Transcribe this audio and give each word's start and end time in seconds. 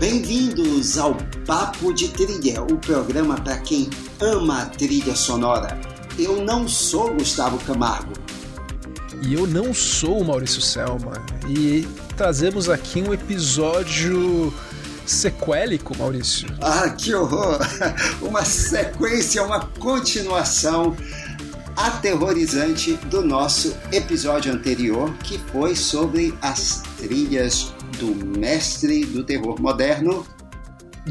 Bem-vindos 0.00 0.96
ao 0.96 1.14
Papo 1.46 1.92
de 1.92 2.08
Trilha, 2.08 2.62
o 2.62 2.78
programa 2.78 3.34
para 3.34 3.58
quem 3.58 3.90
ama 4.18 4.62
a 4.62 4.66
trilha 4.66 5.14
sonora. 5.14 5.78
Eu 6.18 6.42
não 6.42 6.66
sou 6.66 7.12
Gustavo 7.12 7.58
Camargo. 7.66 8.14
E 9.22 9.34
eu 9.34 9.46
não 9.46 9.74
sou 9.74 10.22
o 10.22 10.24
Maurício 10.24 10.62
Selma. 10.62 11.12
E 11.46 11.86
trazemos 12.16 12.70
aqui 12.70 13.02
um 13.02 13.12
episódio 13.12 14.50
sequélico, 15.06 15.96
Maurício. 15.96 16.48
Ah, 16.60 16.90
que 16.90 17.14
horror! 17.14 17.58
Uma 18.20 18.44
sequência, 18.44 19.42
uma 19.42 19.66
continuação 19.66 20.96
aterrorizante 21.76 22.94
do 23.06 23.22
nosso 23.22 23.76
episódio 23.90 24.52
anterior, 24.52 25.12
que 25.18 25.38
foi 25.38 25.74
sobre 25.74 26.34
as 26.42 26.82
trilhas 26.98 27.72
do 27.98 28.14
mestre 28.38 29.04
do 29.06 29.24
terror 29.24 29.60
moderno, 29.60 30.26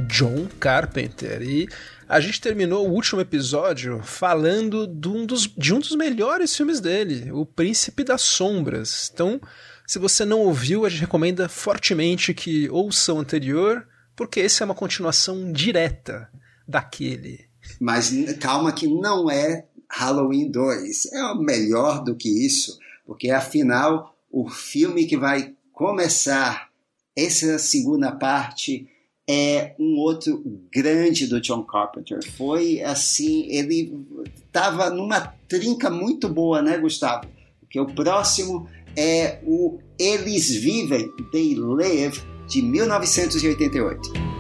John 0.08 0.48
Carpenter. 0.60 1.42
E 1.42 1.68
a 2.08 2.20
gente 2.20 2.42
terminou 2.42 2.88
o 2.88 2.92
último 2.92 3.22
episódio 3.22 4.02
falando 4.04 4.88
de 4.88 5.08
um 5.08 5.26
dos, 5.26 5.48
de 5.58 5.74
um 5.74 5.80
dos 5.80 5.96
melhores 5.96 6.56
filmes 6.56 6.80
dele, 6.80 7.32
O 7.32 7.46
Príncipe 7.46 8.04
das 8.04 8.22
Sombras. 8.22 9.10
Então, 9.14 9.40
se 9.88 10.00
você 10.00 10.26
não 10.26 10.40
ouviu, 10.40 10.86
a 10.86 10.90
gente 10.90 11.02
recomenda 11.02 11.50
fortemente 11.50 12.34
que 12.34 12.70
ouça 12.70 13.14
o 13.14 13.20
anterior, 13.20 13.88
porque 14.16 14.40
esse 14.40 14.62
é 14.62 14.66
uma 14.66 14.76
continuação 14.76 15.52
direta 15.52 16.30
daquele. 16.68 17.46
Mas 17.80 18.12
calma 18.40 18.72
que 18.72 18.88
não 18.88 19.30
é 19.30 19.66
Halloween 19.90 20.50
2. 20.50 21.06
É 21.08 21.36
melhor 21.36 22.04
do 22.04 22.16
que 22.16 22.46
isso, 22.46 22.80
porque 23.06 23.30
afinal 23.30 24.16
o 24.32 24.50
filme 24.50 25.06
que 25.06 25.18
vai 25.18 25.54
começar 25.74 26.70
essa 27.16 27.60
segunda 27.60 28.12
parte 28.12 28.88
é 29.30 29.76
um 29.80 29.98
outro 29.98 30.44
grande 30.74 31.28
do 31.28 31.40
John 31.40 31.64
Carpenter. 31.64 32.20
Foi 32.38 32.82
assim, 32.82 33.48
ele 33.50 34.06
estava 34.46 34.90
numa 34.90 35.22
trinca 35.48 35.90
muito 35.90 36.28
boa, 36.28 36.62
né, 36.62 36.78
Gustavo? 36.78 37.28
Porque 37.60 37.80
o 37.80 37.86
próximo 37.86 38.68
é 38.98 39.40
o 39.46 39.80
Eles 39.98 40.50
Vivem, 40.56 41.12
They 41.32 41.56
Live, 41.56 42.22
de 42.48 42.62
1988. 42.62 44.32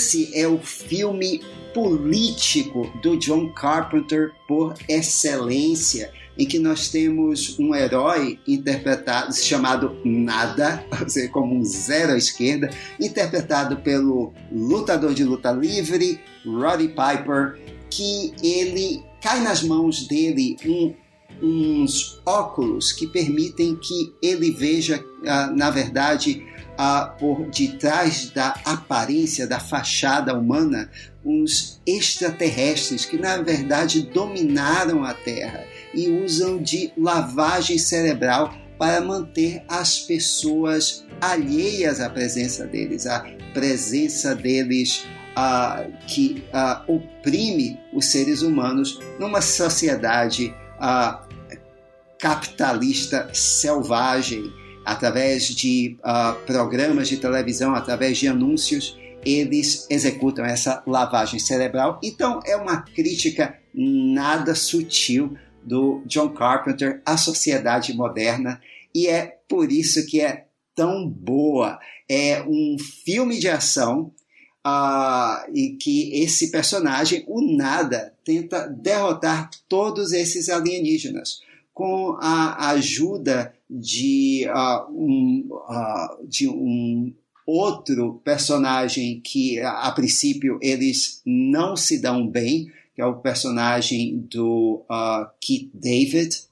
Esse 0.00 0.30
é 0.34 0.48
o 0.48 0.56
filme 0.56 1.42
político 1.74 2.90
do 3.02 3.18
John 3.18 3.52
Carpenter 3.52 4.32
por 4.48 4.74
excelência, 4.88 6.10
em 6.38 6.46
que 6.46 6.58
nós 6.58 6.88
temos 6.88 7.58
um 7.58 7.74
herói 7.74 8.38
interpretado 8.48 9.36
chamado 9.36 10.00
Nada, 10.02 10.82
ou 10.98 11.06
seja, 11.06 11.28
como 11.28 11.54
um 11.54 11.62
zero 11.62 12.12
à 12.12 12.16
esquerda, 12.16 12.70
interpretado 12.98 13.76
pelo 13.76 14.32
lutador 14.50 15.12
de 15.12 15.22
luta 15.22 15.52
livre 15.52 16.18
Roddy 16.46 16.88
Piper, 16.88 17.60
que 17.90 18.32
ele 18.42 19.02
cai 19.20 19.40
nas 19.40 19.62
mãos 19.62 20.08
dele 20.08 20.56
um, 20.64 20.94
uns 21.42 22.22
óculos 22.24 22.90
que 22.90 23.06
permitem 23.06 23.76
que 23.76 24.14
ele 24.22 24.50
veja, 24.50 25.04
ah, 25.26 25.52
na 25.54 25.70
verdade, 25.70 26.42
por 27.18 27.50
detrás 27.50 28.30
da 28.30 28.54
aparência, 28.64 29.46
da 29.46 29.60
fachada 29.60 30.34
humana, 30.34 30.90
uns 31.24 31.80
extraterrestres 31.86 33.04
que 33.04 33.18
na 33.18 33.36
verdade 33.38 34.02
dominaram 34.02 35.04
a 35.04 35.12
Terra 35.12 35.64
e 35.92 36.08
usam 36.08 36.62
de 36.62 36.90
lavagem 36.96 37.76
cerebral 37.76 38.54
para 38.78 39.00
manter 39.02 39.62
as 39.68 39.98
pessoas 39.98 41.04
alheias 41.20 42.00
à 42.00 42.08
presença 42.08 42.66
deles, 42.66 43.06
à 43.06 43.26
presença 43.52 44.34
deles 44.34 45.06
ah, 45.36 45.84
que 46.06 46.42
ah, 46.50 46.82
oprime 46.88 47.78
os 47.92 48.06
seres 48.06 48.40
humanos 48.40 48.98
numa 49.18 49.42
sociedade 49.42 50.54
capitalista 52.18 53.28
selvagem 53.34 54.50
através 54.84 55.48
de 55.48 55.96
uh, 56.00 56.34
programas 56.46 57.08
de 57.08 57.16
televisão, 57.16 57.74
através 57.74 58.18
de 58.18 58.28
anúncios, 58.28 58.98
eles 59.24 59.86
executam 59.90 60.44
essa 60.44 60.82
lavagem 60.86 61.38
cerebral. 61.38 62.00
Então, 62.02 62.40
é 62.44 62.56
uma 62.56 62.82
crítica 62.82 63.58
nada 63.74 64.54
sutil 64.54 65.36
do 65.62 66.02
John 66.06 66.30
Carpenter 66.30 67.02
à 67.04 67.16
sociedade 67.16 67.92
moderna 67.92 68.60
e 68.94 69.06
é 69.06 69.38
por 69.48 69.70
isso 69.70 70.06
que 70.06 70.20
é 70.20 70.46
tão 70.74 71.08
boa. 71.08 71.78
É 72.08 72.42
um 72.42 72.76
filme 73.04 73.38
de 73.38 73.48
ação 73.48 74.12
uh, 74.66 75.50
e 75.54 75.76
que 75.80 76.22
esse 76.22 76.50
personagem, 76.50 77.24
o 77.28 77.56
Nada, 77.56 78.14
tenta 78.24 78.66
derrotar 78.66 79.50
todos 79.68 80.12
esses 80.12 80.48
alienígenas 80.48 81.40
com 81.80 82.18
a 82.20 82.72
ajuda 82.72 83.54
de, 83.70 84.46
uh, 84.50 84.92
um, 84.92 85.48
uh, 85.50 86.28
de 86.28 86.46
um 86.46 87.10
outro 87.46 88.20
personagem 88.22 89.18
que, 89.24 89.58
a 89.60 89.90
princípio, 89.92 90.58
eles 90.60 91.22
não 91.24 91.74
se 91.74 91.98
dão 91.98 92.28
bem, 92.28 92.70
que 92.94 93.00
é 93.00 93.06
o 93.06 93.16
personagem 93.16 94.18
do 94.30 94.84
uh, 94.90 95.26
Keith 95.40 95.70
David, 95.72 96.42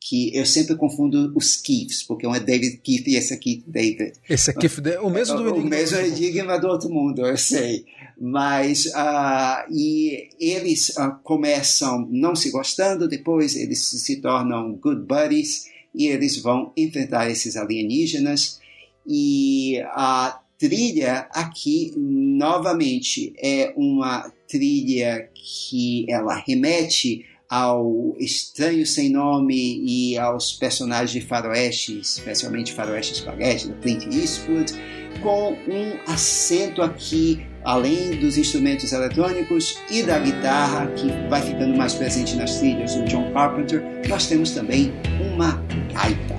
que 0.00 0.34
eu 0.34 0.46
sempre 0.46 0.76
confundo 0.76 1.32
os 1.34 1.56
Keiths, 1.56 2.02
porque 2.02 2.26
um 2.26 2.34
é 2.34 2.40
David 2.40 2.78
Keith 2.78 3.06
e 3.08 3.16
esse 3.16 3.34
é 3.34 3.36
Keith 3.36 3.64
David. 3.66 4.12
Esse 4.28 4.50
é 4.50 4.54
Keith, 4.54 4.78
o 5.02 5.10
mesmo 5.10 5.36
do 5.36 5.48
Enigma. 5.48 5.64
O 5.64 5.68
mesmo 5.68 5.98
Enigma 5.98 6.58
do 6.58 6.68
Outro 6.68 6.88
Mundo, 6.88 7.26
eu 7.26 7.36
sei. 7.36 7.84
Mas, 8.20 8.86
uh, 8.86 9.72
e 9.72 10.28
eles 10.40 10.90
uh, 10.90 11.18
começam 11.22 12.06
não 12.10 12.34
se 12.34 12.50
gostando, 12.50 13.08
depois 13.08 13.54
eles 13.54 13.80
se 13.80 14.16
tornam 14.20 14.74
good 14.74 15.02
buddies, 15.02 15.66
e 15.94 16.06
eles 16.06 16.36
vão 16.38 16.72
enfrentar 16.76 17.30
esses 17.30 17.56
alienígenas. 17.56 18.60
E 19.06 19.80
a 19.86 20.40
trilha 20.58 21.28
aqui, 21.30 21.92
novamente, 21.96 23.32
é 23.38 23.72
uma 23.76 24.30
trilha 24.48 25.28
que 25.34 26.06
ela 26.08 26.36
remete 26.36 27.24
ao 27.48 28.14
Estranho 28.18 28.86
Sem 28.86 29.10
Nome 29.10 29.80
e 29.84 30.18
aos 30.18 30.52
personagens 30.52 31.10
de 31.10 31.20
faroeste, 31.20 31.98
especialmente 31.98 32.74
faroeste 32.74 33.14
spaghetti, 33.14 33.68
do 33.68 33.74
Clint 33.76 34.04
Eastwood, 34.12 34.72
com 35.22 35.52
um 35.52 35.98
acento 36.06 36.82
aqui, 36.82 37.46
além 37.64 38.18
dos 38.20 38.36
instrumentos 38.36 38.92
eletrônicos 38.92 39.78
e 39.90 40.02
da 40.02 40.18
guitarra, 40.18 40.86
que 40.88 41.08
vai 41.28 41.42
ficando 41.42 41.76
mais 41.76 41.94
presente 41.94 42.36
nas 42.36 42.58
trilhas 42.58 42.94
do 42.94 43.04
John 43.04 43.32
Carpenter, 43.32 43.82
nós 44.08 44.26
temos 44.26 44.50
também 44.50 44.92
uma 45.34 45.52
gaita. 45.92 46.37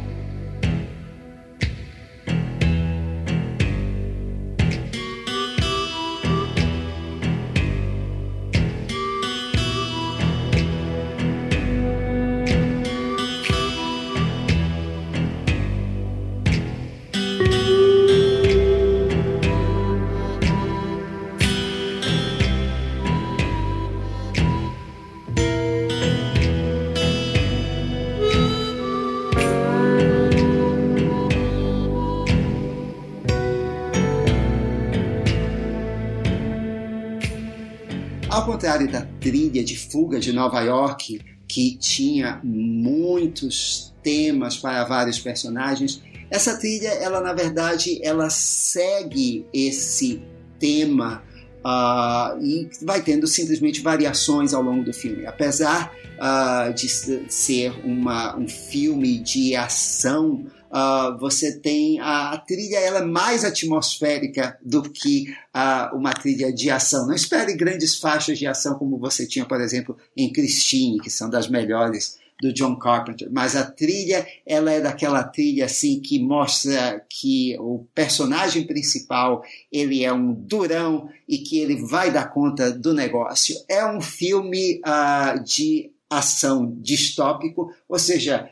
Trilha 39.50 39.64
de 39.64 39.78
Fuga 39.78 40.20
de 40.20 40.32
Nova 40.32 40.62
York, 40.62 41.20
que 41.48 41.76
tinha 41.78 42.40
muitos 42.44 43.94
temas 44.04 44.56
para 44.56 44.84
vários 44.86 45.20
personagens, 45.20 46.02
essa 46.30 46.58
trilha, 46.58 46.90
ela 46.90 47.20
na 47.22 47.34
verdade, 47.34 48.00
ela 48.04 48.30
segue 48.30 49.46
esse 49.52 50.22
tema 50.60 51.24
uh, 51.66 52.40
e 52.40 52.70
vai 52.84 53.02
tendo 53.02 53.26
simplesmente 53.26 53.82
variações 53.82 54.54
ao 54.54 54.62
longo 54.62 54.84
do 54.84 54.94
filme. 54.94 55.26
Apesar 55.26 55.92
uh, 56.20 56.72
de 56.72 56.88
ser 56.88 57.72
uma, 57.84 58.38
um 58.38 58.48
filme 58.48 59.18
de 59.18 59.56
ação, 59.56 60.46
uh, 60.72 61.18
você 61.20 61.60
tem 61.60 62.00
a, 62.00 62.32
a, 62.32 62.38
trilha 62.38 62.78
ela 62.78 63.00
é 63.00 63.06
mais 63.06 63.44
atmosférica 63.44 64.58
do 64.64 64.84
que 64.84 65.34
uh, 65.56 65.96
uma 65.96 66.14
trilha 66.14 66.52
de 66.54 66.70
ação. 66.70 67.08
Não 67.08 67.14
espere 67.14 67.56
grandes 67.56 67.98
faixas 67.98 68.38
de 68.38 68.48
ação 68.48 68.76
como 68.76 68.98
você 68.98 69.28
tinha, 69.28 69.46
por 69.46 69.60
exemplo, 69.62 69.98
em 70.16 70.32
Christine, 70.32 71.00
que 71.00 71.10
são 71.10 71.30
das 71.30 71.48
melhores 71.48 72.18
do 72.42 72.54
John 72.54 72.78
Carpenter, 72.78 73.28
mas 73.32 73.56
a 73.56 73.70
trilha 73.70 74.26
ela 74.46 74.72
é 74.72 74.80
daquela 74.80 75.24
trilha 75.24 75.66
assim 75.66 76.00
que 76.00 76.18
mostra 76.20 77.06
que 77.10 77.58
o 77.60 77.86
personagem 77.94 78.66
principal 78.66 79.44
ele 79.70 80.06
é 80.06 80.14
um 80.14 80.34
durão 80.34 81.10
e 81.28 81.40
que 81.40 81.60
ele 81.60 81.76
vai 81.86 82.12
dar 82.12 82.32
conta 82.32 82.72
do 82.72 82.94
negócio. 82.94 83.56
É 83.68 83.86
um 83.86 84.00
filme 84.00 84.82
uh, 84.86 85.44
de 85.44 85.92
ação 86.10 86.76
distópico, 86.82 87.72
ou 87.88 88.00
seja, 88.00 88.50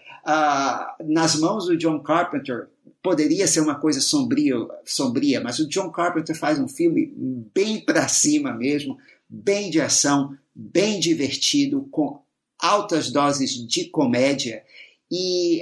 nas 1.05 1.35
mãos 1.39 1.67
do 1.67 1.77
John 1.77 1.99
Carpenter 2.01 2.67
poderia 3.01 3.47
ser 3.47 3.61
uma 3.61 3.75
coisa 3.75 4.01
sombria, 4.01 4.55
sombria, 4.83 5.39
mas 5.39 5.59
o 5.59 5.67
John 5.67 5.89
Carpenter 5.89 6.35
faz 6.35 6.59
um 6.59 6.67
filme 6.67 7.13
bem 7.53 7.79
para 7.79 8.07
cima 8.09 8.51
mesmo, 8.53 8.97
bem 9.29 9.69
de 9.69 9.79
ação, 9.79 10.37
bem 10.53 10.99
divertido, 10.99 11.87
com 11.89 12.19
altas 12.59 13.09
doses 13.11 13.51
de 13.65 13.85
comédia. 13.85 14.63
E 15.09 15.61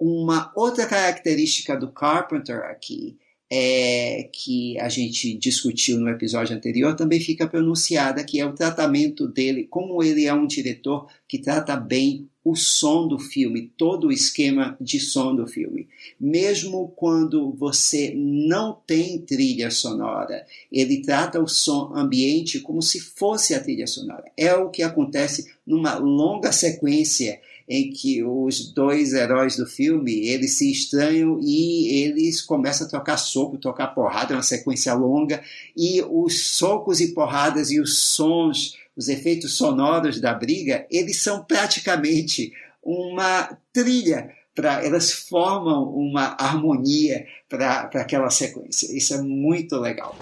uma 0.00 0.52
outra 0.56 0.86
característica 0.86 1.76
do 1.76 1.92
Carpenter 1.92 2.62
aqui, 2.64 3.16
é, 3.48 4.28
que 4.32 4.76
a 4.80 4.88
gente 4.88 5.38
discutiu 5.38 6.00
no 6.00 6.08
episódio 6.08 6.56
anterior, 6.56 6.96
também 6.96 7.20
fica 7.20 7.46
pronunciada, 7.46 8.24
que 8.24 8.40
é 8.40 8.46
o 8.46 8.54
tratamento 8.54 9.28
dele, 9.28 9.68
como 9.70 10.02
ele 10.02 10.24
é 10.24 10.34
um 10.34 10.46
diretor 10.46 11.06
que 11.28 11.38
trata 11.38 11.76
bem 11.76 12.28
o 12.44 12.56
som 12.56 13.06
do 13.06 13.18
filme, 13.18 13.70
todo 13.76 14.08
o 14.08 14.12
esquema 14.12 14.76
de 14.80 14.98
som 14.98 15.34
do 15.34 15.46
filme. 15.46 15.88
Mesmo 16.18 16.92
quando 16.96 17.52
você 17.52 18.12
não 18.16 18.76
tem 18.86 19.18
trilha 19.18 19.70
sonora, 19.70 20.44
ele 20.70 21.02
trata 21.02 21.40
o 21.40 21.46
som 21.46 21.92
ambiente 21.94 22.60
como 22.60 22.82
se 22.82 23.00
fosse 23.00 23.54
a 23.54 23.62
trilha 23.62 23.86
sonora. 23.86 24.24
É 24.36 24.54
o 24.54 24.70
que 24.70 24.82
acontece 24.82 25.52
numa 25.66 25.94
longa 25.94 26.50
sequência 26.50 27.40
em 27.68 27.90
que 27.90 28.22
os 28.24 28.72
dois 28.72 29.12
heróis 29.12 29.56
do 29.56 29.64
filme 29.64 30.28
eles 30.28 30.58
se 30.58 30.70
estranham 30.70 31.38
e 31.40 32.02
eles 32.02 32.42
começam 32.42 32.86
a 32.86 32.90
trocar 32.90 33.16
soco, 33.16 33.56
trocar 33.56 33.94
porrada, 33.94 34.34
é 34.34 34.36
uma 34.36 34.42
sequência 34.42 34.92
longa 34.94 35.42
e 35.76 36.02
os 36.02 36.48
socos 36.48 37.00
e 37.00 37.14
porradas 37.14 37.70
e 37.70 37.80
os 37.80 37.98
sons, 37.98 38.76
os 38.96 39.08
efeitos 39.08 39.56
sonoros 39.56 40.20
da 40.20 40.34
briga, 40.34 40.86
eles 40.90 41.22
são 41.22 41.44
praticamente 41.44 42.52
uma 42.82 43.56
trilha 43.72 44.30
para 44.54 44.84
elas 44.84 45.10
formam 45.12 45.84
uma 45.84 46.36
harmonia 46.38 47.24
para 47.48 47.88
aquela 47.94 48.28
sequência. 48.28 48.94
Isso 48.94 49.14
é 49.14 49.22
muito 49.22 49.78
legal. 49.78 50.14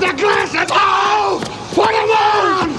the 0.00 0.12
glasses! 0.12 0.68
Oh! 0.70 1.40
Put 1.74 1.88
them 1.88 2.10
on! 2.10 2.74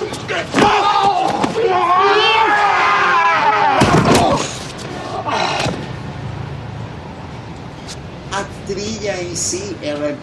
A 8.32 8.44
trilha 9.06 9.22
em 9.22 9.36
si, 9.36 9.76
ela 9.84 10.18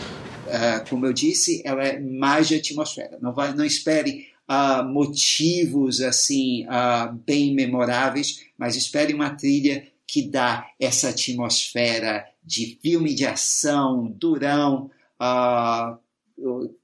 é, 0.49 0.81
como 0.89 1.07
eu 1.07 1.13
disse, 1.13 1.63
ela 1.65 1.85
é 1.85 2.01
mais 2.01 2.49
de 2.49 2.57
atmosfera. 2.57 3.17
Não, 3.23 3.33
vai, 3.33 3.55
não 3.55 3.65
espere 3.65 4.27
uh, 4.49 4.85
motivos 4.85 6.01
assim 6.01 6.67
uh, 6.67 7.13
bem 7.25 7.55
memoráveis, 7.55 8.45
mas 8.59 8.75
espere 8.75 9.15
uma 9.15 9.31
trilha 9.31 9.87
que 10.05 10.23
dá 10.23 10.67
essa 10.81 11.11
atmosfera 11.11 12.25
de 12.45 12.77
filme 12.83 13.15
de 13.15 13.25
ação, 13.25 14.13
durão, 14.19 14.91
uh, 15.21 15.97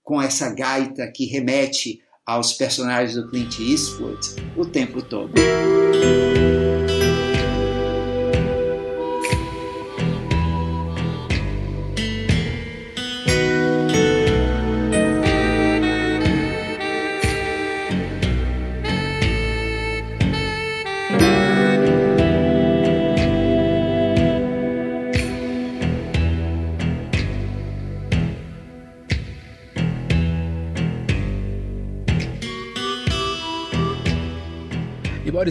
com 0.04 0.22
essa 0.22 0.54
gaita 0.54 1.08
que 1.08 1.26
remete 1.26 2.00
aos 2.24 2.52
personagens 2.52 3.14
do 3.14 3.28
Clint 3.28 3.58
Eastwood 3.58 4.20
o 4.56 4.64
tempo 4.64 5.02
todo. 5.02 5.32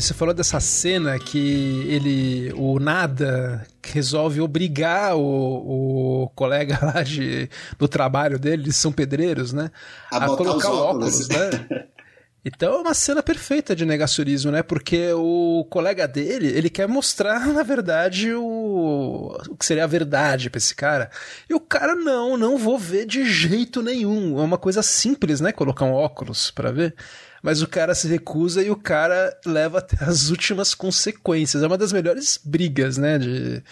Você 0.02 0.14
falou 0.14 0.34
dessa 0.34 0.60
cena 0.60 1.18
que 1.20 1.86
ele, 1.88 2.54
o 2.56 2.80
nada, 2.80 3.66
resolve 3.84 4.42
obrigar 4.42 5.16
o, 5.16 6.24
o 6.24 6.30
colega 6.36 6.80
lá 6.84 7.04
de, 7.04 7.50
do 7.78 7.88
trabalho 7.88 8.38
dele, 8.38 8.64
eles 8.64 8.76
são 8.76 8.92
pedreiros, 8.92 9.54
né? 9.54 9.72
A, 10.12 10.26
a 10.26 10.28
colocar 10.28 10.72
óculos, 10.72 11.30
óculos 11.30 11.30
né? 11.30 11.88
Então 12.48 12.76
é 12.76 12.78
uma 12.78 12.94
cena 12.94 13.22
perfeita 13.22 13.76
de 13.76 13.86
negacionismo, 13.86 14.52
né? 14.52 14.64
Porque 14.64 15.12
o 15.12 15.68
colega 15.70 16.08
dele, 16.08 16.48
ele 16.48 16.70
quer 16.70 16.88
mostrar, 16.88 17.46
na 17.48 17.62
verdade, 17.62 18.34
o, 18.34 19.38
o 19.50 19.58
que 19.58 19.66
seria 19.66 19.84
a 19.84 19.88
verdade 19.88 20.50
pra 20.50 20.58
esse 20.58 20.74
cara. 20.74 21.10
E 21.50 21.54
o 21.54 21.60
cara, 21.60 21.94
não, 21.94 22.38
não 22.38 22.58
vou 22.58 22.80
ver 22.80 23.06
de 23.06 23.26
jeito 23.26 23.82
nenhum. 23.82 24.40
É 24.40 24.44
uma 24.44 24.58
coisa 24.58 24.82
simples, 24.82 25.42
né? 25.42 25.52
Colocar 25.52 25.84
um 25.84 25.92
óculos 25.92 26.50
para 26.50 26.72
ver 26.72 26.96
mas 27.48 27.62
o 27.62 27.68
cara 27.68 27.96
se 27.96 28.10
recusa 28.10 28.62
e 28.62 28.70
o 28.70 28.76
cara 28.76 29.40
leva 29.46 29.78
até 29.78 29.96
as 30.04 30.30
últimas 30.30 30.76
consequências. 30.76 31.64
É 31.64 31.68
uma 31.68 31.78
das 31.78 31.94
melhores 31.94 32.38
brigas, 32.44 32.98
né, 32.98 33.18
de, 33.18 33.64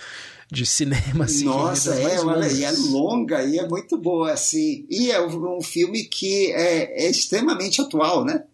de 0.50 0.66
cinema, 0.66 1.26
assim. 1.26 1.44
Nossa, 1.44 1.94
é, 1.94 2.18
olha, 2.22 2.50
e 2.50 2.64
é 2.64 2.72
longa 2.72 3.44
e 3.44 3.60
é 3.60 3.68
muito 3.68 3.98
boa, 3.98 4.32
assim. 4.32 4.88
E 4.90 5.12
é 5.12 5.22
um 5.22 5.62
filme 5.62 6.06
que 6.06 6.54
é, 6.54 7.06
é 7.06 7.10
extremamente 7.10 7.82
atual, 7.82 8.24
né? 8.24 8.46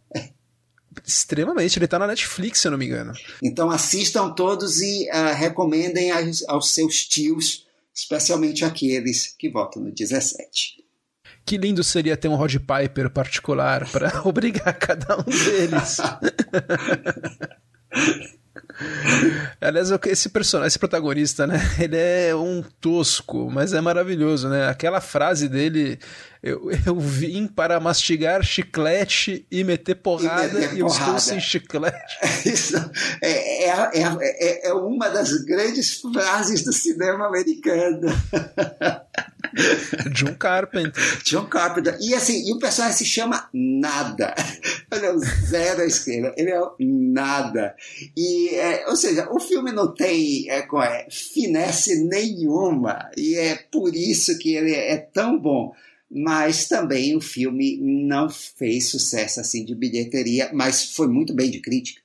Extremamente, 1.06 1.78
ele 1.78 1.88
tá 1.88 2.00
na 2.00 2.08
Netflix, 2.08 2.60
se 2.60 2.68
eu 2.68 2.72
não 2.72 2.80
me 2.80 2.88
engano. 2.88 3.14
Então 3.44 3.70
assistam 3.70 4.32
todos 4.32 4.82
e 4.82 5.08
uh, 5.08 5.36
recomendem 5.36 6.10
aos, 6.10 6.44
aos 6.50 6.74
seus 6.74 7.06
tios, 7.06 7.68
especialmente 7.94 8.66
aqueles 8.66 9.36
que 9.38 9.52
votam 9.52 9.84
no 9.84 9.92
17. 9.92 10.81
Que 11.46 11.58
lindo 11.58 11.84
seria 11.84 12.16
ter 12.16 12.28
um 12.28 12.36
Rod 12.36 12.56
Piper 12.56 13.10
particular 13.10 13.88
para 13.90 14.22
obrigar 14.26 14.74
cada 14.74 15.18
um 15.18 15.24
deles. 15.24 15.98
Aliás, 19.60 19.92
esse 20.08 20.30
personagem, 20.30 20.68
esse 20.68 20.80
protagonista, 20.80 21.46
né? 21.46 21.60
Ele 21.80 21.98
é 21.98 22.36
um 22.36 22.64
tosco, 22.80 23.50
mas 23.52 23.74
é 23.74 23.82
maravilhoso, 23.82 24.50
né? 24.50 24.68
Aquela 24.68 25.00
frase 25.00 25.48
dele, 25.48 26.00
eu, 26.44 26.72
eu 26.88 27.00
vim 27.00 27.46
para 27.46 27.80
mastigar 27.80 28.44
chiclete 28.44 29.46
e 29.52 29.64
meter 29.64 29.94
porrada 29.96 30.48
e, 30.48 30.62
meter 30.62 30.76
e 30.76 30.80
eu 30.80 30.88
estou 30.88 31.20
sem 31.20 31.40
chiclete. 31.40 32.18
Isso 32.50 32.78
é, 33.22 33.66
é, 33.66 33.90
é, 33.94 34.70
é, 34.70 34.74
uma 34.74 35.10
das 35.10 35.32
grandes 35.44 36.02
frases 36.02 36.64
do 36.64 36.74
cinema 36.74 37.28
americano. 37.28 38.02
John 40.12 40.34
Carpenter. 40.34 41.20
John 41.24 41.46
Carpenter. 41.46 41.98
E 42.00 42.16
assim, 42.16 42.48
e 42.48 42.54
o 42.54 42.60
personagem 42.60 42.98
se 42.98 43.06
chama 43.06 43.48
Nada. 43.54 44.34
Ele 44.92 45.06
é 45.06 45.14
o 45.14 45.20
zero 45.20 45.82
à 45.82 45.86
esquerda. 45.86 46.34
Ele 46.36 46.50
é 46.50 46.60
nada. 46.80 47.76
E, 48.18 48.50
é, 48.56 48.88
ou 48.88 48.96
seja, 48.96 49.30
o 49.32 49.40
filme 49.40 49.72
não 49.72 49.94
tem 49.94 50.50
é, 50.50 50.60
é, 50.60 51.08
finesse 51.12 52.04
nenhuma. 52.04 53.12
E 53.16 53.36
é 53.36 53.60
por 53.72 53.94
isso 53.94 54.40
que 54.40 54.56
ele 54.56 54.74
é 54.74 54.98
tão 54.98 55.40
bom 55.40 55.72
mas 56.12 56.68
também 56.68 57.16
o 57.16 57.22
filme 57.22 57.80
não 57.82 58.30
fez 58.30 58.90
sucesso 58.90 59.40
assim 59.40 59.64
de 59.64 59.74
bilheteria, 59.74 60.52
mas 60.54 60.94
foi 60.94 61.08
muito 61.08 61.34
bem 61.34 61.50
de 61.50 61.60
crítica. 61.62 62.02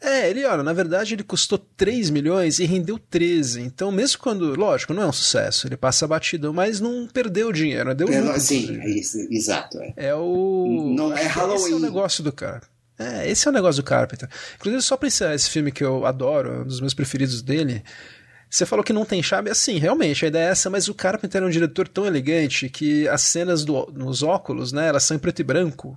É, 0.00 0.30
ele, 0.30 0.46
olha, 0.46 0.62
na 0.62 0.72
verdade 0.72 1.14
ele 1.14 1.22
custou 1.22 1.58
3 1.58 2.08
milhões 2.08 2.58
e 2.58 2.64
rendeu 2.64 2.98
13. 2.98 3.60
Então, 3.60 3.92
mesmo 3.92 4.18
quando, 4.18 4.58
lógico, 4.58 4.94
não 4.94 5.02
é 5.02 5.06
um 5.06 5.12
sucesso, 5.12 5.66
ele 5.66 5.76
passa 5.76 6.08
batidão, 6.08 6.54
mas 6.54 6.80
não 6.80 7.06
perdeu 7.06 7.52
dinheiro, 7.52 7.94
deu 7.94 8.06
Pelo, 8.06 8.26
lucro, 8.28 8.40
Sim, 8.40 8.80
é 8.80 8.88
isso, 8.88 9.18
exato. 9.30 9.78
É, 9.78 9.92
É 9.96 10.14
o. 10.14 10.94
Não 10.96 11.12
é 11.12 11.20
que 11.20 11.26
Esse 11.26 11.38
é 11.38 11.42
o 11.42 11.46
Halloween. 11.46 11.80
negócio 11.80 12.24
do 12.24 12.32
cara. 12.32 12.62
É, 12.98 13.30
esse 13.30 13.46
é 13.46 13.50
o 13.50 13.54
negócio 13.54 13.82
do 13.82 13.86
Carpenter. 13.86 14.28
Inclusive, 14.56 14.82
só 14.82 14.94
pra 14.96 15.08
encerrar 15.08 15.34
esse 15.34 15.48
filme 15.48 15.72
que 15.72 15.82
eu 15.82 16.04
adoro, 16.04 16.62
um 16.62 16.64
dos 16.64 16.80
meus 16.80 16.92
preferidos 16.92 17.40
dele. 17.42 17.82
Você 18.50 18.66
falou 18.66 18.84
que 18.84 18.92
não 18.92 19.04
tem 19.04 19.22
chave, 19.22 19.48
assim, 19.48 19.78
realmente, 19.78 20.24
a 20.24 20.28
ideia 20.28 20.48
é 20.48 20.50
essa, 20.50 20.68
mas 20.68 20.88
o 20.88 20.94
Carpenter 20.94 21.40
é 21.40 21.46
um 21.46 21.50
diretor 21.50 21.86
tão 21.86 22.04
elegante 22.04 22.68
que 22.68 23.06
as 23.06 23.22
cenas 23.22 23.64
do, 23.64 23.86
nos 23.94 24.24
óculos, 24.24 24.72
né, 24.72 24.88
elas 24.88 25.04
são 25.04 25.16
em 25.16 25.20
preto 25.20 25.38
e 25.40 25.44
branco. 25.44 25.96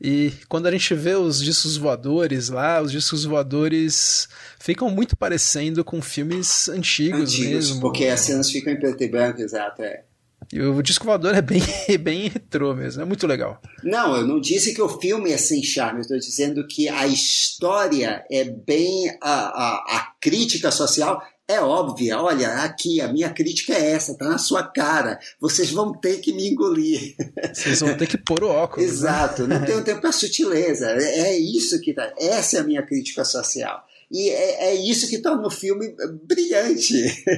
E 0.00 0.32
quando 0.48 0.66
a 0.66 0.70
gente 0.70 0.94
vê 0.94 1.14
os 1.14 1.42
discos 1.42 1.76
voadores 1.76 2.48
lá, 2.48 2.80
os 2.80 2.90
discos 2.90 3.24
voadores 3.24 4.28
ficam 4.58 4.88
muito 4.88 5.14
parecendo 5.14 5.84
com 5.84 6.00
filmes 6.00 6.68
antigos, 6.68 7.34
Antigos, 7.34 7.68
mesmo. 7.68 7.80
porque 7.80 8.06
as 8.06 8.20
cenas 8.20 8.50
ficam 8.50 8.72
em 8.72 8.78
preto 8.78 9.02
e 9.02 9.08
branco, 9.08 9.42
exato. 9.42 9.82
É. 9.82 10.04
E 10.52 10.60
o 10.60 10.82
disco 10.82 11.04
voador 11.04 11.34
é 11.34 11.42
bem, 11.42 11.62
bem 12.00 12.28
retrô 12.28 12.74
mesmo, 12.74 13.02
é 13.02 13.04
muito 13.04 13.26
legal. 13.26 13.60
Não, 13.84 14.16
eu 14.16 14.26
não 14.26 14.40
disse 14.40 14.74
que 14.74 14.80
o 14.80 14.88
filme 14.88 15.32
é 15.32 15.36
sem 15.36 15.62
charme, 15.62 15.98
eu 15.98 16.02
estou 16.02 16.18
dizendo 16.18 16.66
que 16.66 16.88
a 16.88 17.06
história 17.06 18.24
é 18.30 18.44
bem. 18.44 19.10
A, 19.20 19.32
a, 19.32 19.96
a 19.96 20.12
crítica 20.20 20.70
social 20.70 21.22
é 21.54 21.60
óbvia. 21.60 22.20
Olha, 22.20 22.62
aqui, 22.64 23.00
a 23.00 23.12
minha 23.12 23.30
crítica 23.30 23.72
é 23.72 23.92
essa, 23.92 24.16
tá 24.16 24.28
na 24.28 24.38
sua 24.38 24.62
cara. 24.62 25.18
Vocês 25.40 25.70
vão 25.70 25.92
ter 25.92 26.20
que 26.20 26.32
me 26.32 26.48
engolir. 26.48 27.14
Vocês 27.52 27.80
vão 27.80 27.96
ter 27.96 28.06
que 28.06 28.18
pôr 28.18 28.44
o 28.44 28.48
óculos. 28.48 28.86
né? 28.86 28.92
Exato, 28.92 29.46
não 29.46 29.64
tenho 29.64 29.82
tempo 29.84 30.00
para 30.00 30.12
sutileza. 30.12 30.90
É, 30.90 31.20
é 31.20 31.38
isso 31.38 31.80
que 31.80 31.92
tá. 31.92 32.12
Essa 32.18 32.58
é 32.58 32.60
a 32.60 32.64
minha 32.64 32.82
crítica 32.82 33.24
social. 33.24 33.84
E 34.10 34.28
é, 34.28 34.70
é 34.70 34.74
isso 34.74 35.08
que 35.08 35.18
torna 35.18 35.46
o 35.46 35.50
filme 35.50 35.94
brilhante. 36.24 36.94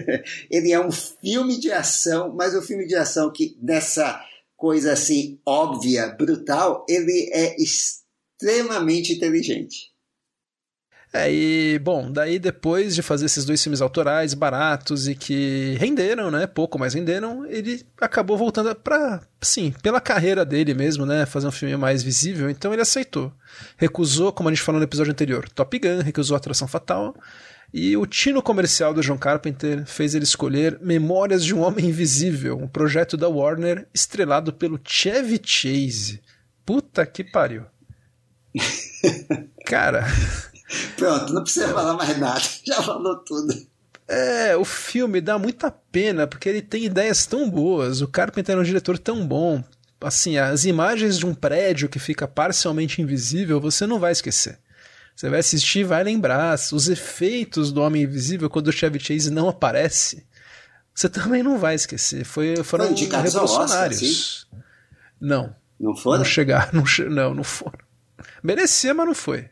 Ele 0.51 0.73
é 0.73 0.81
um 0.81 0.91
filme 0.91 1.59
de 1.59 1.71
ação, 1.71 2.35
mas 2.35 2.55
um 2.55 2.63
filme 2.63 2.87
de 2.87 2.95
ação 2.95 3.31
que, 3.31 3.57
nessa 3.61 4.21
coisa 4.57 4.93
assim 4.93 5.41
óbvia, 5.45 6.07
brutal, 6.17 6.87
ele 6.89 7.29
é 7.33 7.57
extremamente 7.61 9.13
inteligente. 9.13 9.92
É, 11.15 11.31
e, 11.31 11.79
bom, 11.79 12.11
daí 12.11 12.39
depois 12.39 12.95
de 12.95 13.03
fazer 13.03 13.27
esses 13.27 13.45
dois 13.45 13.63
filmes 13.63 13.83
autorais, 13.83 14.33
baratos 14.33 15.07
e 15.07 15.15
que 15.15 15.77
renderam, 15.79 16.31
né, 16.31 16.47
pouco, 16.47 16.79
mas 16.79 16.95
renderam, 16.95 17.45
ele 17.45 17.85
acabou 18.01 18.39
voltando 18.39 18.75
pra, 18.75 19.21
sim, 19.39 19.75
pela 19.83 20.01
carreira 20.01 20.43
dele 20.43 20.73
mesmo, 20.73 21.05
né, 21.05 21.27
fazer 21.27 21.47
um 21.47 21.53
filme 21.53 21.77
mais 21.77 22.03
visível, 22.03 22.49
então 22.49 22.73
ele 22.73 22.81
aceitou. 22.81 23.31
Recusou, 23.77 24.33
como 24.33 24.49
a 24.49 24.53
gente 24.53 24.63
falou 24.63 24.79
no 24.79 24.87
episódio 24.87 25.13
anterior, 25.13 25.47
Top 25.51 25.79
Gun, 25.79 26.01
recusou 26.03 26.35
Atração 26.35 26.67
Fatal, 26.67 27.15
e 27.75 27.95
o 27.95 28.07
tino 28.07 28.43
comercial 28.43 28.95
do 28.95 29.03
John 29.03 29.19
Carpenter 29.19 29.85
fez 29.85 30.15
ele 30.15 30.25
escolher 30.25 30.79
Memórias 30.81 31.45
de 31.45 31.55
um 31.55 31.61
Homem 31.61 31.87
Invisível, 31.91 32.57
um 32.57 32.69
projeto 32.69 33.19
da 33.19 33.29
Warner 33.29 33.87
estrelado 33.93 34.51
pelo 34.51 34.81
Chevy 34.83 35.39
Chase. 35.45 36.23
Puta 36.65 37.05
que 37.05 37.23
pariu. 37.23 37.65
Cara... 39.67 40.07
Pronto, 40.97 41.33
não 41.33 41.43
precisa 41.43 41.69
falar 41.69 41.95
mais 41.95 42.19
nada, 42.19 42.41
já 42.67 42.83
falou 42.83 43.17
tudo. 43.19 43.55
É, 44.09 44.57
o 44.57 44.65
filme 44.65 45.21
dá 45.21 45.39
muita 45.39 45.71
pena 45.71 46.27
porque 46.27 46.49
ele 46.49 46.61
tem 46.63 46.85
ideias 46.85 47.25
tão 47.27 47.49
boas. 47.49 48.01
O 48.01 48.09
Carpenter 48.09 48.57
é 48.57 48.59
um 48.61 48.63
diretor 48.65 48.99
tão 48.99 49.27
bom. 49.27 49.63
Assim, 50.01 50.37
as 50.37 50.65
imagens 50.65 51.17
de 51.19 51.25
um 51.25 51.35
prédio 51.35 51.89
que 51.89 51.99
fica 51.99 52.27
parcialmente 52.27 53.01
invisível 53.01 53.61
você 53.61 53.87
não 53.87 53.99
vai 54.01 54.13
esquecer. 54.13 54.59
Você 55.15 55.29
vai 55.31 55.39
assistir 55.41 55.81
e 55.81 55.85
vai 55.85 56.03
lembrar. 56.03 56.59
Os 56.73 56.89
efeitos 56.89 57.71
do 57.71 57.81
Homem 57.81 58.03
Invisível 58.03 58.51
quando 58.51 58.69
o 58.69 58.73
Chevy 58.73 58.99
Chase 58.99 59.31
não 59.31 59.49
aparece, 59.49 60.27
você 60.95 61.09
também 61.09 61.43
não 61.43 61.59
vai 61.59 61.75
esquecer. 61.77 62.25
Foi, 62.25 62.57
foram 62.65 62.87
Foi 62.87 62.95
ao 62.95 63.01
Oscar, 63.03 63.23
revolucionários. 63.23 64.49
não, 65.21 65.55
Não 65.79 65.95
foram? 65.95 66.19
não 66.19 66.25
chegaram. 66.25 66.71
Não, 66.75 66.85
che- 66.87 67.05
não, 67.09 67.33
não 67.35 67.45
foram. 67.45 67.79
Merecia, 68.43 68.93
mas 68.93 69.07
não 69.07 69.15
foi. 69.15 69.49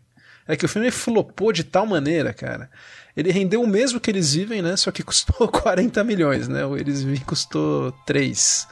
É 0.50 0.56
que 0.56 0.64
o 0.64 0.68
filme 0.68 0.90
flopou 0.90 1.52
de 1.52 1.62
tal 1.62 1.86
maneira, 1.86 2.34
cara. 2.34 2.68
Ele 3.16 3.30
rendeu 3.30 3.62
o 3.62 3.66
mesmo 3.68 4.00
que 4.00 4.10
eles 4.10 4.34
vivem, 4.34 4.60
né? 4.60 4.76
Só 4.76 4.90
que 4.90 5.02
custou 5.04 5.46
40 5.46 6.02
milhões, 6.02 6.48
né? 6.48 6.64
O 6.66 6.76
Eles 6.76 7.02
Vivem 7.02 7.20
custou 7.20 7.92
3. 8.04 8.66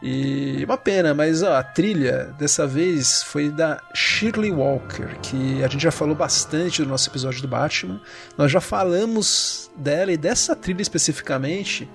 E 0.00 0.64
uma 0.64 0.76
pena, 0.76 1.14
mas 1.14 1.42
ó, 1.42 1.54
a 1.54 1.62
trilha 1.62 2.34
dessa 2.38 2.66
vez 2.66 3.22
foi 3.22 3.50
da 3.50 3.80
Shirley 3.94 4.50
Walker, 4.50 5.06
que 5.22 5.62
a 5.62 5.68
gente 5.68 5.82
já 5.82 5.92
falou 5.92 6.14
bastante 6.14 6.82
do 6.82 6.88
nosso 6.88 7.08
episódio 7.08 7.42
do 7.42 7.46
Batman. 7.46 8.00
Nós 8.36 8.50
já 8.50 8.60
falamos 8.60 9.70
dela 9.76 10.12
e 10.12 10.16
dessa 10.16 10.56
trilha 10.56 10.82
especificamente 10.82 11.88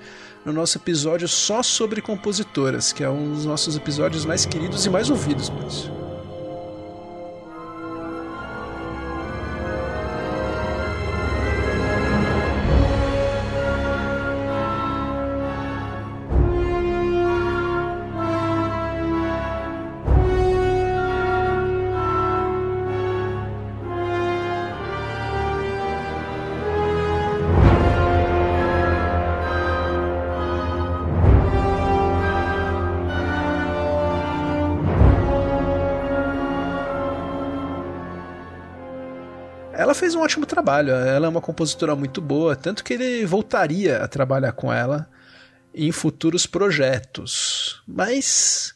no 0.46 0.54
nosso 0.54 0.78
episódio 0.78 1.28
só 1.28 1.62
sobre 1.62 2.02
compositoras, 2.02 2.94
que 2.94 3.04
é 3.04 3.10
um 3.10 3.34
dos 3.34 3.46
nossos 3.46 3.76
episódios 3.76 4.24
mais 4.26 4.46
queridos 4.46 4.86
e 4.86 4.90
mais 4.90 5.10
ouvidos, 5.10 5.50
Maurício. 5.50 5.97
Trabalho, 40.68 40.92
ela 40.92 41.28
é 41.28 41.30
uma 41.30 41.40
compositora 41.40 41.96
muito 41.96 42.20
boa, 42.20 42.54
tanto 42.54 42.84
que 42.84 42.94
ele 42.94 43.26
voltaria 43.26 44.04
a 44.04 44.08
trabalhar 44.08 44.52
com 44.52 44.72
ela 44.72 45.08
em 45.74 45.92
futuros 45.94 46.46
projetos. 46.46 47.82
Mas 47.88 48.74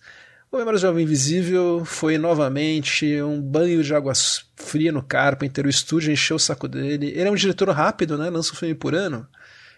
o 0.50 0.58
Memórias 0.58 0.82
Jovem 0.82 1.04
Invisível 1.04 1.84
foi 1.84 2.18
novamente 2.18 3.22
um 3.22 3.42
banho 3.42 3.84
de 3.84 3.94
água 3.94 4.14
fria 4.56 4.92
no 4.92 5.04
Carpenter, 5.04 5.66
o 5.66 5.70
estúdio 5.70 6.14
encheu 6.14 6.38
o 6.38 6.40
saco 6.40 6.66
dele. 6.66 7.08
Ele 7.10 7.28
é 7.28 7.32
um 7.32 7.36
diretor 7.36 7.70
rápido, 7.70 8.18
né? 8.18 8.30
lança 8.30 8.54
um 8.54 8.56
filme 8.56 8.76
por 8.76 8.96
ano. 8.96 9.28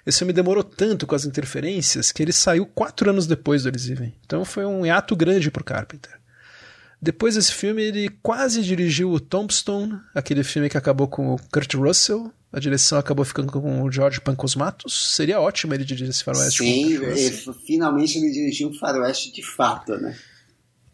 Esse 0.05 0.19
filme 0.19 0.33
demorou 0.33 0.63
tanto 0.63 1.07
com 1.07 1.15
as 1.15 1.25
interferências 1.25 2.11
que 2.11 2.21
ele 2.21 2.33
saiu 2.33 2.65
quatro 2.65 3.09
anos 3.09 3.25
depois 3.25 3.63
do 3.63 3.69
Eles 3.69 3.85
Vivem. 3.85 4.13
Então 4.23 4.45
foi 4.45 4.65
um 4.65 4.85
hiato 4.85 5.15
grande 5.15 5.49
pro 5.49 5.63
Carpenter. 5.63 6.11
Depois 7.03 7.35
desse 7.35 7.51
filme, 7.53 7.83
ele 7.83 8.09
quase 8.21 8.63
dirigiu 8.63 9.11
o 9.11 9.19
Tombstone, 9.19 9.99
aquele 10.15 10.41
filme 10.41 10.69
que 10.69 10.77
acabou 10.77 11.05
com 11.05 11.33
o 11.33 11.39
Kurt 11.51 11.73
Russell. 11.73 12.31
A 12.51 12.59
direção 12.61 12.97
acabou 12.97 13.25
ficando 13.25 13.51
com 13.51 13.81
o 13.81 13.91
George 13.91 14.21
Pancosmatos. 14.21 15.13
Seria 15.13 15.41
ótimo 15.41 15.73
ele 15.73 15.83
dirigir 15.83 16.07
esse 16.09 16.23
faroeste 16.23 16.59
Sim, 16.59 16.93
ele- 16.93 17.31
finalmente 17.65 18.17
ele 18.17 18.31
dirigiu 18.31 18.69
um 18.69 18.73
faroeste 18.73 19.33
de 19.33 19.43
fato, 19.43 19.97
né? 19.97 20.17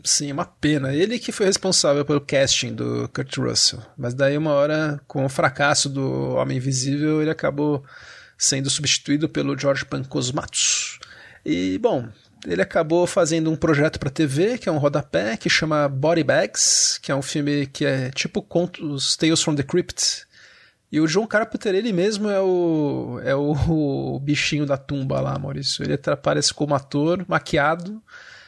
Sim, 0.04 0.32
uma 0.32 0.46
pena. 0.46 0.96
Ele 0.96 1.20
que 1.20 1.32
foi 1.32 1.46
responsável 1.46 2.04
pelo 2.04 2.22
casting 2.22 2.74
do 2.74 3.08
Kurt 3.14 3.38
Russell. 3.38 3.80
Mas 3.96 4.16
daí, 4.16 4.36
uma 4.36 4.54
hora, 4.54 5.00
com 5.08 5.26
o 5.26 5.30
fracasso 5.30 5.90
do 5.90 6.36
Homem 6.36 6.58
Invisível, 6.58 7.22
ele 7.22 7.30
acabou 7.30 7.84
sendo 8.36 8.68
substituído 8.70 9.30
pelo 9.30 9.56
George 9.60 9.86
Pancosmatos. 9.86 10.98
E, 11.46 11.78
bom, 11.78 12.08
ele 12.46 12.62
acabou 12.62 13.06
fazendo 13.06 13.52
um 13.52 13.56
projeto 13.56 14.00
para 14.00 14.10
TV, 14.10 14.58
que 14.58 14.70
é 14.70 14.72
um 14.72 14.78
rodapé, 14.78 15.36
que 15.36 15.50
chama 15.50 15.88
Body 15.90 16.24
Bags, 16.24 17.00
que 17.02 17.12
é 17.12 17.16
um 17.16 17.22
filme 17.22 17.66
que 17.66 17.86
é 17.86 18.10
tipo 18.12 18.42
contos 18.42 19.16
Tales 19.18 19.42
from 19.42 19.56
the 19.56 19.64
Crypt. 19.64 20.26
E 20.92 21.00
o 21.00 21.08
John 21.08 21.28
Carpenter, 21.28 21.76
ele 21.76 21.94
mesmo 21.94 22.30
é 22.30 22.40
o, 22.40 23.20
é 23.24 23.36
o, 23.36 24.20
bichinho 24.24 24.66
da 24.66 24.78
tumba 24.78 25.20
lá, 25.20 25.38
Maurício. 25.38 25.84
Ele 25.84 26.00
aparece 26.08 26.54
como 26.54 26.74
ator, 26.74 27.24
maquiado, 27.28 28.02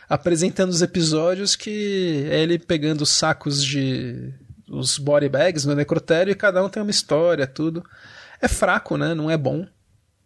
apresentando 0.10 0.70
os 0.70 0.82
episódios 0.82 1.56
que 1.56 2.28
é 2.30 2.42
ele 2.42 2.58
pegando 2.58 3.02
os 3.02 3.10
sacos 3.10 3.64
de 3.64 4.34
os 4.68 4.98
body 4.98 5.28
bags 5.28 5.66
no 5.66 5.76
necrotério 5.76 6.32
e 6.32 6.36
cada 6.36 6.64
um 6.64 6.70
tem 6.70 6.82
uma 6.82 6.92
história, 6.92 7.46
tudo. 7.46 7.84
É 8.42 8.48
fraco, 8.48 8.98
né? 8.98 9.14
Não 9.14 9.30
é 9.30 9.38
bom. 9.38 9.68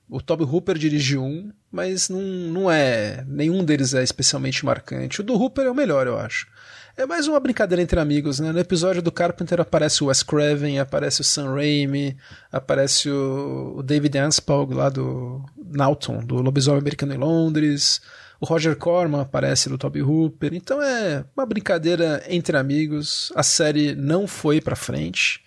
O 0.08 0.22
Toby 0.22 0.44
Hooper 0.44 0.78
dirigiu 0.78 1.24
um, 1.24 1.52
mas 1.76 2.08
não, 2.08 2.22
não 2.22 2.72
é. 2.72 3.26
Nenhum 3.28 3.62
deles 3.62 3.94
é 3.94 4.02
especialmente 4.02 4.66
marcante. 4.66 5.20
O 5.20 5.24
do 5.24 5.34
Hooper 5.34 5.66
é 5.66 5.70
o 5.70 5.76
melhor, 5.76 6.08
eu 6.08 6.18
acho. 6.18 6.48
É 6.96 7.06
mais 7.06 7.28
uma 7.28 7.38
brincadeira 7.38 7.82
entre 7.82 8.00
amigos, 8.00 8.40
né? 8.40 8.54
No 8.54 8.60
episódio 8.60 9.02
do 9.02 9.12
Carpenter 9.12 9.60
aparece 9.60 10.02
o 10.02 10.08
Wes 10.08 10.24
Craven, 10.24 10.80
aparece 10.80 11.20
o 11.20 11.24
Sam 11.26 11.54
Raimi, 11.54 12.16
aparece 12.50 13.10
o, 13.10 13.84
David 13.84 14.18
Anspalg 14.18 14.74
lá 14.74 14.88
do 14.88 15.44
Naughton, 15.58 16.20
do 16.20 16.36
Lobisomem 16.36 16.80
Americano 16.80 17.14
em 17.14 17.18
Londres. 17.18 18.00
O 18.40 18.46
Roger 18.46 18.78
Corman 18.78 19.20
aparece 19.20 19.68
do 19.68 19.78
Toby 19.78 20.02
Hooper. 20.02 20.54
Então 20.54 20.82
é 20.82 21.26
uma 21.36 21.46
brincadeira 21.46 22.24
entre 22.30 22.56
amigos. 22.56 23.34
A 23.36 23.44
série 23.44 23.94
não 23.94 24.26
foi 24.26 24.62
pra 24.62 24.78
frente. 24.78 25.44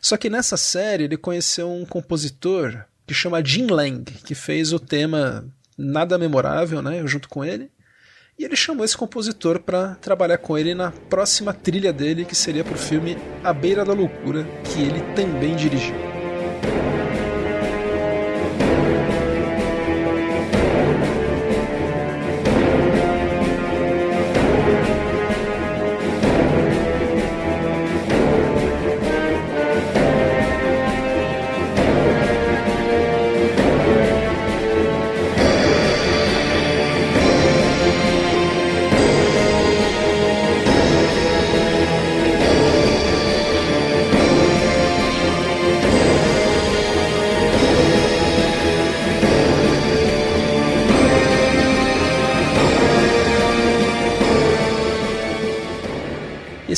Só 0.00 0.16
que 0.16 0.30
nessa 0.30 0.56
série 0.56 1.04
ele 1.04 1.16
conheceu 1.16 1.68
um 1.68 1.84
compositor 1.84 2.84
que 3.04 3.12
chama 3.12 3.44
Jim 3.44 3.66
Lang, 3.66 4.04
que 4.04 4.36
fez 4.36 4.72
o 4.72 4.78
tema 4.78 5.44
Nada 5.76 6.18
Memorável, 6.18 6.82
né, 6.82 7.02
junto 7.06 7.28
com 7.28 7.44
ele. 7.44 7.70
E 8.38 8.44
ele 8.44 8.56
chamou 8.56 8.84
esse 8.84 8.96
compositor 8.96 9.60
para 9.60 9.94
trabalhar 9.96 10.38
com 10.38 10.56
ele 10.56 10.74
na 10.74 10.90
próxima 10.90 11.52
trilha 11.52 11.92
dele, 11.92 12.24
que 12.24 12.34
seria 12.34 12.64
para 12.64 12.74
o 12.74 12.78
filme 12.78 13.16
A 13.44 13.52
Beira 13.52 13.84
da 13.84 13.92
Loucura, 13.92 14.44
que 14.64 14.80
ele 14.80 15.00
também 15.14 15.54
dirigiu. 15.54 16.11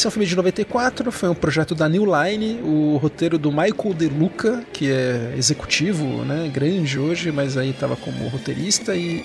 Esse 0.05 0.09
é 0.09 0.11
um 0.11 0.13
filme 0.13 0.27
de 0.27 0.37
94, 0.37 1.11
foi 1.11 1.31
um 1.31 1.35
projeto 1.35 1.75
da 1.75 1.89
New 1.89 2.05
Line, 2.05 2.61
o 2.61 2.99
roteiro 2.99 3.39
do 3.39 3.51
Michael 3.51 3.95
De 3.97 4.07
Luca, 4.07 4.63
que 4.71 4.93
é 4.93 5.33
executivo, 5.35 6.27
né, 6.27 6.47
grande 6.53 6.99
hoje, 6.99 7.33
mas 7.33 7.57
aí 7.57 7.71
estava 7.71 7.97
como 7.97 8.29
roteirista 8.29 8.95
e 8.95 9.25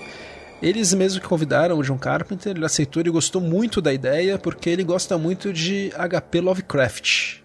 eles 0.62 0.94
mesmo 0.94 1.20
que 1.20 1.28
convidaram 1.28 1.78
o 1.78 1.84
John 1.84 1.98
Carpenter, 1.98 2.56
ele 2.56 2.66
aceitou 2.66 3.04
e 3.06 3.10
gostou 3.10 3.42
muito 3.42 3.82
da 3.82 3.92
ideia, 3.92 4.40
porque 4.40 4.70
ele 4.70 4.86
gosta 4.86 5.18
muito 5.18 5.52
de 5.52 5.92
HP 5.98 6.40
Lovecraft. 6.40 7.42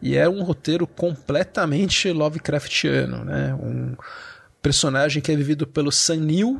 E 0.00 0.16
é 0.16 0.26
um 0.26 0.42
roteiro 0.42 0.86
completamente 0.86 2.10
Lovecraftiano, 2.10 3.26
né? 3.26 3.52
Um 3.62 3.94
personagem 4.62 5.20
que 5.20 5.30
é 5.30 5.36
vivido 5.36 5.66
pelo 5.66 5.92
Sam 5.92 6.20
Neill, 6.20 6.58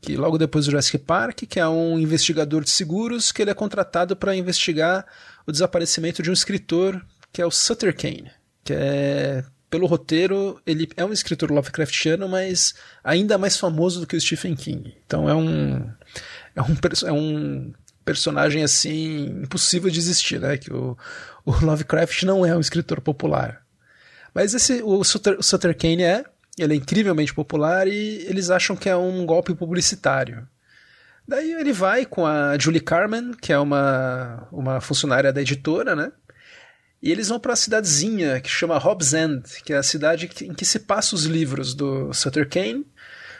que 0.00 0.16
logo 0.16 0.36
depois 0.36 0.64
do 0.64 0.72
Jurassic 0.72 0.98
Park, 0.98 1.42
que 1.48 1.60
é 1.60 1.68
um 1.68 1.96
investigador 1.96 2.64
de 2.64 2.70
seguros, 2.70 3.30
que 3.30 3.40
ele 3.40 3.52
é 3.52 3.54
contratado 3.54 4.16
para 4.16 4.34
investigar 4.34 5.06
o 5.46 5.52
desaparecimento 5.52 6.22
de 6.22 6.30
um 6.30 6.34
escritor 6.34 7.04
que 7.32 7.40
é 7.40 7.46
o 7.46 7.50
Sutter 7.50 7.94
Kane, 7.94 8.30
que 8.64 8.72
é 8.72 9.44
pelo 9.70 9.86
roteiro, 9.86 10.60
ele 10.66 10.88
é 10.96 11.04
um 11.04 11.12
escritor 11.12 11.50
Lovecraftiano, 11.52 12.28
mas 12.28 12.74
ainda 13.04 13.38
mais 13.38 13.56
famoso 13.56 14.00
do 14.00 14.06
que 14.06 14.16
o 14.16 14.20
Stephen 14.20 14.56
King. 14.56 14.96
Então 15.06 15.30
é 15.30 15.34
um 15.34 15.88
é 16.56 16.62
um, 16.62 16.76
é 17.06 17.12
um 17.12 17.72
personagem 18.04 18.64
assim 18.64 19.26
impossível 19.42 19.88
de 19.88 20.00
existir, 20.00 20.40
né? 20.40 20.58
Que 20.58 20.72
o, 20.72 20.98
o 21.44 21.64
Lovecraft 21.64 22.24
não 22.24 22.44
é 22.44 22.56
um 22.56 22.60
escritor 22.60 23.00
popular. 23.00 23.62
Mas 24.34 24.54
esse 24.54 24.82
o 24.82 25.04
Sutter, 25.04 25.38
o 25.38 25.42
Sutter 25.42 25.76
Kane 25.76 26.02
é, 26.02 26.24
ele 26.58 26.74
é 26.74 26.76
incrivelmente 26.76 27.32
popular 27.32 27.86
e 27.86 28.26
eles 28.26 28.50
acham 28.50 28.74
que 28.74 28.88
é 28.88 28.96
um 28.96 29.24
golpe 29.24 29.54
publicitário. 29.54 30.46
Daí 31.30 31.52
ele 31.52 31.72
vai 31.72 32.04
com 32.04 32.26
a 32.26 32.58
Julie 32.58 32.80
Carmen, 32.80 33.30
que 33.40 33.52
é 33.52 33.58
uma, 33.60 34.48
uma 34.50 34.80
funcionária 34.80 35.32
da 35.32 35.40
editora, 35.40 35.94
né? 35.94 36.10
E 37.00 37.12
eles 37.12 37.28
vão 37.28 37.38
para 37.38 37.52
a 37.52 37.56
cidadezinha 37.56 38.40
que 38.40 38.50
chama 38.50 38.76
Hobbs 38.76 39.14
End, 39.14 39.44
que 39.64 39.72
é 39.72 39.76
a 39.76 39.82
cidade 39.84 40.28
em 40.42 40.52
que 40.52 40.64
se 40.64 40.80
passa 40.80 41.14
os 41.14 41.26
livros 41.26 41.72
do 41.72 42.12
Sutter 42.12 42.48
Kane. 42.48 42.84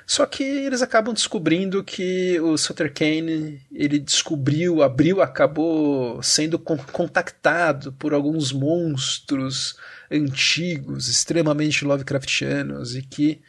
Só 0.07 0.25
que 0.25 0.45
eles 0.45 0.83
acabam 0.83 1.13
descobrindo 1.13 1.83
que 1.83 2.39
o 2.39 2.57
Sutter 2.57 2.95
Kane, 2.95 3.61
ele 3.73 3.99
descobriu, 3.99 4.85
abriu, 4.85 5.21
acabou 5.21 6.23
sendo 6.23 6.61
contactado 6.61 7.93
por 7.95 8.15
alguns 8.15 8.53
monstros 8.53 9.75
antigos, 10.09 11.09
extremamente 11.09 11.85
Lovecraftianos, 11.85 12.95
e 12.95 13.03
que 13.03 13.43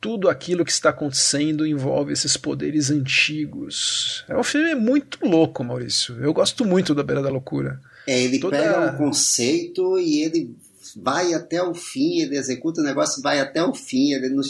tudo 0.00 0.28
aquilo 0.28 0.64
que 0.64 0.70
está 0.70 0.90
acontecendo 0.90 1.66
envolve 1.66 2.12
esses 2.12 2.36
poderes 2.36 2.90
antigos. 2.90 4.24
É 4.28 4.36
um 4.36 4.42
filme 4.42 4.74
muito 4.74 5.24
louco, 5.26 5.64
Maurício. 5.64 6.16
Eu 6.22 6.32
gosto 6.32 6.64
muito 6.64 6.94
da 6.94 7.02
Beira 7.02 7.22
da 7.22 7.28
Loucura. 7.28 7.80
É, 8.06 8.22
ele 8.22 8.38
Toda... 8.38 8.56
pega 8.56 8.92
um 8.92 8.96
conceito 8.96 9.98
e 9.98 10.22
ele 10.22 10.56
vai 10.96 11.34
até 11.34 11.62
o 11.62 11.74
fim, 11.74 12.20
ele 12.20 12.36
executa 12.36 12.80
o 12.80 12.84
negócio, 12.84 13.22
vai 13.22 13.40
até 13.40 13.62
o 13.62 13.74
fim, 13.74 14.12
ele 14.12 14.30
não 14.30 14.42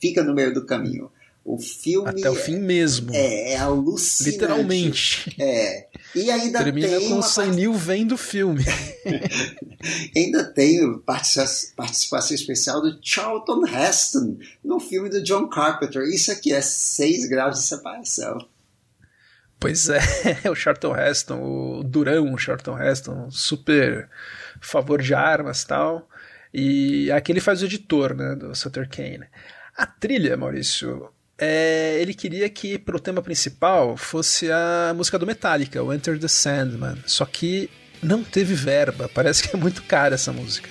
fica 0.00 0.22
no 0.22 0.34
meio 0.34 0.54
do 0.54 0.64
caminho. 0.64 1.10
O 1.46 1.58
filme. 1.58 2.08
Até 2.08 2.28
o 2.28 2.34
fim 2.34 2.58
mesmo. 2.58 3.14
É, 3.14 3.52
é 3.52 3.56
alucinante. 3.56 4.32
Literalmente. 4.32 5.36
É. 5.40 5.86
E 6.12 6.28
ainda 6.28 6.58
Termina 6.58 6.88
tem. 6.88 7.08
com 7.08 7.18
o 7.18 7.22
Sam 7.22 7.52
Neill 7.52 7.72
vendo 7.72 8.16
o 8.16 8.18
filme. 8.18 8.64
ainda 10.16 10.42
tem 10.42 10.98
participação 11.06 12.34
especial 12.34 12.82
do 12.82 12.98
Charlton 13.00 13.64
Heston 13.64 14.38
no 14.64 14.80
filme 14.80 15.08
do 15.08 15.22
John 15.22 15.48
Carpenter. 15.48 16.02
Isso 16.02 16.32
aqui 16.32 16.52
é 16.52 16.60
6 16.60 17.28
graus 17.28 17.60
de 17.60 17.62
separação. 17.62 18.38
Pois 19.60 19.88
é, 19.88 20.00
o 20.50 20.54
Charlton 20.56 20.96
Heston, 20.96 21.40
o 21.40 21.84
Durão, 21.84 22.34
o 22.34 22.38
Charlton 22.38 22.76
Heston, 22.76 23.30
super 23.30 24.10
favor 24.60 25.00
de 25.00 25.14
armas 25.14 25.62
tal. 25.62 26.08
E 26.52 27.08
aqui 27.12 27.30
ele 27.30 27.40
faz 27.40 27.62
o 27.62 27.66
editor, 27.66 28.16
né, 28.16 28.34
do 28.34 28.52
Sutter 28.52 28.88
Kane. 28.88 29.28
A 29.76 29.86
trilha, 29.86 30.36
Maurício, 30.36 31.10
é, 31.38 31.98
ele 32.00 32.14
queria 32.14 32.48
que 32.48 32.78
pro 32.78 32.98
tema 32.98 33.20
principal 33.20 33.96
fosse 33.96 34.50
a 34.50 34.92
música 34.96 35.18
do 35.18 35.26
Metallica, 35.26 35.82
o 35.82 35.92
Enter 35.92 36.18
the 36.18 36.28
Sandman. 36.28 36.96
Só 37.06 37.26
que 37.26 37.70
não 38.02 38.22
teve 38.22 38.54
verba, 38.54 39.10
parece 39.12 39.42
que 39.42 39.54
é 39.54 39.58
muito 39.58 39.82
cara 39.82 40.14
essa 40.14 40.32
música. 40.32 40.70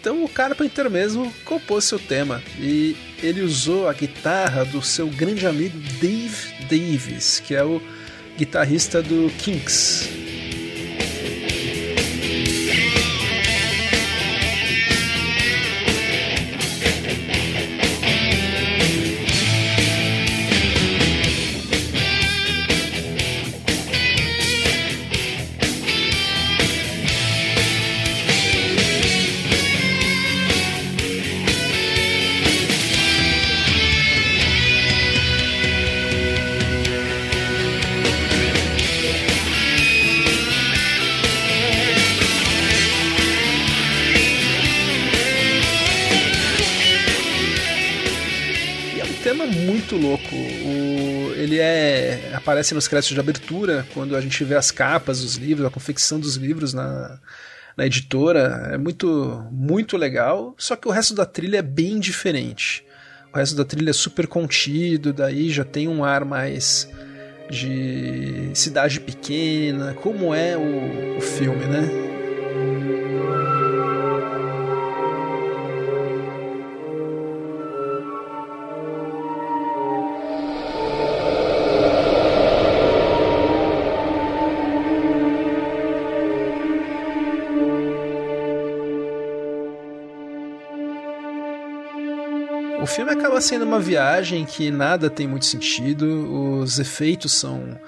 Então 0.00 0.24
o 0.24 0.28
Carpenter 0.28 0.88
mesmo 0.88 1.32
compôs 1.44 1.84
seu 1.84 1.98
tema 1.98 2.42
e 2.58 2.96
ele 3.22 3.40
usou 3.40 3.88
a 3.88 3.92
guitarra 3.92 4.64
do 4.64 4.80
seu 4.80 5.08
grande 5.08 5.46
amigo 5.46 5.78
Dave 6.00 6.54
Davis, 6.68 7.40
que 7.40 7.54
é 7.54 7.64
o 7.64 7.82
guitarrista 8.36 9.02
do 9.02 9.28
Kinks. 9.38 10.37
Aparece 52.58 52.74
nos 52.74 52.88
créditos 52.88 53.14
de 53.14 53.20
abertura 53.20 53.86
quando 53.94 54.16
a 54.16 54.20
gente 54.20 54.42
vê 54.42 54.56
as 54.56 54.72
capas 54.72 55.22
dos 55.22 55.36
livros, 55.36 55.64
a 55.64 55.70
confecção 55.70 56.18
dos 56.18 56.34
livros 56.34 56.74
na, 56.74 57.20
na 57.76 57.86
editora. 57.86 58.70
É 58.72 58.78
muito 58.78 59.46
muito 59.52 59.96
legal. 59.96 60.54
Só 60.58 60.74
que 60.74 60.88
o 60.88 60.90
resto 60.90 61.14
da 61.14 61.24
trilha 61.24 61.58
é 61.58 61.62
bem 61.62 62.00
diferente. 62.00 62.84
O 63.32 63.36
resto 63.36 63.54
da 63.56 63.64
trilha 63.64 63.90
é 63.90 63.92
super 63.92 64.26
contido, 64.26 65.12
daí 65.12 65.50
já 65.50 65.64
tem 65.64 65.86
um 65.86 66.02
ar 66.02 66.24
mais 66.24 66.88
de 67.48 68.50
cidade 68.54 68.98
pequena, 69.00 69.94
como 69.94 70.34
é 70.34 70.56
o, 70.56 71.18
o 71.18 71.20
filme, 71.20 71.64
né? 71.66 72.07
Acaba 93.38 93.40
sendo 93.40 93.64
uma 93.64 93.80
viagem 93.80 94.44
que 94.44 94.70
nada 94.70 95.08
tem 95.08 95.26
muito 95.26 95.46
sentido, 95.46 96.60
os 96.60 96.78
efeitos 96.78 97.32
são 97.32 97.78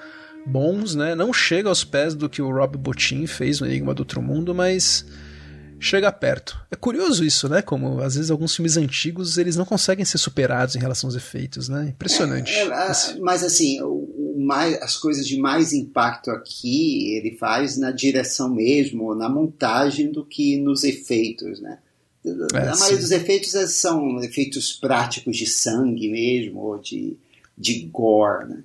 bons, 0.45 0.95
né? 0.95 1.13
Não 1.13 1.33
chega 1.33 1.69
aos 1.69 1.83
pés 1.83 2.15
do 2.15 2.29
que 2.29 2.41
o 2.41 2.49
Rob 2.49 2.77
Bottin 2.77 3.27
fez 3.27 3.59
no 3.59 3.67
Enigma 3.67 3.93
do 3.93 3.99
Outro 3.99 4.21
Mundo, 4.21 4.55
mas 4.55 5.05
chega 5.79 6.11
perto. 6.11 6.59
É 6.71 6.75
curioso 6.75 7.23
isso, 7.25 7.49
né? 7.49 7.61
Como 7.61 7.99
às 8.01 8.15
vezes 8.15 8.31
alguns 8.31 8.55
filmes 8.55 8.77
antigos 8.77 9.37
eles 9.37 9.55
não 9.57 9.65
conseguem 9.65 10.05
ser 10.05 10.17
superados 10.17 10.75
em 10.75 10.79
relação 10.79 11.09
aos 11.09 11.15
efeitos, 11.15 11.67
né? 11.67 11.89
Impressionante. 11.89 12.53
É, 12.53 12.63
é, 12.63 13.19
mas 13.19 13.43
assim, 13.43 13.81
o, 13.81 14.35
o 14.37 14.37
mais, 14.39 14.81
as 14.81 14.95
coisas 14.95 15.27
de 15.27 15.37
mais 15.37 15.73
impacto 15.73 16.31
aqui 16.31 17.13
ele 17.15 17.35
faz 17.37 17.77
na 17.77 17.91
direção 17.91 18.49
mesmo, 18.53 19.13
na 19.13 19.29
montagem 19.29 20.11
do 20.11 20.25
que 20.25 20.57
nos 20.57 20.83
efeitos, 20.83 21.59
né? 21.59 21.79
É, 22.23 22.29
a 22.29 22.75
maioria 22.75 22.75
sim. 22.75 22.95
dos 22.97 23.11
efeitos 23.11 23.51
são 23.73 24.21
efeitos 24.23 24.73
práticos 24.73 25.35
de 25.35 25.47
sangue 25.47 26.09
mesmo, 26.09 26.59
ou 26.59 26.77
de, 26.77 27.17
de 27.57 27.81
gore, 27.91 28.47
né? 28.47 28.63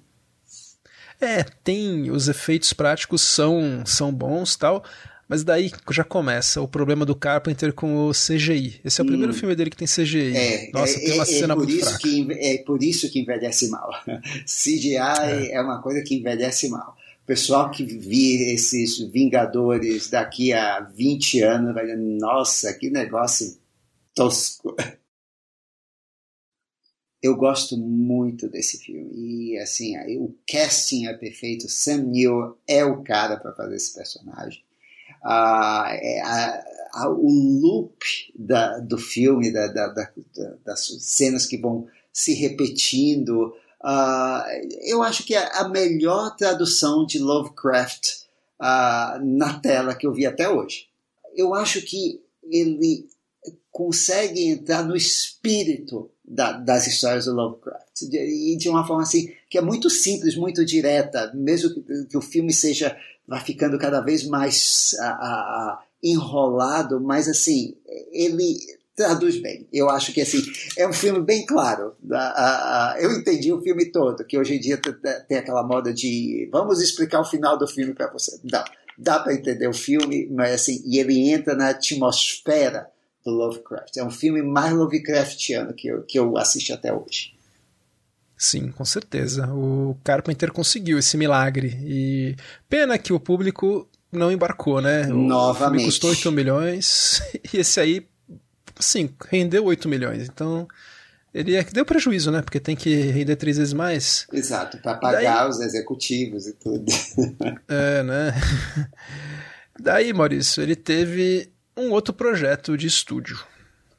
É, 1.19 1.43
tem 1.43 2.11
os 2.11 2.29
efeitos 2.29 2.75
práticos 2.75 3.23
são 3.23 3.83
são 3.87 4.13
bons 4.13 4.55
tal, 4.55 4.85
mas 5.27 5.43
daí 5.43 5.73
já 5.91 6.05
começa 6.05 6.61
o 6.61 6.69
problema 6.69 7.07
do 7.07 7.17
Carpenter 7.17 7.73
com 7.73 8.07
o 8.07 8.13
CGI. 8.13 8.81
Esse 8.85 9.01
é 9.01 9.03
o 9.03 9.07
hum. 9.07 9.09
primeiro 9.09 9.33
filme 9.33 9.57
dele 9.57 9.71
que 9.71 9.77
tem 9.77 9.89
CGI. 9.89 10.37
É, 10.37 10.71
Nossa, 10.73 10.99
é, 10.99 11.01
tem 11.01 11.15
uma 11.15 11.23
é, 11.23 11.27
cena 11.27 11.55
é 11.55 11.57
muito 11.57 11.79
fraca. 11.81 11.99
Que, 11.99 12.27
é 12.33 12.59
por 12.59 12.83
isso 12.83 13.11
que 13.11 13.21
envelhece 13.21 13.71
mal. 13.71 13.91
CGI 14.45 14.97
é. 14.97 15.53
é 15.53 15.61
uma 15.61 15.81
coisa 15.81 16.03
que 16.03 16.15
envelhece 16.15 16.69
mal. 16.69 16.97
Pessoal 17.27 17.73
que 17.73 17.85
vi 17.85 18.53
esses 18.53 19.01
Vingadores 19.11 20.09
daqui 20.09 20.53
a 20.53 20.79
20 20.81 21.43
anos 21.43 21.75
vai 21.75 21.85
dizer, 21.85 21.99
nossa, 21.99 22.73
que 22.75 22.89
negócio 22.89 23.59
tosco. 24.15 24.77
Eu 27.21 27.35
gosto 27.35 27.77
muito 27.77 28.49
desse 28.49 28.79
filme. 28.79 29.11
E 29.13 29.59
assim, 29.59 29.97
o 30.19 30.39
casting 30.49 31.07
é 31.07 31.15
perfeito. 31.15 31.69
Sam 31.69 32.05
Neill 32.05 32.57
é 32.69 32.85
o 32.85 33.03
cara 33.03 33.37
para 33.37 33.53
fazer 33.53 33.75
esse 33.75 33.93
personagem. 33.93 34.63
É, 35.25 36.21
a, 36.21 36.65
a, 36.93 37.11
o 37.11 37.29
loop 37.29 37.99
da, 38.39 38.79
do 38.79 38.99
filme, 38.99 39.53
da, 39.53 39.67
da, 39.67 39.89
das 40.65 40.87
cenas 41.01 41.45
que 41.45 41.59
vão 41.59 41.89
se 42.13 42.35
repetindo. 42.35 43.53
Uh, 43.83 44.43
eu 44.83 45.03
acho 45.03 45.25
que 45.25 45.35
é 45.35 45.59
a 45.59 45.69
melhor 45.69 46.35
tradução 46.37 47.05
de 47.05 47.19
Lovecraft 47.19 48.25
uh, 48.61 49.23
na 49.23 49.59
tela 49.61 49.95
que 49.95 50.07
eu 50.07 50.13
vi 50.13 50.27
até 50.27 50.49
hoje. 50.49 50.89
Eu 51.35 51.55
acho 51.55 51.83
que 51.83 52.21
ele 52.43 53.07
consegue 53.71 54.49
entrar 54.49 54.83
no 54.83 54.97
espírito 54.97 56.11
da, 56.25 56.53
das 56.53 56.87
histórias 56.87 57.27
do 57.27 57.35
Lovecraft 57.35 58.03
e 58.11 58.57
de 58.57 58.69
uma 58.69 58.87
forma 58.87 59.03
assim 59.03 59.33
que 59.49 59.59
é 59.59 59.61
muito 59.61 59.89
simples, 59.91 60.35
muito 60.35 60.65
direta, 60.65 61.31
mesmo 61.35 61.75
que, 61.75 62.07
que 62.07 62.17
o 62.17 62.23
filme 62.23 62.53
seja 62.53 62.97
vai 63.27 63.41
ficando 63.41 63.79
cada 63.79 64.01
vez 64.01 64.25
mais 64.25 64.95
a, 65.01 65.09
a, 65.09 65.83
enrolado, 66.03 67.01
mas 67.01 67.29
assim, 67.29 67.75
ele 68.13 68.57
traduz 68.97 69.41
bem. 69.41 69.69
Eu 69.71 69.91
acho 69.91 70.13
que 70.13 70.23
assim, 70.23 70.43
é 70.77 70.89
um 70.89 70.93
filme 70.93 71.21
bem 71.21 71.45
claro. 71.45 71.95
eu 72.99 73.13
entendi 73.13 73.53
o 73.53 73.61
filme 73.61 73.93
todo, 73.93 74.25
que 74.25 74.39
hoje 74.39 74.57
em 74.57 74.61
dia 74.61 74.81
tem 75.29 75.37
aquela 75.37 75.63
moda 75.63 75.93
de 75.93 76.49
vamos 76.51 76.81
explicar 76.81 77.21
o 77.21 77.25
final 77.25 77.59
do 77.59 77.69
filme 77.69 77.93
para 77.93 78.11
você. 78.11 78.41
Não, 78.43 78.65
dá 78.99 79.19
para 79.19 79.35
entender 79.35 79.69
o 79.69 79.75
filme, 79.75 80.27
mas 80.33 80.53
assim, 80.53 80.83
e 80.87 80.99
ele 80.99 81.31
entra 81.31 81.55
na 81.55 81.69
atmosfera 81.69 82.89
do 83.23 83.31
Lovecraft. 83.31 83.97
É 83.99 84.05
um 84.05 84.11
filme 84.11 84.43
mais 84.43 84.73
Lovecraftiano 84.73 85.75
que 85.75 85.89
eu, 85.89 86.03
que 86.03 86.19
eu 86.19 86.39
assisti 86.39 86.73
até 86.73 86.93
hoje. 86.93 87.35
Sim, 88.39 88.71
com 88.71 88.85
certeza. 88.85 89.47
O 89.53 89.97
Carpenter 90.05 90.53
conseguiu 90.53 90.99
esse 90.99 91.17
milagre. 91.17 91.77
E 91.83 92.37
pena 92.69 92.99
que 92.99 93.13
o 93.13 93.21
público 93.21 93.89
não 94.13 94.31
embarcou, 94.31 94.81
né? 94.81 95.07
Novamente. 95.07 95.81
Filme 95.81 95.85
custou 95.87 96.11
8 96.11 96.33
milhões 96.33 97.23
e 97.53 97.59
esse 97.59 97.81
aí, 97.81 98.07
sim, 98.79 99.11
rendeu 99.31 99.65
8 99.65 99.89
milhões. 99.89 100.29
Então, 100.29 100.67
ele 101.35 101.55
é, 101.55 101.63
deu 101.65 101.85
prejuízo, 101.85 102.31
né? 102.31 102.41
Porque 102.41 102.59
tem 102.59 102.75
que 102.75 102.95
render 102.95 103.37
três 103.37 103.59
vezes 103.59 103.73
mais. 103.73 104.27
Exato, 104.33 104.79
para 104.79 104.95
pagar 104.95 105.43
Daí... 105.43 105.51
os 105.51 105.61
executivos 105.61 106.47
e 106.47 106.53
tudo. 106.55 106.87
É, 107.69 108.03
né? 108.03 108.33
Daí, 109.79 110.13
Maurício, 110.13 110.63
ele 110.63 110.75
teve 110.75 111.51
um 111.77 111.91
outro 111.91 112.15
projeto 112.15 112.77
de 112.77 112.87
estúdio. 112.87 113.39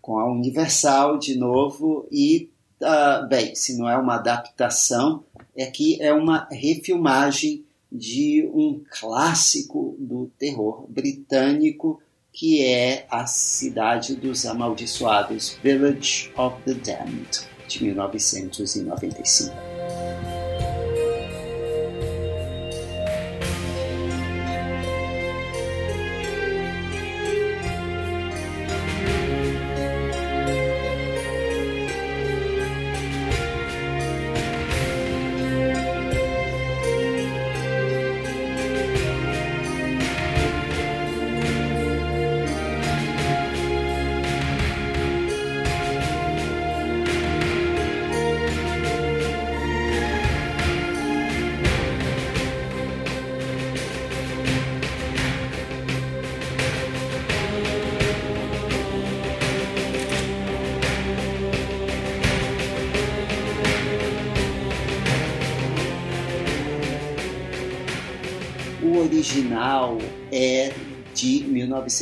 Com 0.01 0.17
a 0.17 0.31
Universal 0.31 1.19
de 1.19 1.37
novo 1.37 2.07
e 2.11 2.49
uh, 2.81 3.27
bem, 3.27 3.53
se 3.53 3.77
não 3.77 3.87
é 3.87 3.95
uma 3.97 4.15
adaptação, 4.15 5.23
é 5.55 5.67
que 5.67 6.01
é 6.01 6.11
uma 6.11 6.47
refilmagem 6.49 7.63
de 7.91 8.49
um 8.53 8.81
clássico 8.99 9.95
do 9.99 10.31
terror 10.37 10.85
britânico 10.89 12.01
que 12.37 12.63
é 12.63 13.07
A 13.09 13.25
Cidade 13.25 14.15
dos 14.15 14.45
Amaldiçoados, 14.45 15.57
Village 15.63 16.31
of 16.37 16.55
the 16.65 16.75
Damned, 16.75 17.39
de 17.67 17.83
1995. 17.83 19.51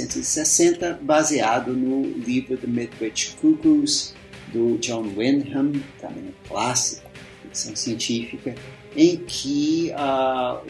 1960, 0.06 1.00
baseado 1.02 1.74
no 1.74 2.04
livro 2.04 2.58
The 2.58 2.68
Midwich 2.68 3.36
Cuckoos, 3.42 4.14
do 4.54 4.78
John 4.78 5.12
Wyndham, 5.18 5.74
também 6.00 6.24
um 6.24 6.48
clássico, 6.48 7.10
ficção 7.42 7.76
científica, 7.76 8.56
em 8.96 9.18
que 9.18 9.92
uh, 9.94 10.62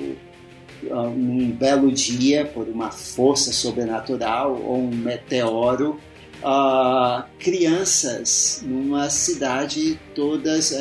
uh, 0.91 1.07
um 1.09 1.51
belo 1.51 1.91
dia, 1.91 2.45
por 2.45 2.67
uma 2.67 2.89
força 2.89 3.51
sobrenatural 3.51 4.59
ou 4.59 4.79
um 4.79 4.89
meteoro, 4.89 5.99
uh, 6.41 7.23
crianças 7.37 8.63
numa 8.65 9.09
cidade 9.09 9.99
todas 10.15 10.73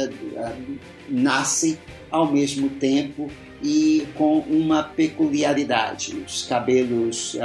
nascem 1.09 1.79
ao 2.11 2.33
mesmo 2.33 2.71
tempo 2.71 3.31
e 3.63 4.07
com 4.15 4.39
uma 4.41 4.83
peculiaridade: 4.83 6.17
os 6.27 6.45
cabelos 6.45 7.37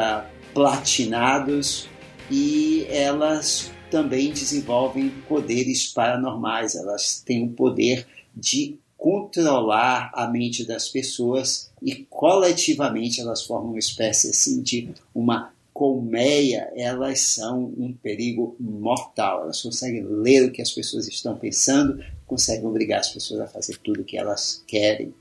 platinados 0.59 1.87
e 2.29 2.85
elas 2.89 3.71
também 3.89 4.33
desenvolvem 4.33 5.09
poderes 5.25 5.87
paranormais. 5.87 6.75
Elas 6.75 7.23
têm 7.25 7.45
o 7.45 7.53
poder 7.53 8.05
de 8.35 8.77
controlar 8.97 10.11
a 10.13 10.27
mente 10.27 10.65
das 10.65 10.89
pessoas 10.89 11.71
e 11.81 12.05
coletivamente 12.09 13.21
elas 13.21 13.45
formam 13.45 13.69
uma 13.69 13.79
espécie 13.79 14.31
assim 14.31 14.61
de 14.61 14.89
uma 15.15 15.53
colmeia, 15.71 16.69
elas 16.75 17.21
são 17.21 17.73
um 17.77 17.93
perigo 17.93 18.57
mortal. 18.59 19.43
Elas 19.43 19.61
conseguem 19.61 20.03
ler 20.03 20.49
o 20.49 20.51
que 20.51 20.61
as 20.61 20.73
pessoas 20.73 21.07
estão 21.07 21.37
pensando, 21.37 22.03
conseguem 22.27 22.67
obrigar 22.67 22.99
as 22.99 23.07
pessoas 23.07 23.39
a 23.39 23.47
fazer 23.47 23.77
tudo 23.77 24.01
o 24.01 24.03
que 24.03 24.17
elas 24.17 24.61
querem. 24.67 25.13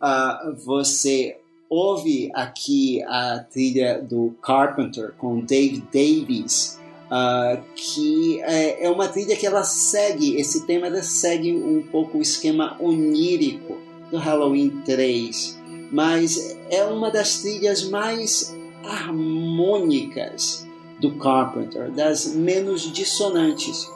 uh, 0.00 0.54
você 0.56 1.38
ouve 1.68 2.30
aqui 2.34 3.02
a 3.04 3.40
trilha 3.40 4.00
do 4.00 4.34
Carpenter 4.42 5.12
com 5.18 5.40
Dave 5.40 5.82
Davies, 5.92 6.78
uh, 7.06 7.62
que 7.74 8.40
é, 8.42 8.86
é, 8.86 8.90
uma 8.90 9.08
trilha 9.08 9.36
que 9.36 9.46
ela 9.46 9.64
segue, 9.64 10.36
esse 10.36 10.66
tema 10.66 10.86
ela 10.86 11.02
segue 11.02 11.54
um 11.54 11.82
pouco 11.82 12.18
o 12.18 12.22
esquema 12.22 12.76
onírico 12.80 13.76
do 14.10 14.18
Halloween 14.18 14.82
3, 14.84 15.58
mas 15.90 16.56
é 16.70 16.84
uma 16.84 17.10
das 17.10 17.40
trilhas 17.40 17.84
mais 17.84 18.56
harmônicas 18.84 20.66
do 21.00 21.16
Carpenter, 21.16 21.90
das 21.90 22.26
menos 22.26 22.82
dissonantes. 22.92 23.90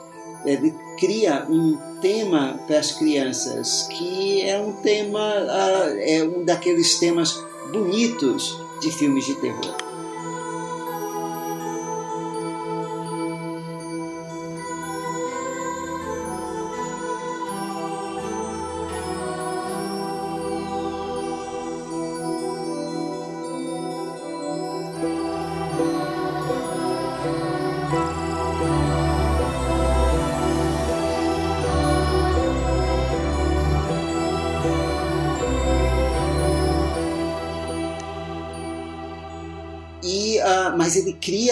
Ele 0.45 0.73
cria 0.99 1.45
um 1.49 1.77
tema 2.01 2.59
para 2.65 2.79
as 2.79 2.91
crianças 2.91 3.87
que 3.91 4.41
é 4.41 4.59
um 4.59 4.73
tema, 4.81 5.19
uh, 5.19 5.97
é 5.99 6.23
um 6.23 6.43
daqueles 6.43 6.99
temas 6.99 7.50
bonitos 7.71 8.61
de 8.81 8.91
filmes 8.91 9.27
de 9.27 9.35
terror. 9.35 9.90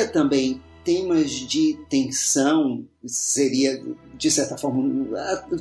Também 0.10 0.62
temas 0.84 1.32
de 1.32 1.78
tensão, 1.90 2.86
seria, 3.06 3.82
de 4.18 4.32
certa 4.32 4.58
forma, 4.58 5.08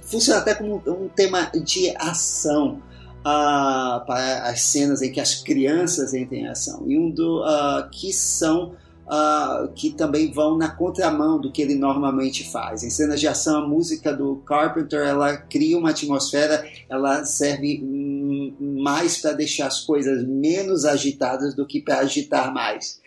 funciona 0.03 0.41
até 0.41 0.55
como 0.55 0.83
um 0.87 1.09
tema 1.09 1.51
de 1.55 1.95
ação. 1.97 2.83
Uh, 3.19 3.99
para 4.07 4.45
as 4.45 4.63
cenas 4.63 5.03
em 5.03 5.11
que 5.11 5.21
as 5.21 5.35
crianças 5.43 6.15
entram 6.15 6.39
em 6.39 6.47
ação 6.47 6.85
e 6.87 6.97
um 6.97 7.11
do 7.11 7.43
uh, 7.43 7.91
que 7.91 8.13
são 8.13 8.77
uh, 9.09 9.69
que 9.75 9.91
também 9.91 10.31
vão 10.31 10.57
na 10.57 10.71
contramão 10.71 11.41
do 11.41 11.51
que 11.51 11.63
ele 11.63 11.75
normalmente 11.75 12.49
faz. 12.51 12.83
Em 12.83 12.91
cenas 12.91 13.19
de 13.19 13.27
ação, 13.27 13.65
a 13.65 13.67
música 13.67 14.13
do 14.13 14.37
Carpenter 14.37 15.01
ela 15.01 15.37
cria 15.37 15.79
uma 15.79 15.91
atmosfera, 15.91 16.65
ela 16.89 17.25
serve 17.25 17.83
mais 18.61 19.19
para 19.19 19.33
deixar 19.33 19.67
as 19.67 19.81
coisas 19.81 20.27
menos 20.27 20.85
agitadas 20.85 21.55
do 21.55 21.67
que 21.67 21.81
para 21.81 21.99
agitar 21.99 22.53
mais. 22.53 23.01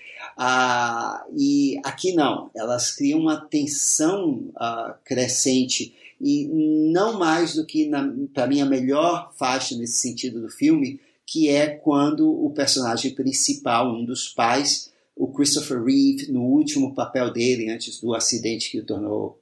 Ah, 0.44 1.24
e 1.38 1.80
aqui 1.86 2.14
não, 2.14 2.50
elas 2.56 2.96
criam 2.96 3.20
uma 3.20 3.40
tensão 3.40 4.50
ah, 4.56 4.98
crescente 5.06 5.94
e 6.20 6.48
não 6.92 7.20
mais 7.20 7.54
do 7.54 7.64
que, 7.64 7.88
para 8.34 8.48
mim, 8.48 8.60
a 8.60 8.66
melhor 8.66 9.32
faixa 9.38 9.78
nesse 9.78 10.00
sentido 10.00 10.42
do 10.42 10.50
filme, 10.50 11.00
que 11.28 11.48
é 11.48 11.68
quando 11.68 12.28
o 12.28 12.50
personagem 12.50 13.14
principal, 13.14 13.94
um 13.94 14.04
dos 14.04 14.30
pais, 14.30 14.92
o 15.16 15.32
Christopher 15.32 15.84
Reeve, 15.84 16.32
no 16.32 16.42
último 16.42 16.96
papel 16.96 17.32
dele, 17.32 17.70
antes 17.70 18.02
do 18.02 18.16
acidente 18.16 18.72
que 18.72 18.80
o 18.80 18.86
tornou 18.86 19.40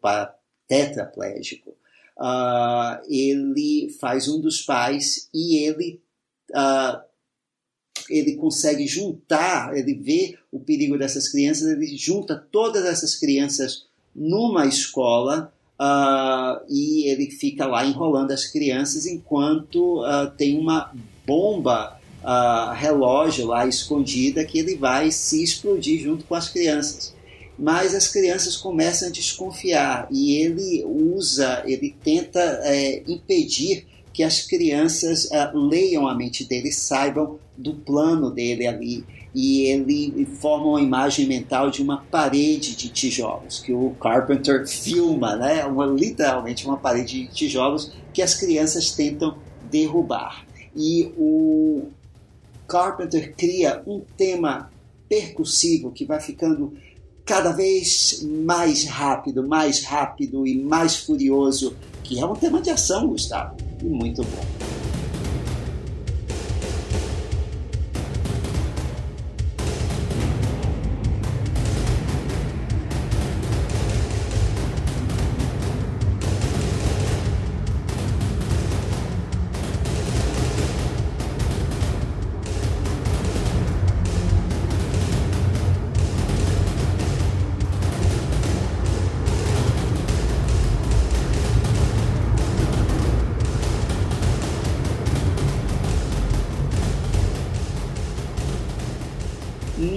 tetraplégico, 0.68 1.70
uh, 2.18 3.02
ele 3.08 3.90
faz 4.02 4.28
um 4.28 4.42
dos 4.42 4.62
pais 4.64 5.30
e 5.34 5.60
ele 5.60 6.02
uh, 6.52 7.09
ele 8.10 8.36
consegue 8.36 8.88
juntar, 8.88 9.76
ele 9.78 9.94
vê 9.94 10.38
o 10.52 10.60
perigo 10.60 10.98
dessas 10.98 11.30
crianças, 11.30 11.70
ele 11.70 11.96
junta 11.98 12.36
todas 12.52 12.86
essas 12.86 13.16
crianças 13.16 13.86
numa 14.16 14.66
escola 14.66 15.54
uh, 15.80 16.64
e 16.70 17.08
ele 17.10 17.32
fica 17.32 17.66
lá 17.66 17.86
enrolando 17.86 18.32
as 18.32 18.46
crianças 18.46 19.06
enquanto 19.06 20.04
uh, 20.04 20.30
tem 20.36 20.58
uma 20.58 20.92
bomba 21.26 22.00
uh, 22.24 22.74
relógio 22.74 23.48
lá 23.48 23.68
escondida 23.68 24.44
que 24.44 24.60
ele 24.60 24.76
vai 24.76 25.12
se 25.12 25.44
explodir 25.44 26.02
junto 26.02 26.26
com 26.26 26.36
as 26.36 26.50
crianças. 26.50 27.16
Mas 27.58 27.94
as 27.94 28.08
crianças 28.08 28.56
começam 28.56 29.10
a 29.10 29.12
desconfiar 29.12 30.08
e 30.10 30.38
ele 30.38 30.84
usa, 30.86 31.62
ele 31.66 31.94
tenta 32.02 32.40
é, 32.64 33.04
impedir 33.06 33.86
que 34.14 34.24
as 34.24 34.42
crianças 34.42 35.26
uh, 35.26 35.58
leiam 35.58 36.08
a 36.08 36.16
mente 36.16 36.44
dele, 36.44 36.72
saibam 36.72 37.40
do 37.58 37.76
plano 37.76 38.32
dele 38.32 38.68
ali. 38.68 39.06
E 39.34 39.64
ele 39.64 40.26
forma 40.26 40.66
uma 40.66 40.82
imagem 40.82 41.28
mental 41.28 41.70
de 41.70 41.84
uma 41.84 41.98
parede 41.98 42.76
de 42.76 42.90
tijolos, 42.90 43.60
que 43.60 43.72
o 43.72 43.92
Carpenter 44.02 44.68
filma, 44.68 45.36
né? 45.36 45.64
uma, 45.66 45.86
literalmente 45.86 46.66
uma 46.66 46.78
parede 46.78 47.28
de 47.28 47.34
tijolos 47.34 47.92
que 48.12 48.24
as 48.24 48.34
crianças 48.34 48.92
tentam 48.92 49.38
derrubar. 49.70 50.46
E 50.76 51.14
o 51.16 51.90
Carpenter 52.68 53.36
cria 53.36 53.84
um 53.86 54.02
tema 54.18 54.72
percussivo 55.08 55.92
que 55.92 56.06
vai 56.06 56.20
ficando 56.20 56.74
cada 57.26 57.52
vez 57.52 58.24
mais 58.24 58.86
rápido, 58.86 59.48
mais 59.48 59.84
rápido 59.84 60.48
e 60.48 60.58
mais 60.58 60.96
furioso, 60.96 61.76
que 62.10 62.20
é 62.20 62.26
um 62.26 62.34
tema 62.34 62.60
de 62.60 62.72
ação, 62.72 63.08
Gustavo 63.08 63.56
e 63.84 63.86
muito 63.86 64.24
bom. 64.24 64.99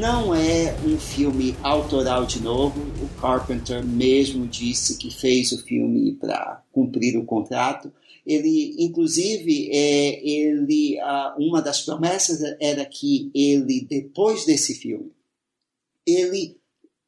Não 0.02 0.34
é 0.34 0.74
um 0.84 0.98
filme 0.98 1.54
autoral 1.62 2.26
de 2.26 2.42
novo. 2.42 2.80
O 3.00 3.20
Carpenter 3.20 3.86
mesmo 3.86 4.48
disse 4.48 4.98
que 4.98 5.14
fez 5.14 5.52
o 5.52 5.62
filme 5.62 6.14
para 6.14 6.60
cumprir 6.72 7.16
o 7.16 7.24
contrato. 7.24 7.92
Ele, 8.26 8.74
inclusive, 8.80 9.70
é, 9.70 10.28
ele, 10.28 10.98
uma 11.38 11.62
das 11.62 11.82
promessas 11.82 12.40
era 12.58 12.84
que 12.84 13.30
ele, 13.32 13.86
depois 13.88 14.44
desse 14.44 14.74
filme, 14.74 15.12
ele 16.04 16.56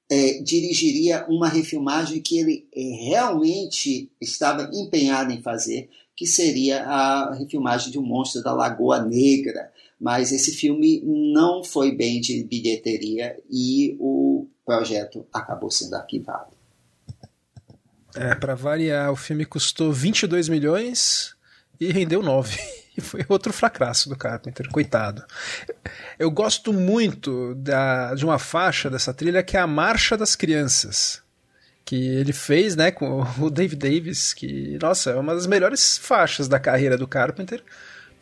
é, 0.08 0.34
dirigiria 0.34 1.26
uma 1.28 1.48
refilmagem 1.48 2.22
que 2.22 2.38
ele 2.38 2.68
é, 2.72 2.80
realmente 3.08 4.08
estava 4.20 4.70
empenhado 4.72 5.32
em 5.32 5.42
fazer, 5.42 5.90
que 6.14 6.28
seria 6.28 6.84
a 6.84 7.34
refilmagem 7.34 7.90
de 7.90 7.98
O 7.98 8.02
Monstro 8.02 8.40
da 8.40 8.54
Lagoa 8.54 9.02
Negra, 9.02 9.72
mas 10.00 10.32
esse 10.32 10.52
filme 10.52 11.02
não 11.04 11.62
foi 11.62 11.94
bem 11.94 12.20
de 12.20 12.44
bilheteria 12.44 13.36
e 13.50 13.96
o 13.98 14.48
projeto 14.64 15.26
acabou 15.32 15.70
sendo 15.70 15.94
arquivado. 15.94 16.52
É, 18.14 18.34
para 18.34 18.54
variar, 18.54 19.10
o 19.10 19.16
filme 19.16 19.44
custou 19.44 19.92
22 19.92 20.48
milhões 20.48 21.34
e 21.80 21.90
rendeu 21.92 22.22
9. 22.22 22.58
E 22.96 23.00
foi 23.00 23.26
outro 23.28 23.52
fracasso 23.52 24.08
do 24.08 24.14
Carpenter, 24.14 24.68
coitado. 24.70 25.24
Eu 26.16 26.30
gosto 26.30 26.72
muito 26.72 27.52
da, 27.56 28.14
de 28.14 28.24
uma 28.24 28.38
faixa 28.38 28.88
dessa 28.88 29.12
trilha 29.12 29.42
que 29.42 29.56
é 29.56 29.60
a 29.60 29.66
Marcha 29.66 30.16
das 30.16 30.36
Crianças. 30.36 31.20
Que 31.84 31.96
ele 31.96 32.32
fez 32.32 32.76
né, 32.76 32.92
com 32.92 33.26
o 33.40 33.50
Dave 33.50 33.74
Davis, 33.74 34.32
que, 34.32 34.78
nossa, 34.80 35.10
é 35.10 35.16
uma 35.16 35.34
das 35.34 35.48
melhores 35.48 35.98
faixas 35.98 36.46
da 36.46 36.60
carreira 36.60 36.96
do 36.96 37.08
Carpenter 37.08 37.64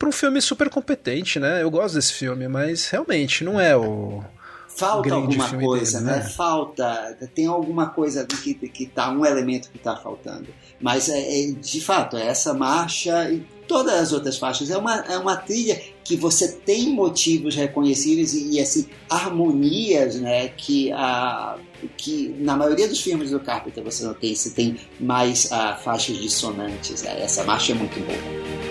para 0.03 0.09
um 0.09 0.11
filme 0.11 0.41
super 0.41 0.69
competente, 0.69 1.39
né? 1.39 1.63
Eu 1.63 1.71
gosto 1.71 1.95
desse 1.95 2.11
filme, 2.11 2.45
mas 2.49 2.89
realmente 2.89 3.43
não 3.43 3.57
é 3.57 3.75
o. 3.75 4.21
Falta 4.67 5.13
alguma 5.13 5.49
coisa, 5.49 5.99
dele, 5.99 6.11
né? 6.11 6.17
né? 6.17 6.29
Falta, 6.29 7.17
tem 7.33 7.45
alguma 7.45 7.91
coisa 7.91 8.25
que, 8.25 8.55
que 8.55 8.87
tá, 8.87 9.11
um 9.11 9.23
elemento 9.23 9.69
que 9.69 9.77
está 9.77 9.95
faltando. 9.95 10.47
Mas 10.81 11.07
é, 11.09 11.19
é, 11.19 11.51
de 11.51 11.79
fato, 11.79 12.17
é 12.17 12.27
essa 12.27 12.55
marcha 12.55 13.31
e 13.31 13.45
todas 13.67 13.93
as 13.93 14.11
outras 14.11 14.37
faixas 14.37 14.71
é 14.71 14.77
uma, 14.77 14.95
é 15.05 15.17
uma 15.17 15.37
trilha 15.37 15.79
que 16.03 16.17
você 16.17 16.51
tem 16.51 16.89
motivos 16.89 17.55
reconhecíveis 17.55 18.33
e, 18.33 18.53
e 18.55 18.59
assim, 18.59 18.87
harmonias, 19.09 20.15
né? 20.15 20.49
Que, 20.49 20.91
a, 20.91 21.55
que 21.95 22.35
na 22.39 22.57
maioria 22.57 22.87
dos 22.87 22.99
filmes 22.99 23.29
do 23.29 23.39
Carpenter 23.39 23.83
você 23.83 24.03
não 24.03 24.15
tem, 24.15 24.35
você 24.35 24.49
tem 24.49 24.77
mais 24.99 25.49
a, 25.51 25.75
faixas 25.75 26.17
dissonantes. 26.17 27.03
Né? 27.03 27.21
Essa 27.23 27.43
marcha 27.43 27.71
é 27.73 27.75
muito 27.75 27.99
boa. 27.99 28.62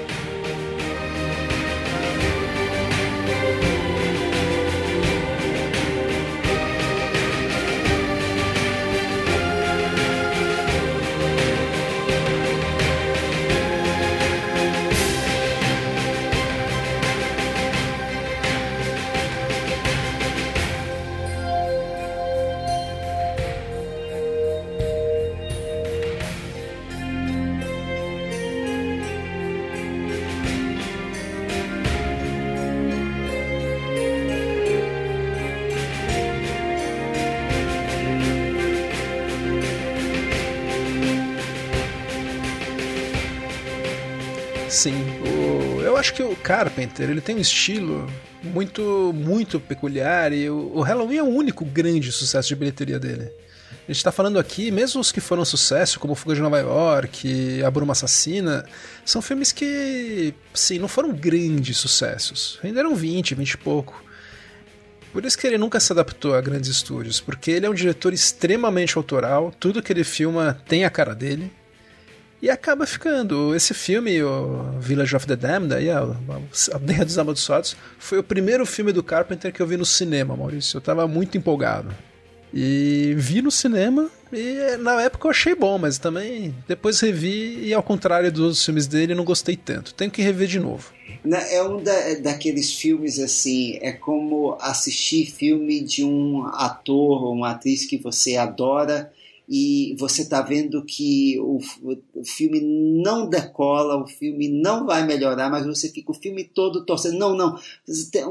Carpenter 46.43 47.09
ele 47.09 47.21
tem 47.21 47.37
um 47.37 47.41
estilo 47.41 48.07
muito 48.43 49.13
muito 49.15 49.61
peculiar 49.61 50.33
e 50.33 50.51
o, 50.51 50.81
Halloween 50.81 51.19
é 51.19 51.23
o 51.23 51.29
único 51.29 51.65
grande 51.65 52.11
sucesso 52.11 52.49
de 52.49 52.57
bilheteria 52.57 52.99
dele. 52.99 53.31
A 53.71 53.91
gente 53.91 53.97
está 53.97 54.13
falando 54.13 54.39
aqui, 54.39 54.71
mesmo 54.71 55.01
os 55.01 55.11
que 55.11 55.21
foram 55.21 55.45
sucesso, 55.45 55.99
como 55.99 56.15
Fuga 56.15 56.37
de 56.37 56.41
Nova 56.41 56.59
York, 56.61 57.63
A 57.65 57.71
Bruma 57.71 57.93
Assassina, 57.93 58.65
são 59.05 59.21
filmes 59.21 59.51
que, 59.51 60.33
sim, 60.55 60.79
não 60.79 60.87
foram 60.87 61.13
grandes 61.13 61.79
sucessos. 61.79 62.61
Renderam 62.63 62.95
20, 62.95 63.35
20 63.35 63.51
e 63.51 63.59
pouco. 63.59 64.05
Por 65.13 65.25
isso 65.25 65.37
que 65.37 65.47
ele 65.47 65.59
nunca 65.59 65.81
se 65.81 65.93
adaptou 65.93 66.35
a 66.35 66.41
grandes 66.41 66.71
estúdios, 66.71 67.21
porque 67.21 67.51
ele 67.51 67.67
é 67.67 67.71
um 67.71 67.75
diretor 67.75 68.15
extremamente 68.15 68.97
autoral, 68.97 69.53
tudo 69.59 69.83
que 69.83 69.93
ele 69.93 70.05
filma 70.05 70.59
tem 70.67 70.85
a 70.85 70.91
cara 70.91 71.15
dele. 71.15 71.53
E 72.43 72.51
acaba 72.51 72.85
ficando. 72.85 73.55
Esse 73.55 73.73
filme, 73.73 74.21
o 74.21 74.81
Village 74.81 75.15
of 75.15 75.29
the 75.29 75.37
Damned, 75.37 75.73
aí, 75.73 75.89
a 75.89 76.01
Aldeia 76.73 77.05
dos 77.05 77.17
Amaldiçoados, 77.17 77.77
foi 78.01 78.19
o 78.19 78.23
primeiro 78.25 78.67
filme 78.67 78.91
do 78.91 79.01
Carpenter 79.01 79.53
que 79.53 79.63
eu 79.63 79.67
vi 79.67 79.77
no 79.77 79.87
cinema, 79.87 80.37
Maurício. 80.37 80.79
Eu 80.79 80.81
tava 80.81 81.07
muito 81.07 81.39
empolgado. 81.39 81.95
E 82.53 83.15
vi 83.17 83.41
no 83.41 83.51
cinema 83.51 84.11
e 84.33 84.77
na 84.79 85.01
época 85.01 85.27
eu 85.27 85.31
achei 85.31 85.55
bom, 85.55 85.79
mas 85.79 85.99
também 85.99 86.55
depois 86.69 87.01
revi 87.01 87.61
e 87.65 87.73
ao 87.73 87.83
contrário 87.83 88.31
dos 88.31 88.63
filmes 88.63 88.87
dele 88.87 89.15
não 89.15 89.25
gostei 89.25 89.57
tanto. 89.57 89.95
Tenho 89.95 90.11
que 90.11 90.21
rever 90.21 90.49
de 90.49 90.59
novo. 90.59 90.93
É 91.51 91.63
um 91.63 91.83
da, 91.83 92.15
daqueles 92.21 92.75
filmes 92.75 93.19
assim, 93.19 93.79
é 93.81 93.93
como 93.93 94.59
assistir 94.61 95.31
filme 95.31 95.81
de 95.81 96.05
um 96.05 96.45
ator 96.47 97.25
ou 97.25 97.33
uma 97.33 97.53
atriz 97.53 97.87
que 97.87 97.97
você 97.97 98.37
adora 98.37 99.11
e 99.55 99.95
você 99.99 100.23
está 100.23 100.41
vendo 100.41 100.83
que 100.83 101.39
o, 101.39 101.59
o, 102.15 102.25
filme 102.25 102.59
não 103.05 103.29
decola, 103.29 104.03
o 104.03 104.07
filme 104.07 104.49
não 104.49 104.87
vai 104.87 105.05
melhorar, 105.05 105.51
mas 105.51 105.67
você 105.67 105.91
fica 105.91 106.11
o 106.11 106.15
filme 106.15 106.43
todo 106.43 106.87
torcendo, 106.87 107.19
não, 107.19 107.37
não, 107.37 107.59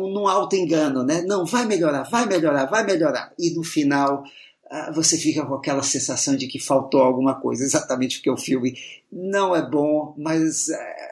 num 0.10 0.28
alto 0.28 0.56
engano, 0.56 1.04
né? 1.04 1.22
Não, 1.22 1.46
vai 1.46 1.68
melhorar, 1.68 2.10
vai 2.10 2.26
melhorar, 2.26 2.66
vai 2.66 2.84
melhorar. 2.84 3.32
E 3.38 3.52
no 3.52 3.64
final 3.64 4.24
ah, 4.68 4.92
você 4.92 5.16
fica 5.16 5.46
com 5.46 5.54
aquela 5.54 5.84
sensação 5.84 6.36
de 6.36 6.48
que 6.48 6.58
faltou 6.58 7.02
alguma 7.02 7.40
coisa, 7.40 7.64
exatamente 7.64 8.18
porque 8.18 8.32
o 8.32 8.38
filme 8.38 8.76
não 9.12 9.56
é 9.56 9.62
bom, 9.62 10.16
mas 10.18 10.70
é, 10.70 11.12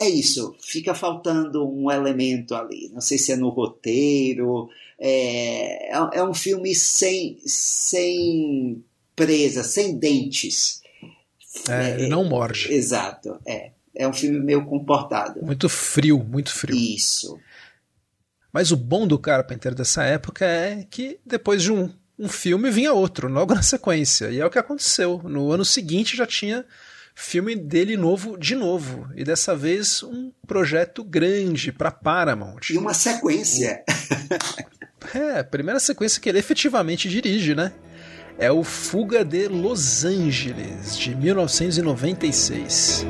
é 0.00 0.08
isso, 0.08 0.56
fica 0.58 0.94
faltando 0.94 1.68
um 1.68 1.90
elemento 1.90 2.54
ali. 2.54 2.88
Não 2.94 3.02
sei 3.02 3.18
se 3.18 3.30
é 3.30 3.36
no 3.36 3.50
roteiro, 3.50 4.70
é, 5.00 5.96
é, 5.96 6.10
é 6.14 6.22
um 6.22 6.34
filme 6.34 6.74
sem, 6.74 7.38
sem 7.46 8.84
presa, 9.16 9.64
sem 9.64 9.98
dentes. 9.98 10.82
É, 11.68 12.04
é, 12.04 12.08
não 12.08 12.24
morde. 12.24 12.72
Exato, 12.72 13.38
é. 13.46 13.72
É 13.96 14.06
um 14.06 14.12
filme 14.12 14.38
meio 14.38 14.64
comportado. 14.66 15.44
Muito 15.44 15.68
frio, 15.68 16.22
muito 16.22 16.52
frio. 16.52 16.76
Isso. 16.76 17.38
Mas 18.52 18.70
o 18.70 18.76
bom 18.76 19.06
do 19.06 19.18
Carpenter 19.18 19.74
dessa 19.74 20.04
época 20.04 20.44
é 20.44 20.86
que 20.88 21.18
depois 21.26 21.62
de 21.62 21.72
um, 21.72 21.92
um 22.18 22.28
filme 22.28 22.70
vinha 22.70 22.92
outro, 22.92 23.28
logo 23.28 23.54
na 23.54 23.62
sequência. 23.62 24.30
E 24.30 24.38
é 24.38 24.46
o 24.46 24.50
que 24.50 24.58
aconteceu. 24.58 25.20
No 25.24 25.50
ano 25.50 25.64
seguinte 25.64 26.16
já 26.16 26.26
tinha 26.26 26.64
filme 27.14 27.56
dele 27.56 27.96
novo 27.96 28.38
de 28.38 28.54
novo. 28.54 29.08
E 29.14 29.24
dessa 29.24 29.54
vez 29.56 30.02
um 30.02 30.32
projeto 30.46 31.02
grande 31.04 31.72
para 31.72 31.90
Paramount. 31.90 32.70
E 32.70 32.78
uma 32.78 32.94
sequência. 32.94 33.82
É, 35.14 35.42
primeira 35.42 35.80
sequência 35.80 36.20
que 36.20 36.28
ele 36.28 36.38
efetivamente 36.38 37.08
dirige, 37.08 37.54
né? 37.54 37.72
É 38.38 38.50
o 38.50 38.62
Fuga 38.64 39.24
de 39.24 39.48
Los 39.48 40.04
Angeles, 40.04 40.96
de 40.96 41.14
1996. 41.14 43.06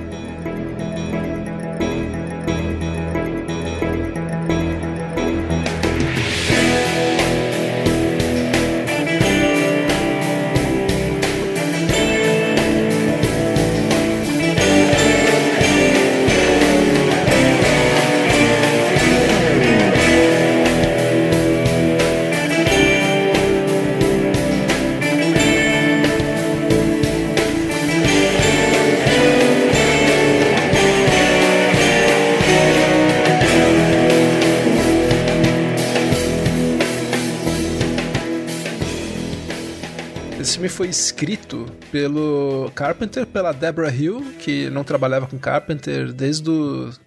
Foi 40.81 40.89
escrito 40.89 41.67
pelo 41.93 42.73
Carpenter, 42.75 43.27
pela 43.27 43.53
Deborah 43.53 43.95
Hill, 43.95 44.33
que 44.39 44.71
não 44.71 44.83
trabalhava 44.83 45.27
com 45.27 45.39
Carpenter 45.39 46.11
desde 46.11 46.51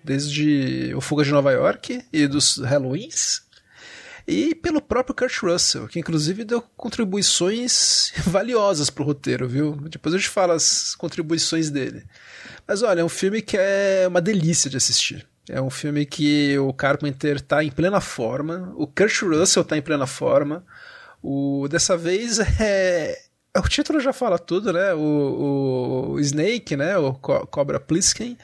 desde 0.04 0.94
o 0.96 1.02
Fuga 1.02 1.24
de 1.24 1.32
Nova 1.32 1.52
York 1.52 2.06
e 2.14 2.28
dos 2.28 2.60
Halloweens, 2.60 3.42
e 4.28 4.54
pelo 4.54 4.80
próprio 4.80 5.16
Kurt 5.16 5.42
Russell, 5.42 5.88
que 5.88 5.98
inclusive 5.98 6.44
deu 6.44 6.62
contribuições 6.78 8.14
valiosas 8.28 8.92
pro 8.92 9.04
roteiro, 9.04 9.48
viu? 9.50 9.76
Depois 9.90 10.14
a 10.14 10.20
gente 10.20 10.30
fala 10.30 10.54
as 10.54 10.94
contribuições 10.94 11.72
dele. 11.72 12.06
Mas 12.68 12.84
olha, 12.84 13.02
é 13.02 13.04
um 13.04 13.10
filme 13.10 13.42
que 13.42 13.58
é 13.58 14.06
uma 14.08 14.22
delícia 14.22 14.70
de 14.70 14.78
assistir. 14.78 15.26
É 15.50 15.60
um 15.60 15.72
filme 15.72 16.06
que 16.06 16.56
o 16.60 16.72
Carpenter 16.74 17.42
tá 17.42 17.64
em 17.64 17.72
plena 17.72 18.00
forma, 18.00 18.72
o 18.76 18.86
Kurt 18.86 19.24
Russell 19.24 19.64
tá 19.64 19.76
em 19.76 19.82
plena 19.82 20.06
forma. 20.06 20.64
O, 21.24 21.68
dessa 21.70 21.98
vez 21.98 22.38
é, 22.62 23.23
o 23.60 23.70
título 23.70 24.00
já 24.00 24.12
fala 24.12 24.40
tudo, 24.40 24.74
né? 24.74 24.94
O, 24.94 26.14
o 26.14 26.20
Snake, 26.20 26.76
né? 26.76 26.98
O 26.98 27.14
Co 27.14 27.46
Cobra 27.48 27.80
Plisken 27.80 28.38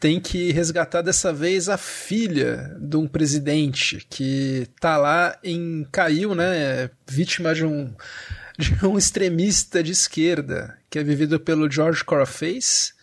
tem 0.00 0.20
que 0.20 0.52
resgatar 0.52 1.02
dessa 1.02 1.32
vez 1.32 1.68
a 1.68 1.76
filha 1.76 2.74
de 2.78 2.96
um 2.96 3.06
presidente 3.06 4.06
que 4.08 4.66
tá 4.80 4.96
lá 4.96 5.38
em 5.44 5.86
caiu, 5.92 6.34
né? 6.34 6.90
Vítima 7.06 7.54
de 7.54 7.64
um 7.64 7.94
de 8.58 8.86
um 8.86 8.96
extremista 8.96 9.82
de 9.82 9.92
esquerda 9.92 10.78
que 10.88 10.98
é 10.98 11.04
vivido 11.04 11.38
pelo 11.38 11.70
George 11.70 12.02
Coraface. 12.02 12.94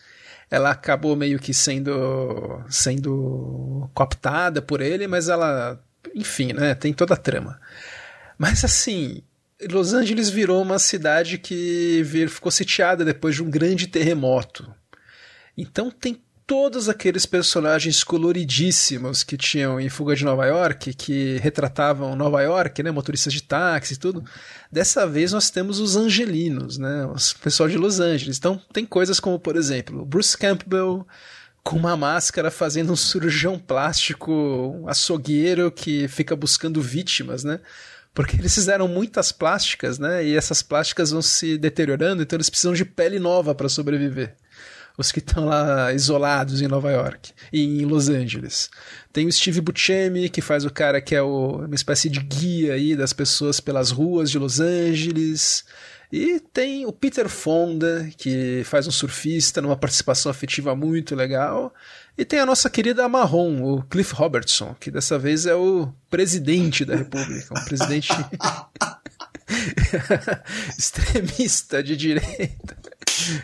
Ela 0.49 0.71
acabou 0.71 1.15
meio 1.15 1.39
que 1.39 1.53
sendo 1.53 2.63
sendo 2.69 3.89
cooptada 3.93 4.61
por 4.61 4.81
ele, 4.81 5.07
mas 5.07 5.29
ela, 5.29 5.79
enfim, 6.15 6.53
né? 6.53 6.73
Tem 6.73 6.93
toda 6.93 7.13
a 7.13 7.17
trama. 7.17 7.59
Mas 8.37 8.63
assim, 8.63 9.23
Los 9.69 9.93
Angeles 9.93 10.29
virou 10.29 10.61
uma 10.61 10.79
cidade 10.79 11.37
que 11.37 12.03
ficou 12.29 12.51
sitiada 12.51 13.03
depois 13.05 13.35
de 13.35 13.43
um 13.43 13.49
grande 13.49 13.87
terremoto. 13.87 14.73
Então 15.57 15.91
tem 15.91 16.21
todos 16.45 16.89
aqueles 16.89 17.25
personagens 17.25 18.03
coloridíssimos 18.03 19.23
que 19.23 19.37
tinham 19.37 19.79
em 19.79 19.89
Fuga 19.89 20.15
de 20.15 20.25
Nova 20.25 20.45
York, 20.45 20.93
que 20.93 21.37
retratavam 21.37 22.15
Nova 22.15 22.41
York, 22.41 22.83
né, 22.83 22.91
motoristas 22.91 23.33
de 23.33 23.41
táxi 23.41 23.93
e 23.93 23.97
tudo. 23.97 24.23
Dessa 24.71 25.07
vez 25.07 25.31
nós 25.31 25.49
temos 25.49 25.79
os 25.79 25.95
angelinos, 25.95 26.77
né, 26.77 27.05
o 27.05 27.15
pessoal 27.41 27.69
de 27.69 27.77
Los 27.77 27.99
Angeles. 27.99 28.37
Então 28.37 28.61
tem 28.73 28.85
coisas 28.85 29.19
como, 29.19 29.39
por 29.39 29.55
exemplo, 29.55 30.05
Bruce 30.05 30.37
Campbell 30.37 31.07
com 31.63 31.77
uma 31.77 31.95
máscara 31.95 32.51
fazendo 32.51 32.91
um 32.91 32.95
cirurgião 32.95 33.57
plástico, 33.57 34.31
um 34.31 34.87
açougueiro 34.89 35.71
que 35.71 36.09
fica 36.09 36.35
buscando 36.35 36.81
vítimas, 36.81 37.45
né? 37.45 37.61
Porque 38.13 38.37
eles 38.37 38.53
fizeram 38.53 38.87
muitas 38.87 39.31
plásticas, 39.31 39.97
né? 39.97 40.23
E 40.23 40.35
essas 40.35 40.61
plásticas 40.61 41.11
vão 41.11 41.21
se 41.21 41.57
deteriorando, 41.57 42.21
então 42.21 42.37
eles 42.37 42.49
precisam 42.49 42.73
de 42.73 42.85
pele 42.85 43.19
nova 43.19 43.55
para 43.55 43.67
sobreviver. 43.67 44.35
Os 44.95 45.11
que 45.11 45.17
estão 45.17 45.45
lá 45.45 45.91
isolados 45.91 46.61
em 46.61 46.67
Nova 46.67 46.91
York 46.91 47.31
e 47.51 47.63
em 47.63 47.83
Los 47.83 48.09
Angeles. 48.09 48.69
Tem 49.11 49.25
o 49.25 49.31
Steve 49.31 49.59
Buscemi, 49.59 50.29
que 50.29 50.39
faz 50.39 50.65
o 50.65 50.69
cara 50.69 51.01
que 51.01 51.15
é 51.15 51.21
o, 51.21 51.63
uma 51.65 51.73
espécie 51.73 52.07
de 52.09 52.19
guia 52.19 52.73
aí 52.73 52.95
das 52.95 53.11
pessoas 53.11 53.59
pelas 53.59 53.89
ruas 53.89 54.29
de 54.29 54.37
Los 54.37 54.59
Angeles. 54.59 55.65
E 56.11 56.39
tem 56.39 56.85
o 56.85 56.93
Peter 56.93 57.27
Fonda, 57.27 58.07
que 58.15 58.61
faz 58.65 58.85
um 58.85 58.91
surfista 58.91 59.59
numa 59.63 59.75
participação 59.75 60.29
afetiva 60.29 60.75
muito 60.75 61.15
legal. 61.15 61.73
E 62.17 62.23
tem 62.23 62.39
a 62.39 62.45
nossa 62.45 62.69
querida 62.69 63.09
Marrom, 63.09 63.63
o 63.63 63.83
Cliff 63.83 64.13
Robertson, 64.13 64.75
que 64.79 64.91
dessa 64.91 65.17
vez 65.17 65.45
é 65.45 65.55
o 65.55 65.91
presidente 66.09 66.85
da 66.85 66.95
República, 66.95 67.59
um 67.59 67.65
presidente 67.65 68.09
extremista 70.77 71.81
de 71.83 71.97
direita. 71.97 72.77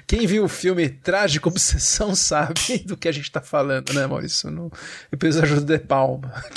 Quem 0.07 0.25
viu 0.25 0.45
o 0.45 0.49
filme 0.49 0.89
Trágico 0.89 1.49
Obsessão 1.49 2.15
sabe 2.15 2.79
do 2.85 2.97
que 2.97 3.07
a 3.07 3.11
gente 3.11 3.25
está 3.25 3.41
falando, 3.41 3.93
né, 3.93 4.05
Maurício? 4.07 4.49
No 4.49 4.71
episódio 5.11 5.55
do 5.55 5.61
De 5.61 5.79
Palma. 5.79 6.43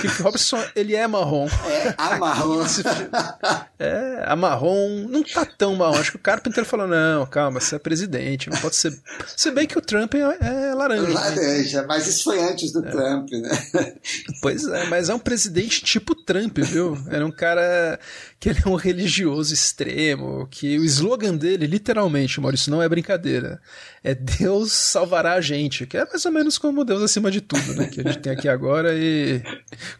Kirk 0.00 0.22
Robertson, 0.22 0.62
ele 0.74 0.94
é 0.94 1.06
marrom. 1.06 1.48
É, 1.66 1.94
a 1.96 2.18
marrom. 2.18 2.64
é, 3.78 4.24
a 4.26 4.36
marrom 4.36 5.06
não 5.08 5.22
tá 5.22 5.44
tão 5.44 5.74
marrom. 5.76 5.96
Acho 5.96 6.12
que 6.12 6.16
o 6.16 6.20
Carpenter 6.20 6.64
falou, 6.64 6.86
não, 6.86 7.26
calma, 7.26 7.60
você 7.60 7.76
é 7.76 7.78
presidente, 7.78 8.50
não 8.50 8.58
pode 8.58 8.76
ser... 8.76 8.98
Se 9.36 9.50
bem 9.50 9.66
que 9.66 9.78
o 9.78 9.82
Trump 9.82 10.14
é, 10.14 10.38
é 10.40 10.74
laranja. 10.74 11.08
Né? 11.08 11.14
Laranja, 11.14 11.82
né? 11.82 11.86
mas 11.88 12.06
isso 12.06 12.24
foi 12.24 12.40
antes 12.40 12.72
do 12.72 12.84
é. 12.86 12.90
Trump, 12.90 13.30
né? 13.30 13.94
Pois 14.40 14.66
é, 14.66 14.86
mas 14.86 15.08
é 15.08 15.14
um 15.14 15.18
presidente 15.18 15.82
tipo 15.82 16.14
Trump, 16.14 16.58
viu? 16.58 16.96
Era 17.08 17.24
um 17.26 17.30
cara 17.30 17.98
que 18.40 18.48
ele 18.48 18.60
é 18.64 18.68
um 18.70 18.74
religioso 18.74 19.52
extremo, 19.52 20.48
que 20.50 20.78
o 20.78 20.84
slogan 20.84 21.36
dele, 21.36 21.66
literalmente, 21.66 22.40
Maurício, 22.40 22.70
não 22.70 22.82
é 22.82 22.88
brincadeira, 22.88 23.60
é 24.02 24.14
Deus 24.14 24.72
salvará 24.72 25.34
a 25.34 25.42
gente, 25.42 25.86
que 25.86 25.98
é 25.98 26.06
mais 26.06 26.24
ou 26.24 26.32
menos 26.32 26.56
como 26.56 26.82
Deus 26.82 27.02
acima 27.02 27.30
de 27.30 27.42
tudo, 27.42 27.74
né? 27.74 27.86
Que 27.88 28.00
a 28.00 28.04
gente 28.04 28.20
tem 28.20 28.32
aqui 28.32 28.48
agora 28.48 28.94
e 28.94 29.42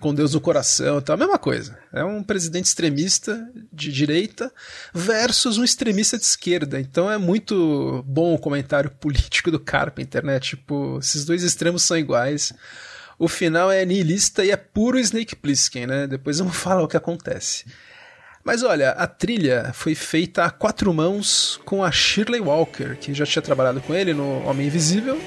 com 0.01 0.15
Deus 0.15 0.33
no 0.33 0.41
coração, 0.41 1.03
tá 1.03 1.13
a 1.13 1.17
mesma 1.19 1.39
coisa. 1.39 1.79
É 1.93 2.03
um 2.03 2.23
presidente 2.23 2.65
extremista 2.65 3.47
de 3.71 3.93
direita 3.93 4.51
versus 4.95 5.59
um 5.59 5.65
extremista 5.65 6.17
de 6.17 6.25
esquerda. 6.25 6.81
Então 6.81 7.11
é 7.11 7.19
muito 7.19 8.03
bom 8.09 8.33
o 8.33 8.39
comentário 8.39 8.91
político 8.91 9.51
do 9.51 9.61
Carpenter, 9.61 10.25
né? 10.25 10.41
Tipo, 10.41 10.99
esses 10.99 11.27
dois 11.27 11.43
extremos 11.43 11.83
são 11.83 11.99
iguais. 11.99 12.55
O 13.19 13.29
final 13.29 13.71
é 13.71 13.85
nihilista 13.85 14.43
e 14.43 14.51
é 14.51 14.57
puro 14.57 14.99
Snake 14.99 15.37
Plissken, 15.37 15.87
né? 15.87 16.07
Depois 16.07 16.39
vamos 16.39 16.57
falar 16.57 16.83
o 16.83 16.89
que 16.89 16.97
acontece. 16.97 17.67
Mas 18.43 18.63
olha, 18.63 18.91
a 18.93 19.07
trilha 19.07 19.71
foi 19.75 19.95
feita 19.95 20.45
a 20.45 20.51
quatro 20.51 20.93
mãos 20.95 21.61
com 21.65 21.85
a 21.85 21.93
Shirley 21.93 22.41
Walker, 22.41 22.97
que 22.97 23.13
já 23.13 23.27
tinha 23.27 23.43
trabalhado 23.43 23.81
com 23.83 23.95
ele 23.95 24.15
no 24.15 24.43
Homem 24.47 24.67
Invisível, 24.67 25.21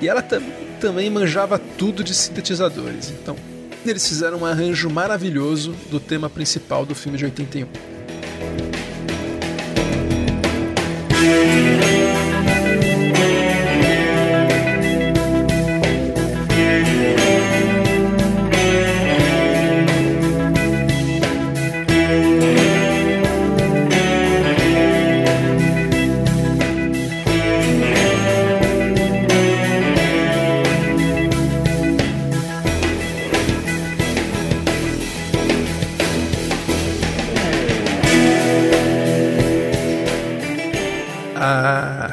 e 0.00 0.08
ela 0.08 0.22
tam 0.22 0.42
também 0.78 1.10
manjava 1.10 1.58
tudo 1.58 2.02
de 2.02 2.14
sintetizadores. 2.14 3.10
Então, 3.10 3.36
eles 3.84 4.06
fizeram 4.06 4.38
um 4.38 4.46
arranjo 4.46 4.88
maravilhoso 4.90 5.72
do 5.90 5.98
tema 5.98 6.28
principal 6.28 6.86
do 6.86 6.94
filme 6.94 7.18
de 7.18 7.24
81. 7.24 7.68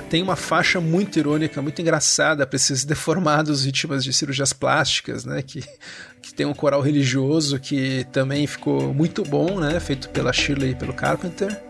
Tem 0.10 0.24
uma 0.24 0.36
faixa 0.36 0.80
muito 0.80 1.20
irônica, 1.20 1.62
muito 1.62 1.82
engraçada 1.82 2.46
para 2.48 2.56
esses 2.56 2.86
deformados 2.86 3.64
vítimas 3.64 4.04
de 4.04 4.14
cirurgias 4.14 4.54
plásticas, 4.54 5.26
né? 5.26 5.42
Que, 5.42 5.64
que 6.22 6.34
tem 6.34 6.46
um 6.46 6.54
coral 6.54 6.82
religioso 6.82 7.60
que 7.60 8.06
também 8.12 8.48
ficou 8.48 8.94
muito 8.94 9.24
bom, 9.24 9.60
né? 9.60 9.80
Feito 9.80 10.10
pela 10.10 10.32
Shirley 10.32 10.72
e 10.72 10.76
pelo 10.76 10.94
Carpenter. 10.94 11.62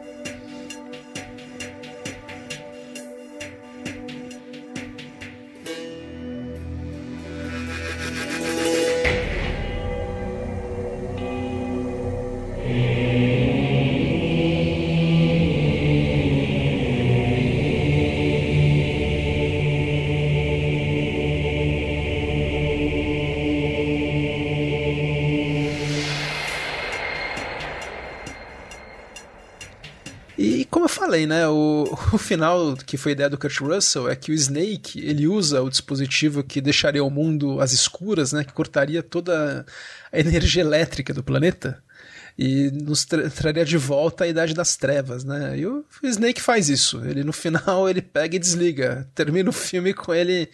O, 32.14 32.18
final 32.18 32.76
que 32.86 32.98
foi 32.98 33.12
ideia 33.12 33.30
do 33.30 33.38
Kurt 33.38 33.60
Russell 33.60 34.10
é 34.10 34.16
que 34.16 34.32
o 34.32 34.34
Snake 34.34 35.00
ele 35.00 35.28
usa 35.28 35.62
o 35.62 35.70
dispositivo 35.70 36.44
que 36.44 36.62
deixaria 36.62 37.04
o 37.04 37.10
mundo 37.10 37.60
às 37.60 37.74
escuras, 37.74 38.32
né? 38.32 38.44
Que 38.44 38.54
cortaria 38.54 39.04
toda 39.04 39.66
a 40.12 40.20
energia 40.20 40.62
elétrica 40.62 41.14
do 41.14 41.24
planeta 41.24 41.84
e 42.38 42.70
nos 42.72 43.04
tra 43.04 43.30
traria 43.30 43.66
de 43.66 43.78
volta 43.78 44.24
a 44.24 44.28
idade 44.28 44.54
das 44.54 44.76
trevas, 44.76 45.24
né? 45.24 45.58
E 45.58 45.66
o, 45.66 45.84
o 46.04 46.08
Snake 46.08 46.42
faz 46.42 46.70
isso. 46.70 47.04
Ele 47.04 47.24
no 47.24 47.34
final 47.34 47.90
ele 47.90 48.02
pega 48.02 48.36
e 48.36 48.40
desliga. 48.40 49.10
Termina 49.16 49.50
o 49.50 49.54
filme 49.54 49.94
com 49.94 50.14
ele 50.14 50.50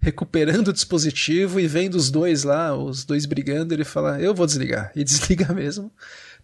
recuperando 0.00 0.68
o 0.68 0.72
dispositivo 0.72 1.58
e 1.58 1.66
vendo 1.66 1.96
os 1.96 2.08
dois 2.08 2.44
lá, 2.44 2.72
os 2.76 3.04
dois 3.04 3.26
brigando, 3.26 3.74
ele 3.74 3.84
fala: 3.84 4.20
"Eu 4.20 4.34
vou 4.34 4.46
desligar". 4.46 4.92
E 4.94 5.02
desliga 5.02 5.52
mesmo. 5.54 5.92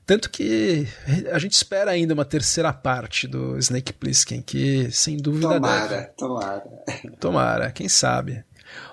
Tanto 0.06 0.28
que 0.28 0.86
a 1.32 1.38
gente 1.38 1.52
espera 1.52 1.90
ainda 1.90 2.12
uma 2.12 2.24
terceira 2.24 2.72
parte 2.72 3.26
do 3.26 3.58
Snake 3.58 3.92
Plissken, 3.92 4.42
que 4.42 4.90
sem 4.90 5.16
dúvida 5.16 5.48
tomara, 5.48 5.88
deve. 5.88 6.06
Tomara, 6.16 6.64
tomara. 7.18 7.72
quem 7.72 7.88
sabe. 7.88 8.44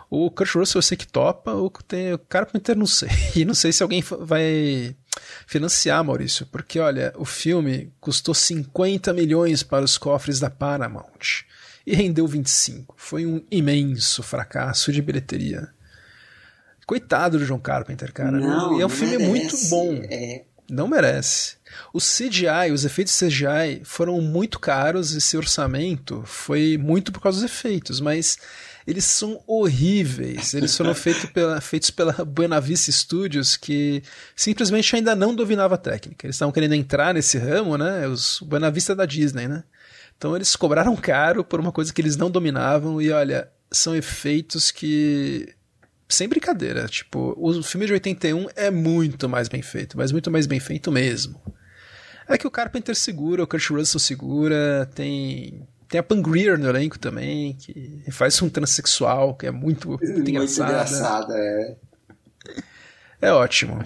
O 0.10 0.30
Kurt 0.30 0.56
Russell 0.56 0.80
eu 0.80 0.84
sei 0.84 0.98
que 0.98 1.08
topa, 1.08 1.54
o, 1.54 1.70
tem, 1.70 2.14
o 2.14 2.20
Carpenter 2.20 2.78
não 2.78 2.86
sei. 2.86 3.10
E 3.36 3.46
não 3.46 3.54
sei 3.54 3.72
se 3.72 3.84
alguém 3.84 4.02
vai 4.02 4.96
financiar, 5.46 6.04
Maurício, 6.04 6.46
porque 6.46 6.80
olha, 6.80 7.14
o 7.18 7.26
filme 7.26 7.94
custou 8.00 8.34
50 8.34 9.14
milhões 9.14 9.64
para 9.64 9.84
os 9.84 9.98
cofres 9.98 10.40
da 10.40 10.50
Paramount 10.50 11.44
e 11.86 11.96
rendeu 11.96 12.28
25. 12.28 12.94
Foi 12.98 13.26
um 13.26 13.44
imenso 13.52 14.24
fracasso 14.24 14.92
de 14.92 15.02
bilheteria. 15.02 15.70
Coitado 16.86 17.40
do 17.40 17.46
John 17.46 17.60
Carpenter, 17.60 18.12
cara. 18.12 18.32
Não, 18.32 18.78
e 18.78 18.82
é 18.82 18.86
um 18.86 18.90
filme 18.90 19.18
merece. 19.18 19.30
muito 19.30 19.70
bom. 19.70 20.02
É, 20.10 20.44
não 20.72 20.88
merece. 20.88 21.58
O 21.94 22.00
CGI, 22.00 22.72
os 22.74 22.86
efeitos 22.86 23.18
CGI 23.18 23.82
foram 23.84 24.20
muito 24.22 24.60
caros, 24.60 25.14
esse 25.14 25.38
orçamento 25.38 26.24
foi 26.26 26.78
muito 26.78 27.12
por 27.12 27.22
causa 27.22 27.42
dos 27.42 27.52
efeitos, 27.52 28.00
mas 28.00 28.38
eles 28.88 29.06
são 29.06 29.42
horríveis. 29.46 30.54
Eles 30.54 30.76
foram 30.76 30.94
feito 30.96 31.28
pela, 31.28 31.60
feitos 31.62 31.92
pela 31.92 32.14
Buena 32.26 32.60
Vista 32.60 32.92
Studios, 32.92 33.56
que 33.58 34.02
simplesmente 34.36 34.96
ainda 34.96 35.16
não 35.16 35.36
dominava 35.36 35.76
a 35.76 35.78
técnica. 35.78 36.26
Eles 36.26 36.36
estavam 36.36 36.52
querendo 36.52 36.74
entrar 36.74 37.14
nesse 37.14 37.38
ramo, 37.38 37.78
né? 37.78 38.08
Os 38.08 38.40
Buena 38.40 38.72
Vista 38.72 38.96
da 38.96 39.06
Disney, 39.06 39.48
né? 39.48 39.64
Então 40.18 40.36
eles 40.36 40.56
cobraram 40.56 40.96
caro 40.96 41.44
por 41.44 41.60
uma 41.60 41.72
coisa 41.72 41.94
que 41.94 42.02
eles 42.02 42.16
não 42.16 42.30
dominavam 42.30 43.02
e 43.02 43.12
olha, 43.12 43.50
são 43.72 43.96
efeitos 43.96 44.72
que 44.72 45.54
sem 46.14 46.28
brincadeira, 46.28 46.88
tipo, 46.88 47.34
o 47.38 47.64
filme 47.64 47.86
de 47.86 47.94
81 47.94 48.48
é 48.56 48.70
muito 48.70 49.28
mais 49.28 49.48
bem 49.48 49.62
feito, 49.62 49.98
mas 49.98 50.12
muito 50.12 50.30
mais 50.30 50.46
bem 50.46 50.60
feito 50.60 50.92
mesmo. 50.92 51.42
É 52.28 52.38
que 52.38 52.48
o 52.48 52.52
Carpenter 52.52 52.96
segura, 52.96 53.44
o 53.44 53.48
Kurt 53.48 53.70
Russell 53.70 54.00
segura, 54.00 54.90
tem 54.94 55.68
tem 55.92 56.00
a 56.00 56.04
Pangreer 56.04 56.58
no 56.58 56.70
elenco 56.70 56.98
também, 56.98 57.54
que 57.54 58.02
faz 58.12 58.42
um 58.42 58.50
transexual, 58.50 59.36
que 59.36 59.46
é 59.46 59.52
muito, 59.52 59.90
muito, 59.90 60.06
muito 60.06 60.30
engraçada. 60.30 60.72
engraçada, 60.72 61.34
é. 61.38 61.76
É 63.22 63.34
ótimo. 63.34 63.84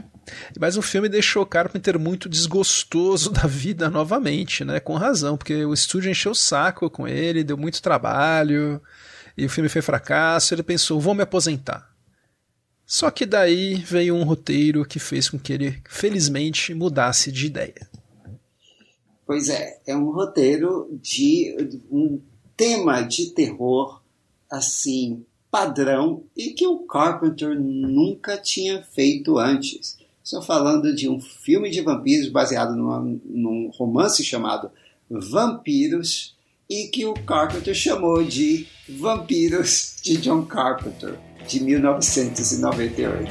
Mas 0.60 0.78
o 0.78 0.84
filme 0.84 1.10
deixou 1.10 1.42
o 1.42 1.48
Carpenter 1.48 2.00
muito 2.00 2.30
desgostoso 2.30 3.32
da 3.32 3.48
vida 3.48 3.90
novamente, 3.90 4.64
né? 4.64 4.80
Com 4.80 4.94
razão, 4.96 5.36
porque 5.36 5.66
o 5.66 5.74
estúdio 5.74 6.12
encheu 6.12 6.32
o 6.32 6.36
saco 6.36 6.92
com 6.92 7.08
ele, 7.08 7.44
deu 7.44 7.58
muito 7.58 7.82
trabalho, 7.82 8.80
e 9.36 9.46
o 9.46 9.50
filme 9.50 9.68
foi 9.68 9.82
fracasso. 9.82 10.54
Ele 10.54 10.64
pensou: 10.64 11.02
vou 11.02 11.16
me 11.16 11.24
aposentar. 11.24 11.90
Só 12.86 13.10
que 13.10 13.26
daí 13.26 13.76
veio 13.76 14.16
um 14.16 14.24
roteiro 14.24 14.86
que 14.86 15.00
fez 15.00 15.30
com 15.30 15.40
que 15.40 15.54
ele, 15.54 15.82
felizmente, 15.90 16.74
mudasse 16.74 17.32
de 17.32 17.48
ideia. 17.48 17.90
Pois 19.26 19.50
é, 19.50 19.82
é 19.88 19.96
um 19.96 20.12
roteiro 20.12 20.88
de 21.02 21.80
um 21.92 22.22
tema 22.56 23.02
de 23.02 23.32
terror 23.32 24.02
assim 24.50 25.26
padrão 25.50 26.24
e 26.36 26.52
que 26.52 26.68
o 26.68 26.80
Carpenter 26.80 27.60
nunca 27.60 28.38
tinha 28.38 28.84
feito 28.84 29.38
antes. 29.38 29.98
Estou 30.24 30.42
falando 30.42 30.94
de 30.94 31.10
um 31.10 31.20
filme 31.20 31.70
de 31.70 31.82
vampiros 31.82 32.30
baseado 32.30 32.76
numa, 32.76 33.00
num 33.00 33.72
romance 33.74 34.24
chamado 34.24 34.70
Vampiros 35.10 36.36
e 36.70 36.88
que 36.88 37.06
o 37.06 37.14
Carpenter 37.14 37.74
chamou 37.74 38.24
de 38.24 38.68
Vampiros 38.90 39.96
de 40.04 40.18
John 40.18 40.46
Carpenter 40.46 41.18
de 41.48 41.60
1998. 41.60 43.30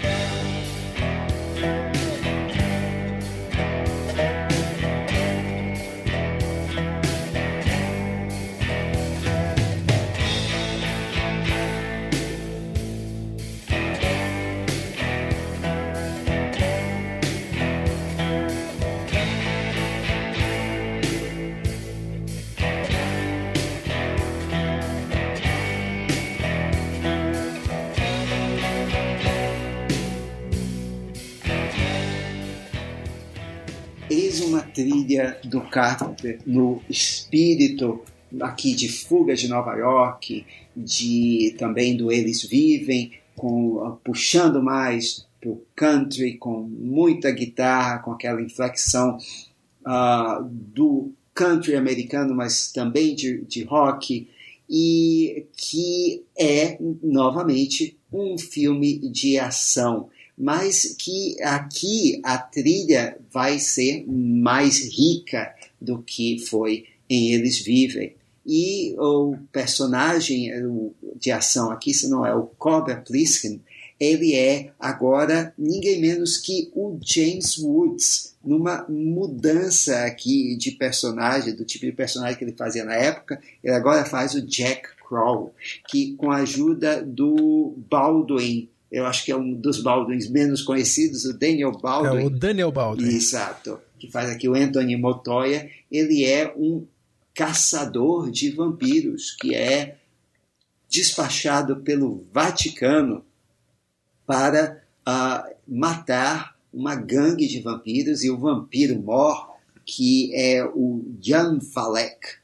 Trilha 34.75 35.39
do 35.45 35.61
Carpenter 35.63 36.41
no 36.45 36.83
espírito 36.91 38.03
aqui 38.41 38.75
de 38.75 38.89
Fuga 38.89 39.35
de 39.35 39.49
Nova 39.49 39.75
York, 39.77 40.45
de 40.77 41.55
também 41.59 41.97
do 41.97 42.11
Eles 42.11 42.43
Vivem, 42.43 43.13
com 43.37 43.99
puxando 44.03 44.63
mais 44.63 45.27
para 45.41 45.51
o 45.51 45.63
country, 45.77 46.37
com 46.37 46.63
muita 46.63 47.31
guitarra, 47.31 47.99
com 47.99 48.13
aquela 48.13 48.43
inflexão 48.43 49.19
uh, 49.87 50.43
do 50.45 51.13
country 51.33 51.77
americano, 51.77 52.35
mas 52.35 52.73
também 52.73 53.15
de, 53.15 53.43
de 53.43 53.65
rock, 53.65 54.29
e 54.69 55.47
que 55.57 56.23
é, 56.39 56.79
novamente, 57.03 57.97
um 58.13 58.39
filme 58.39 58.99
de 59.11 59.39
ação, 59.39 60.09
mas 60.37 60.97
que 60.99 61.41
aqui 61.43 62.21
a 62.25 62.39
trilha 62.39 63.17
vai 63.33 63.59
ser 63.59 64.05
mais 64.07 64.81
rica 64.81 65.55
do 65.81 66.03
que 66.03 66.45
foi 66.47 66.87
em 67.09 67.33
Eles 67.33 67.59
Vivem. 67.59 68.15
E 68.47 68.95
o 68.99 69.37
personagem 69.51 70.51
de 71.17 71.31
ação 71.31 71.71
aqui, 71.71 71.95
se 71.95 72.09
não 72.09 72.27
é 72.27 72.35
o 72.35 72.43
Cobra 72.59 72.97
Pliskin, 72.97 73.61
ele 73.99 74.35
é 74.35 74.73
agora 74.79 75.55
ninguém 75.57 76.01
menos 76.01 76.37
que 76.37 76.71
o 76.75 76.99
James 77.01 77.57
Woods, 77.57 78.35
numa 78.45 78.85
mudança 78.89 80.05
aqui 80.05 80.57
de 80.57 80.73
personagem, 80.73 81.55
do 81.55 81.65
tipo 81.65 81.87
de 81.87 81.93
personagem 81.93 82.37
que 82.37 82.45
ele 82.45 82.57
fazia 82.57 82.85
na 82.85 82.95
época, 82.95 83.41
ele 83.63 83.75
agora 83.75 84.05
faz 84.05 84.35
o 84.35 84.43
Jack 84.43 84.89
Kroll, 85.09 85.55
que 85.89 86.15
com 86.17 86.31
a 86.31 86.39
ajuda 86.39 87.03
do 87.03 87.75
Baldwin, 87.89 88.69
eu 88.95 89.07
acho 89.07 89.25
que 89.25 89.33
é 89.33 89.37
um 89.37 89.53
dos 89.53 89.83
Baldwins 89.83 90.31
menos 90.31 90.63
conhecidos, 90.63 91.25
o 91.25 91.37
Daniel 91.37 91.73
Baldwin. 91.73 92.23
É 92.23 92.27
o 92.27 92.31
Daniel 92.31 92.71
Baldwin. 92.71 93.09
Exato. 93.09 93.81
Que 93.99 94.09
faz 94.09 94.31
aqui 94.31 94.49
o 94.49 94.55
Anthony 94.55 94.97
Montoya. 94.97 95.69
Ele 95.91 96.25
é 96.25 96.55
um 96.57 96.87
caçador 97.35 98.31
de 98.31 98.53
vampiros 98.53 99.33
que 99.33 99.53
é 99.53 99.97
despachado 100.89 101.79
pelo 101.79 102.25
Vaticano 102.33 103.25
para 104.25 104.81
uh, 105.01 105.55
matar 105.67 106.57
uma 106.73 106.95
gangue 106.95 107.49
de 107.49 107.61
vampiros 107.61 108.23
e 108.23 108.31
o 108.31 108.39
vampiro 108.39 108.97
mor, 109.03 109.57
que 109.85 110.33
é 110.37 110.65
o 110.65 111.05
Jan 111.21 111.61
Falek, 111.61 112.37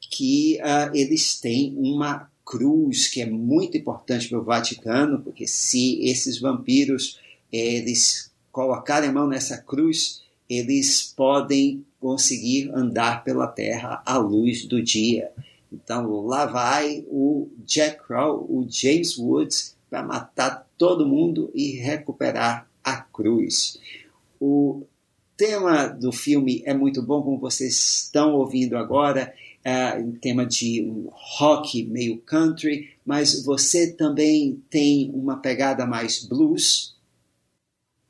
que 0.00 0.58
uh, 0.60 0.92
eles 0.92 1.38
têm 1.38 1.76
uma 1.78 2.28
cruz 2.54 3.08
que 3.08 3.20
é 3.20 3.26
muito 3.26 3.76
importante 3.76 4.28
para 4.28 4.38
o 4.38 4.44
Vaticano, 4.44 5.20
porque 5.20 5.44
se 5.44 6.00
esses 6.06 6.38
vampiros 6.38 7.18
eles 7.50 8.30
colocarem 8.52 9.08
a 9.08 9.12
mão 9.12 9.26
nessa 9.26 9.58
cruz, 9.58 10.22
eles 10.48 11.02
podem 11.16 11.84
conseguir 12.00 12.70
andar 12.72 13.24
pela 13.24 13.48
terra 13.48 14.00
à 14.06 14.18
luz 14.18 14.66
do 14.66 14.80
dia. 14.80 15.32
Então 15.72 16.20
lá 16.20 16.46
vai 16.46 17.04
o 17.08 17.48
Jack 17.66 18.04
Crow, 18.06 18.46
o 18.48 18.64
James 18.68 19.18
Woods, 19.18 19.76
para 19.90 20.04
matar 20.04 20.68
todo 20.78 21.08
mundo 21.08 21.50
e 21.52 21.72
recuperar 21.72 22.68
a 22.84 22.98
cruz. 22.98 23.78
O 24.40 24.84
tema 25.36 25.88
do 25.88 26.12
filme 26.12 26.62
é 26.64 26.72
muito 26.72 27.02
bom, 27.02 27.20
como 27.20 27.38
vocês 27.38 28.04
estão 28.04 28.34
ouvindo 28.34 28.76
agora, 28.76 29.34
é 29.64 29.94
um 29.98 30.12
tema 30.12 30.44
de 30.44 30.86
rock 31.10 31.82
meio 31.84 32.18
country, 32.18 32.90
mas 33.04 33.42
você 33.42 33.90
também 33.90 34.62
tem 34.68 35.10
uma 35.14 35.38
pegada 35.38 35.86
mais 35.86 36.22
blues. 36.22 36.94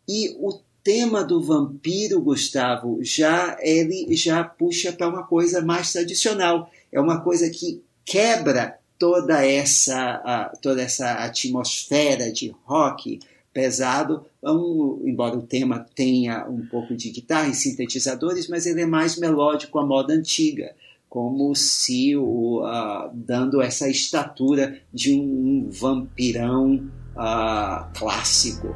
E 0.09 0.37
o 0.41 0.61
tema 0.83 1.23
do 1.23 1.41
vampiro, 1.41 2.21
Gustavo, 2.21 2.99
já 3.03 3.57
ele 3.61 4.15
já 4.17 4.43
puxa 4.43 4.93
para 4.93 5.09
uma 5.09 5.23
coisa 5.23 5.63
mais 5.63 5.93
tradicional. 5.93 6.71
É 6.93 7.01
uma 7.01 7.21
coisa 7.21 7.49
que 7.49 7.83
quebra 8.05 8.79
toda 8.99 9.45
essa 9.47 10.53
toda 10.61 10.83
essa 10.83 11.25
atmosfera 11.25 12.31
de 12.33 12.55
rock 12.65 13.21
pesado, 13.53 14.27
um, 14.43 15.01
embora 15.07 15.37
o 15.37 15.43
tema 15.43 15.87
tenha 15.95 16.45
um 16.49 16.67
pouco 16.67 16.97
de 16.97 17.11
guitarra 17.11 17.49
e 17.49 17.55
sintetizadores, 17.55 18.49
mas 18.49 18.67
ele 18.67 18.83
é 18.83 18.87
mais 18.87 19.17
melódico 19.17 19.79
à 19.79 19.87
moda 19.87 20.13
antiga, 20.13 20.75
como 21.15 21.55
se 21.55 22.17
o, 22.17 22.65
uh, 22.65 23.09
dando 23.15 23.63
essa 23.63 23.89
estatura 23.89 24.81
de 24.93 25.15
um, 25.15 25.23
um 25.23 25.71
vampirão 25.71 26.91
uh, 27.15 27.87
clássico. 27.97 28.75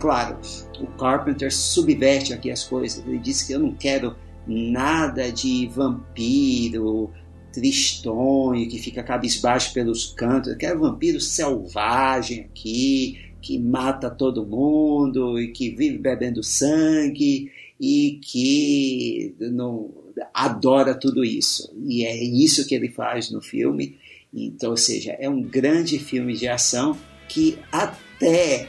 Claro, 0.00 0.38
o 0.80 0.86
Carpenter 0.98 1.54
subverte 1.54 2.32
aqui 2.32 2.50
as 2.50 2.64
coisas. 2.64 3.06
Ele 3.06 3.18
disse 3.18 3.46
que 3.46 3.52
eu 3.52 3.60
não 3.60 3.72
quero 3.72 4.16
nada 4.46 5.30
de 5.30 5.68
vampiro 5.68 7.10
tristonho 7.52 8.68
que 8.68 8.78
fica 8.78 9.02
cabisbaixo 9.02 9.72
pelos 9.72 10.06
cantos. 10.06 10.52
Eu 10.52 10.58
quero 10.58 10.80
vampiro 10.80 11.20
selvagem 11.20 12.40
aqui, 12.40 13.18
que 13.42 13.58
mata 13.58 14.10
todo 14.10 14.46
mundo 14.46 15.38
e 15.38 15.48
que 15.48 15.70
vive 15.70 15.98
bebendo 15.98 16.42
sangue 16.42 17.50
e 17.78 18.18
que 18.22 19.34
não 19.38 19.90
adora 20.32 20.94
tudo 20.94 21.24
isso. 21.24 21.72
E 21.86 22.04
é 22.04 22.22
isso 22.22 22.66
que 22.66 22.74
ele 22.74 22.88
faz 22.88 23.30
no 23.30 23.40
filme. 23.40 23.96
Então, 24.32 24.70
ou 24.70 24.76
seja, 24.76 25.16
é 25.18 25.28
um 25.28 25.42
grande 25.42 25.98
filme 25.98 26.34
de 26.34 26.46
ação 26.46 26.96
que 27.28 27.58
até 27.72 28.68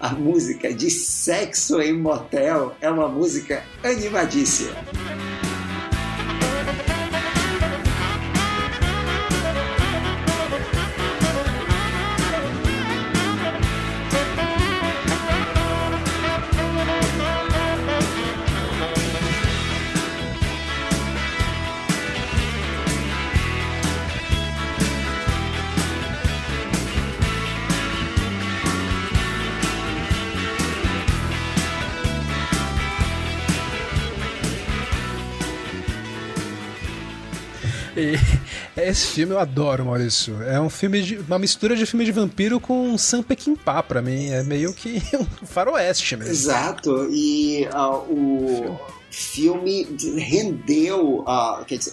a 0.00 0.10
música 0.10 0.72
de 0.72 0.90
Sexo 0.90 1.80
em 1.80 1.92
Motel 1.92 2.76
é 2.80 2.90
uma 2.90 3.08
música 3.08 3.62
animadíssima. 3.82 4.74
Esse 38.96 39.08
filme 39.08 39.34
eu 39.34 39.38
adoro, 39.38 39.84
Maurício. 39.84 40.42
É 40.42 40.58
um 40.58 40.70
filme 40.70 41.02
de. 41.02 41.18
uma 41.18 41.38
mistura 41.38 41.76
de 41.76 41.84
filme 41.84 42.04
de 42.04 42.12
vampiro 42.12 42.58
com 42.58 42.96
Sam 42.96 43.22
Peckinpah 43.22 43.82
pra 43.82 44.00
mim. 44.00 44.30
É 44.30 44.42
meio 44.42 44.72
que 44.72 45.02
um 45.42 45.46
faroeste 45.46 46.16
mesmo. 46.16 46.32
Exato. 46.32 47.06
E 47.10 47.68
uh, 47.74 47.96
o 48.10 48.80
filme, 49.10 49.84
filme 49.84 50.20
rendeu. 50.22 51.18
Uh, 51.20 51.62
quer 51.66 51.76
dizer, 51.76 51.92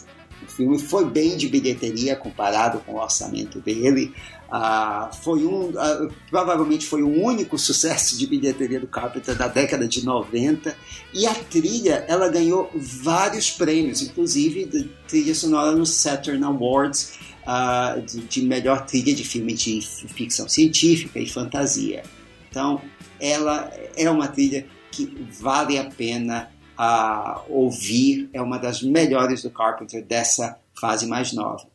filme 0.56 0.80
foi 0.80 1.06
bem 1.06 1.36
de 1.36 1.48
bilheteria 1.48 2.16
comparado 2.16 2.80
com 2.80 2.94
o 2.94 3.02
orçamento 3.02 3.60
dele. 3.60 4.14
Uh, 4.48 5.14
foi 5.24 5.44
um, 5.46 5.70
uh, 5.70 6.14
provavelmente 6.30 6.86
foi 6.86 7.02
o 7.02 7.10
único 7.10 7.58
sucesso 7.58 8.18
de 8.18 8.28
bilheteria 8.28 8.80
do 8.80 8.86
Carpenter 8.86 9.36
da 9.36 9.48
década 9.48 9.88
de 9.88 10.06
90 10.06 10.78
e 11.12 11.26
a 11.26 11.34
trilha 11.34 12.06
ela 12.08 12.30
ganhou 12.30 12.70
vários 12.76 13.50
prêmios, 13.50 14.02
inclusive 14.02 14.66
de 14.66 14.84
trilha 15.08 15.34
sonora 15.34 15.72
no 15.72 15.88
Saturn 15.88 16.44
Awards 16.44 17.18
uh, 17.48 18.00
de, 18.02 18.22
de, 18.22 18.42
melhor 18.44 18.86
trilha 18.86 19.14
de 19.14 19.24
filme 19.24 19.54
de 19.54 19.82
ficção 19.82 20.48
científica 20.48 21.20
e 21.20 21.28
fantasia. 21.28 22.04
Então, 22.50 22.80
ela 23.20 23.72
é 23.98 24.08
uma 24.10 24.28
trilha 24.28 24.68
que 24.92 25.26
vale 25.40 25.80
a 25.80 25.86
pena 25.86 26.53
uh, 26.78 27.42
ouvir, 27.50 28.30
é 28.34 28.42
uma 28.42 28.58
das 28.58 28.82
melhores 28.82 29.44
do 29.44 29.50
Carpenter 29.50 30.04
dessa 30.04 30.58
fase 30.74 31.06
mais 31.06 31.34
nova. 31.34 31.68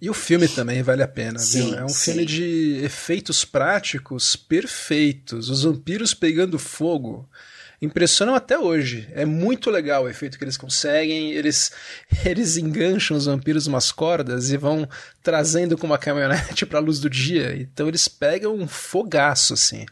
E 0.00 0.10
o 0.10 0.14
filme 0.14 0.48
também 0.48 0.82
vale 0.82 1.02
a 1.02 1.08
pena, 1.08 1.38
sim, 1.38 1.70
viu? 1.70 1.78
É 1.78 1.84
um 1.84 1.88
sim. 1.88 2.12
filme 2.12 2.26
de 2.26 2.80
efeitos 2.82 3.44
práticos 3.44 4.36
perfeitos. 4.36 5.48
Os 5.48 5.62
vampiros 5.62 6.12
pegando 6.12 6.58
fogo 6.58 7.28
impressionam 7.80 8.34
até 8.34 8.58
hoje. 8.58 9.08
É 9.12 9.24
muito 9.24 9.70
legal 9.70 10.04
o 10.04 10.08
efeito 10.08 10.36
que 10.36 10.44
eles 10.44 10.56
conseguem. 10.56 11.30
Eles, 11.32 11.72
eles 12.24 12.56
engancham 12.56 13.16
os 13.16 13.26
vampiros 13.26 13.66
umas 13.66 13.90
cordas 13.90 14.50
e 14.50 14.56
vão 14.56 14.86
trazendo 15.22 15.78
com 15.78 15.86
uma 15.86 15.96
caminhonete 15.96 16.66
para 16.66 16.78
a 16.78 16.82
luz 16.82 17.00
do 17.00 17.08
dia. 17.08 17.56
Então 17.56 17.88
eles 17.88 18.06
pegam 18.06 18.54
um 18.54 18.68
fogaço, 18.68 19.54
assim 19.54 19.86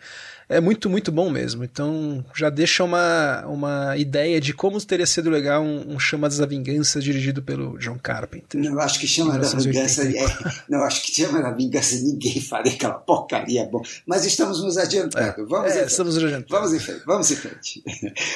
é 0.53 0.61
muito, 0.61 0.89
muito 0.91 1.11
bom 1.11 1.31
mesmo. 1.31 1.65
Então 1.65 2.25
já 2.35 2.51
deixa 2.51 2.85
uma, 2.85 3.45
uma 3.47 3.97
ideia 3.97 4.41
de 4.41 4.53
como 4.53 4.81
teria 4.81 5.07
sido 5.07 5.31
legal 5.31 5.63
um, 5.63 5.95
um 5.95 5.99
Chamadas 5.99 6.39
da 6.39 6.47
Vingança 6.47 7.01
dirigido 7.01 7.43
pelo 7.43 7.79
John 7.79 7.99
Carpenter. 7.99 8.61
Não, 8.61 8.79
acho 8.79 9.01
que 9.01 9.07
Chama 9.07 9.39
da 9.39 9.49
Vingança. 9.49 10.03
É, 10.07 10.27
não, 10.69 10.83
acho 10.83 11.03
que 11.03 11.15
Chama 11.15 11.41
da 11.41 11.51
Vingança 11.51 11.97
ninguém 11.97 12.41
faria 12.41 12.73
aquela 12.73 12.95
porcaria 12.95 13.65
bom. 13.65 13.83
Mas 14.07 14.25
estamos 14.25 14.63
nos 14.63 14.77
adiantando. 14.77 15.43
É, 15.43 15.45
vamos 15.45 15.73
é, 15.73 15.85
estamos 15.85 16.15
nos 16.15 16.25
adiantando. 16.25 16.49
Vamos 16.51 16.73
em 16.75 16.79
frente. 16.79 17.03
Vamos 17.07 17.31
em 17.31 17.37
frente. 17.37 17.85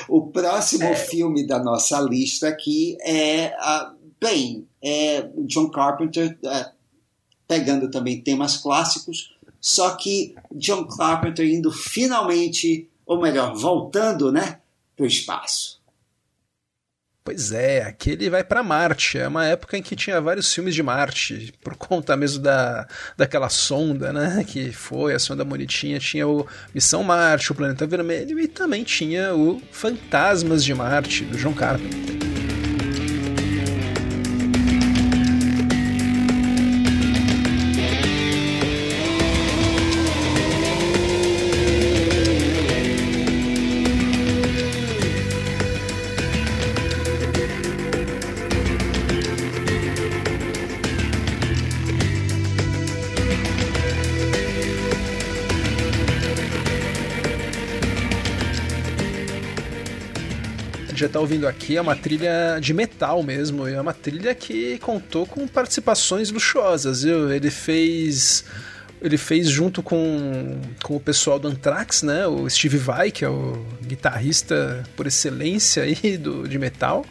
O 0.09 0.29
próximo 0.29 0.85
é. 0.85 0.95
filme 0.95 1.47
da 1.47 1.59
nossa 1.59 2.01
lista 2.01 2.49
aqui 2.49 2.97
é. 3.03 3.49
A, 3.59 3.93
bem, 4.21 4.67
é 4.83 5.29
John 5.47 5.71
Carpenter 5.71 6.39
é, 6.45 6.71
pegando 7.47 7.91
também 7.91 8.21
temas 8.21 8.57
clássicos 8.57 9.36
só 9.67 9.97
que 9.97 10.33
John 10.53 10.87
Carpenter 10.87 11.45
indo 11.45 11.73
finalmente, 11.73 12.89
ou 13.05 13.21
melhor, 13.21 13.53
voltando, 13.53 14.31
né, 14.31 14.61
para 14.95 15.03
o 15.03 15.09
espaço. 15.09 15.83
Pois 17.25 17.51
é, 17.51 17.83
aqui 17.83 18.11
ele 18.11 18.31
vai 18.31 18.45
para 18.45 18.63
Marte. 18.63 19.19
É 19.19 19.27
uma 19.27 19.45
época 19.45 19.77
em 19.77 19.83
que 19.83 19.97
tinha 19.97 20.21
vários 20.21 20.55
filmes 20.55 20.73
de 20.73 20.85
Marte, 20.85 21.53
por 21.65 21.75
conta 21.75 22.17
mesmo 22.17 22.41
da, 22.41 22.87
daquela 23.17 23.49
sonda, 23.49 24.13
né? 24.13 24.45
Que 24.47 24.71
foi 24.71 25.15
a 25.15 25.19
sonda 25.19 25.45
bonitinha. 25.45 25.99
Tinha 25.99 26.29
o 26.29 26.47
Missão 26.73 27.03
Marte, 27.03 27.51
o 27.51 27.55
Planeta 27.57 27.89
Vermelho 27.89 28.39
e 28.39 28.47
também 28.47 28.85
tinha 28.85 29.35
o 29.35 29.61
Fantasmas 29.73 30.65
de 30.65 30.73
Marte, 30.73 31.25
do 31.25 31.37
John 31.37 31.53
Carpenter. 31.53 32.36
Ouvindo 61.27 61.49
aqui 61.49 61.77
é 61.77 61.81
uma 61.81 61.97
trilha 61.97 62.59
de 62.61 62.73
metal 62.73 63.21
mesmo. 63.23 63.67
É 63.67 63.81
uma 63.81 63.93
trilha 63.93 64.35
que 64.35 64.79
contou 64.79 65.27
com 65.27 65.47
participações 65.49 66.31
luxuosas, 66.31 67.03
viu? 67.03 67.33
Ele 67.33 67.51
fez. 67.51 68.45
Ele 69.03 69.19
fez 69.19 69.49
junto 69.51 69.83
com, 69.83 70.59
com 70.83 70.97
o 70.97 71.01
pessoal 71.01 71.39
do 71.39 71.49
Anthrax, 71.49 72.03
né? 72.03 72.27
O 72.27 72.49
Steve 72.49 72.79
Vai, 72.79 73.11
que 73.11 73.25
é 73.25 73.29
o 73.29 73.67
guitarrista 73.85 74.83
por 74.97 75.07
excelência 75.07 75.83
aí 75.83 76.17
do, 76.17 76.49
de 76.49 76.59
metal. 76.59 77.05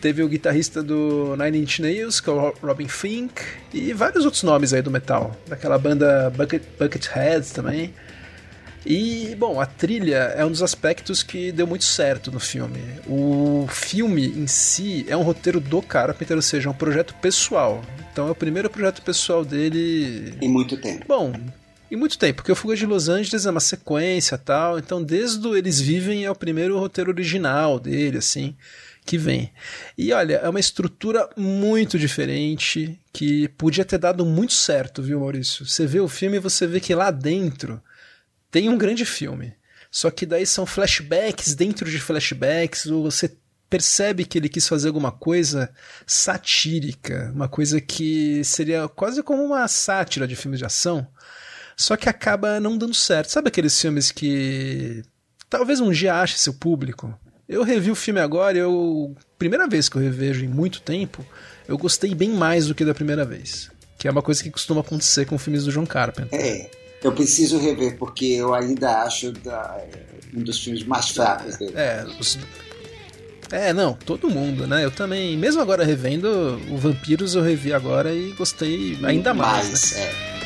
Teve 0.00 0.22
o 0.22 0.28
guitarrista 0.28 0.82
do 0.82 1.36
Nine 1.36 1.58
Inch 1.58 1.80
Nails, 1.80 2.20
que 2.20 2.30
é 2.30 2.32
o 2.32 2.54
Robin 2.62 2.88
Fink, 2.88 3.42
e 3.74 3.92
vários 3.92 4.24
outros 4.24 4.42
nomes 4.44 4.72
aí 4.72 4.80
do 4.80 4.90
metal. 4.90 5.36
Daquela 5.46 5.76
banda 5.76 6.30
Bucket, 6.30 6.62
Buckethead 6.78 7.52
também. 7.52 7.92
E, 8.90 9.36
bom, 9.38 9.60
a 9.60 9.66
trilha 9.66 10.32
é 10.34 10.42
um 10.46 10.50
dos 10.50 10.62
aspectos 10.62 11.22
que 11.22 11.52
deu 11.52 11.66
muito 11.66 11.84
certo 11.84 12.32
no 12.32 12.40
filme. 12.40 12.80
O 13.06 13.68
filme 13.70 14.28
em 14.28 14.46
si 14.46 15.04
é 15.06 15.14
um 15.14 15.20
roteiro 15.20 15.60
do 15.60 15.82
Carpenter, 15.82 16.34
ou 16.34 16.42
seja, 16.42 16.70
é 16.70 16.72
um 16.72 16.74
projeto 16.74 17.14
pessoal. 17.16 17.84
Então 18.10 18.28
é 18.28 18.30
o 18.30 18.34
primeiro 18.34 18.70
projeto 18.70 19.02
pessoal 19.02 19.44
dele. 19.44 20.32
Em 20.40 20.48
muito 20.48 20.74
tempo. 20.78 21.04
Bom, 21.06 21.34
em 21.90 21.96
muito 21.96 22.16
tempo, 22.16 22.36
porque 22.36 22.50
o 22.50 22.56
Fuga 22.56 22.74
de 22.74 22.86
Los 22.86 23.10
Angeles 23.10 23.44
é 23.44 23.50
uma 23.50 23.60
sequência 23.60 24.38
tal. 24.38 24.78
Então, 24.78 25.02
desde 25.02 25.46
o 25.46 25.54
Eles 25.54 25.78
Vivem 25.78 26.24
é 26.24 26.30
o 26.30 26.34
primeiro 26.34 26.78
roteiro 26.78 27.10
original 27.10 27.78
dele, 27.78 28.16
assim, 28.16 28.56
que 29.04 29.18
vem. 29.18 29.52
E 29.98 30.14
olha, 30.14 30.36
é 30.36 30.48
uma 30.48 30.60
estrutura 30.60 31.28
muito 31.36 31.98
diferente 31.98 32.98
que 33.12 33.48
podia 33.48 33.84
ter 33.84 33.98
dado 33.98 34.24
muito 34.24 34.54
certo, 34.54 35.02
viu, 35.02 35.20
Maurício? 35.20 35.66
Você 35.66 35.86
vê 35.86 36.00
o 36.00 36.08
filme 36.08 36.38
e 36.38 36.40
você 36.40 36.66
vê 36.66 36.80
que 36.80 36.94
lá 36.94 37.10
dentro 37.10 37.82
tem 38.50 38.68
um 38.68 38.78
grande 38.78 39.04
filme. 39.04 39.54
Só 39.90 40.10
que 40.10 40.26
daí 40.26 40.46
são 40.46 40.66
flashbacks 40.66 41.54
dentro 41.54 41.90
de 41.90 41.98
flashbacks, 41.98 42.86
ou 42.86 43.02
você 43.02 43.34
percebe 43.68 44.24
que 44.24 44.38
ele 44.38 44.48
quis 44.48 44.66
fazer 44.66 44.88
alguma 44.88 45.12
coisa 45.12 45.70
satírica, 46.06 47.30
uma 47.34 47.48
coisa 47.48 47.80
que 47.80 48.42
seria 48.44 48.88
quase 48.88 49.22
como 49.22 49.42
uma 49.42 49.66
sátira 49.68 50.26
de 50.26 50.36
filmes 50.36 50.58
de 50.58 50.64
ação, 50.64 51.06
só 51.76 51.96
que 51.96 52.08
acaba 52.08 52.58
não 52.58 52.76
dando 52.76 52.94
certo. 52.94 53.30
Sabe 53.30 53.48
aqueles 53.48 53.78
filmes 53.78 54.10
que 54.10 55.02
talvez 55.48 55.80
um 55.80 55.90
dia 55.90 56.16
ache 56.16 56.38
seu 56.38 56.54
público? 56.54 57.16
Eu 57.48 57.62
revi 57.62 57.90
o 57.90 57.94
filme 57.94 58.20
agora 58.20 58.58
eu. 58.58 59.14
Primeira 59.38 59.68
vez 59.68 59.88
que 59.88 59.96
eu 59.96 60.02
revejo 60.02 60.44
em 60.44 60.48
muito 60.48 60.80
tempo, 60.80 61.24
eu 61.68 61.78
gostei 61.78 62.14
bem 62.14 62.30
mais 62.30 62.66
do 62.66 62.74
que 62.74 62.84
da 62.84 62.92
primeira 62.92 63.24
vez. 63.24 63.70
Que 63.96 64.08
é 64.08 64.10
uma 64.10 64.22
coisa 64.22 64.42
que 64.42 64.50
costuma 64.50 64.80
acontecer 64.80 65.24
com 65.24 65.38
filmes 65.38 65.64
do 65.64 65.72
John 65.72 65.86
Carpenter. 65.86 66.28
É, 66.38 66.70
eu 67.02 67.12
preciso 67.12 67.58
rever, 67.58 67.96
porque 67.96 68.26
eu 68.26 68.54
ainda 68.54 69.02
acho 69.02 69.32
da, 69.32 69.78
um 70.34 70.42
dos 70.42 70.62
filmes 70.62 70.84
mais 70.84 71.08
fracos 71.10 71.56
dele. 71.56 71.72
É, 71.76 72.04
os... 72.18 72.38
é, 73.50 73.72
não, 73.72 73.94
todo 73.94 74.28
mundo, 74.28 74.66
né? 74.66 74.84
Eu 74.84 74.90
também, 74.90 75.36
mesmo 75.36 75.60
agora 75.60 75.84
revendo, 75.84 76.60
o 76.70 76.76
Vampiros 76.76 77.34
eu 77.34 77.42
revi 77.42 77.72
agora 77.72 78.12
e 78.12 78.32
gostei 78.32 78.98
ainda 79.02 79.32
mais. 79.32 79.68
mais 79.68 79.92
né? 79.92 80.02
é. 80.34 80.37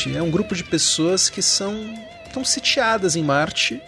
Marte 0.00 0.16
é 0.16 0.22
um 0.22 0.30
grupo 0.30 0.54
de 0.54 0.64
pessoas 0.64 1.28
que 1.28 1.42
são 1.42 1.94
tão 2.32 2.42
sitiadas 2.42 3.16
em 3.16 3.22
Marte, 3.22 3.82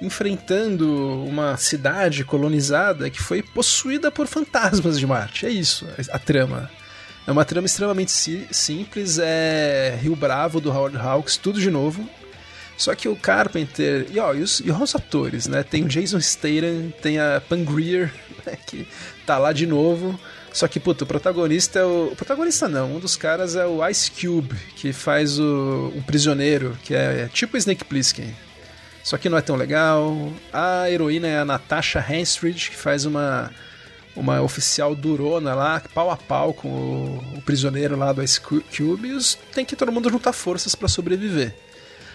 enfrentando 0.00 1.22
uma 1.24 1.56
cidade 1.58 2.24
colonizada 2.24 3.10
que 3.10 3.20
foi 3.20 3.42
possuída 3.42 4.10
por 4.10 4.26
fantasmas 4.26 4.98
de 4.98 5.06
Marte. 5.06 5.44
É 5.44 5.50
isso, 5.50 5.86
a 6.10 6.18
trama. 6.18 6.70
É 7.26 7.30
uma 7.30 7.44
trama 7.44 7.66
extremamente 7.66 8.10
si 8.10 8.46
simples, 8.50 9.18
é 9.18 9.98
Rio 10.00 10.16
Bravo 10.16 10.60
do 10.60 10.70
Howard 10.70 10.96
Hawks, 10.96 11.36
tudo 11.36 11.60
de 11.60 11.70
novo. 11.70 12.08
Só 12.78 12.94
que 12.94 13.06
o 13.06 13.14
Carpenter. 13.14 14.06
E, 14.10 14.18
ó, 14.18 14.34
e, 14.34 14.40
os, 14.40 14.60
e 14.60 14.70
os 14.70 14.94
atores, 14.94 15.46
né? 15.46 15.62
Tem 15.62 15.84
o 15.84 15.88
Jason 15.88 16.18
Statham, 16.20 16.90
tem 17.02 17.18
a 17.18 17.42
Pangreer, 17.46 18.12
né, 18.46 18.56
que 18.66 18.88
tá 19.26 19.38
lá 19.38 19.52
de 19.52 19.66
novo. 19.66 20.18
Só 20.52 20.68
que, 20.68 20.78
puto, 20.78 21.04
o 21.04 21.06
protagonista 21.06 21.78
é 21.78 21.84
o. 21.84 22.08
O 22.12 22.16
protagonista 22.16 22.68
não, 22.68 22.96
um 22.96 22.98
dos 22.98 23.16
caras 23.16 23.56
é 23.56 23.64
o 23.64 23.86
Ice 23.88 24.10
Cube, 24.10 24.54
que 24.76 24.92
faz 24.92 25.38
o, 25.38 25.92
prisioneiro, 26.06 26.76
que 26.84 26.94
é, 26.94 27.22
é 27.22 27.28
tipo 27.28 27.56
Snake 27.56 27.84
Plissken. 27.84 28.34
Só 29.02 29.16
que 29.16 29.28
não 29.28 29.38
é 29.38 29.40
tão 29.40 29.56
legal. 29.56 30.32
A 30.52 30.90
heroína 30.90 31.26
é 31.26 31.38
a 31.38 31.44
Natasha 31.44 32.04
Henstridge, 32.08 32.70
que 32.70 32.76
faz 32.76 33.04
uma, 33.04 33.50
uma 34.14 34.42
oficial 34.42 34.94
durona 34.94 35.54
lá, 35.54 35.82
pau 35.94 36.10
a 36.10 36.16
pau 36.16 36.52
com 36.52 36.68
o, 36.68 37.38
o 37.38 37.42
prisioneiro 37.42 37.96
lá 37.96 38.12
do 38.12 38.22
Ice 38.22 38.40
Cube. 38.40 39.08
E 39.08 39.12
os, 39.12 39.34
tem 39.54 39.64
que 39.64 39.74
todo 39.74 39.90
mundo 39.90 40.10
juntar 40.10 40.32
forças 40.32 40.74
para 40.74 40.86
sobreviver. 40.86 41.54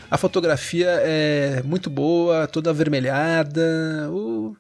A 0.10 0.18
fotografia 0.18 0.88
é 1.02 1.62
muito 1.64 1.90
boa, 1.90 2.48
toda 2.48 2.70
avermelhada. 2.70 4.10
O, 4.12 4.56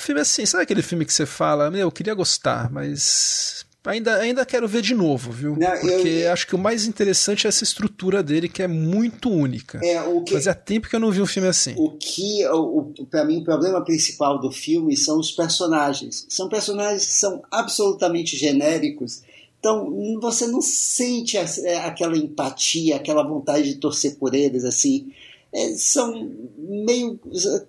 o 0.00 0.02
filme 0.02 0.20
é 0.20 0.22
assim, 0.22 0.46
sabe 0.46 0.64
aquele 0.64 0.82
filme 0.82 1.04
que 1.04 1.12
você 1.12 1.26
fala, 1.26 1.70
meu, 1.70 1.82
eu 1.82 1.92
queria 1.92 2.14
gostar, 2.14 2.70
mas 2.70 3.66
ainda, 3.84 4.16
ainda 4.16 4.46
quero 4.46 4.66
ver 4.66 4.80
de 4.80 4.94
novo, 4.94 5.30
viu? 5.30 5.56
Não, 5.56 5.70
Porque 5.78 6.08
eu... 6.08 6.32
acho 6.32 6.46
que 6.46 6.54
o 6.54 6.58
mais 6.58 6.86
interessante 6.86 7.46
é 7.46 7.48
essa 7.48 7.62
estrutura 7.62 8.22
dele, 8.22 8.48
que 8.48 8.62
é 8.62 8.66
muito 8.66 9.30
única. 9.30 9.78
É, 9.84 10.00
o 10.02 10.22
que... 10.22 10.32
Fazia 10.32 10.54
tempo 10.54 10.88
que 10.88 10.96
eu 10.96 11.00
não 11.00 11.10
vi 11.10 11.20
um 11.20 11.26
filme 11.26 11.48
assim. 11.48 11.74
O 11.76 11.90
que, 11.98 12.46
o, 12.48 12.92
o 12.98 13.06
para 13.06 13.24
mim, 13.24 13.42
o 13.42 13.44
problema 13.44 13.84
principal 13.84 14.40
do 14.40 14.50
filme 14.50 14.96
são 14.96 15.18
os 15.18 15.30
personagens. 15.30 16.26
São 16.28 16.48
personagens 16.48 17.04
que 17.04 17.12
são 17.12 17.42
absolutamente 17.50 18.36
genéricos 18.36 19.22
então, 19.60 20.18
você 20.22 20.46
não 20.46 20.62
sente 20.62 21.36
é, 21.36 21.76
aquela 21.84 22.16
empatia, 22.16 22.96
aquela 22.96 23.22
vontade 23.22 23.64
de 23.64 23.74
torcer 23.74 24.16
por 24.16 24.34
eles, 24.34 24.64
assim. 24.64 25.12
É, 25.52 25.74
são 25.74 26.30
meio 26.56 27.18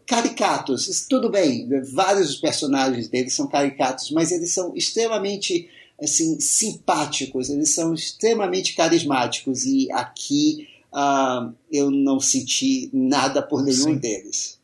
caricatos. 0.05 1.05
Tudo 1.09 1.29
bem, 1.29 1.67
vários 1.93 2.35
personagens 2.35 3.07
deles 3.07 3.33
são 3.33 3.47
caricatos, 3.47 4.11
mas 4.11 4.31
eles 4.31 4.53
são 4.53 4.75
extremamente 4.75 5.67
assim, 6.01 6.39
simpáticos, 6.39 7.49
eles 7.49 7.73
são 7.73 7.93
extremamente 7.93 8.75
carismáticos. 8.75 9.65
E 9.65 9.91
aqui 9.91 10.67
uh, 10.93 11.53
eu 11.71 11.89
não 11.89 12.19
senti 12.19 12.89
nada 12.93 13.41
por 13.41 13.63
nenhum 13.63 13.93
Sim. 13.93 13.97
deles 13.97 14.60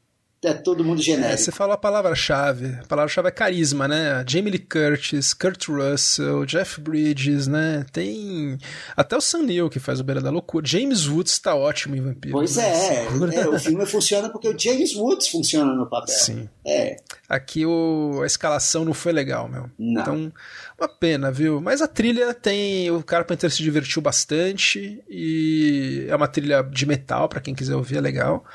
é 0.48 0.54
todo 0.54 0.84
mundo 0.84 1.02
genérico. 1.02 1.34
É, 1.34 1.38
você 1.38 1.52
falou 1.52 1.74
a 1.74 1.78
palavra-chave. 1.78 2.78
A 2.84 2.88
palavra-chave 2.88 3.28
é 3.28 3.32
carisma, 3.32 3.88
né? 3.88 4.24
Jamie 4.28 4.52
Lee 4.52 4.60
Curtis, 4.60 5.34
Kurt 5.34 5.68
Russell, 5.68 6.46
Jeff 6.46 6.80
Bridges, 6.82 7.48
né? 7.48 7.86
Tem 7.92 8.58
até 8.96 9.16
o 9.16 9.22
Sam 9.22 9.44
Neill 9.44 9.70
que 9.70 9.80
faz 9.80 10.00
o 10.00 10.04
Beira 10.04 10.22
da 10.22 10.30
Loucura. 10.30 10.66
James 10.66 11.08
Woods 11.08 11.38
tá 11.40 11.56
ótimo 11.56 11.96
em 11.96 12.02
Vampiro. 12.02 12.34
Pois 12.34 12.56
né? 12.56 12.64
é, 12.64 13.06
é, 13.36 13.48
o 13.48 13.60
filme 13.60 13.86
funciona 13.86 14.30
porque 14.30 14.48
o 14.48 14.58
James 14.58 14.96
Woods 14.96 15.28
funciona 15.28 15.74
no 15.74 15.90
papel. 15.90 16.16
Sim. 16.16 16.50
É. 16.66 16.98
Aqui 17.28 17.66
o, 17.66 18.22
a 18.24 18.26
escalação 18.26 18.86
não 18.86 18.94
foi 18.94 19.12
legal, 19.12 19.48
meu. 19.48 19.70
Não. 19.78 20.02
Então, 20.02 20.34
uma 20.80 20.88
pena, 20.88 21.32
viu? 21.32 21.60
Mas 21.60 21.82
a 21.82 21.88
trilha 21.88 22.34
tem. 22.34 22.90
O 22.92 23.04
Carpenter 23.04 23.52
se 23.52 23.64
divertiu 23.64 24.02
bastante 24.02 25.04
e 25.10 26.06
é 26.08 26.16
uma 26.16 26.28
trilha 26.28 26.62
de 26.62 26.86
metal, 26.86 27.28
para 27.28 27.42
quem 27.42 27.56
quiser 27.56 27.76
ouvir, 27.76 27.98
é 27.98 28.02
legal. 28.02 28.46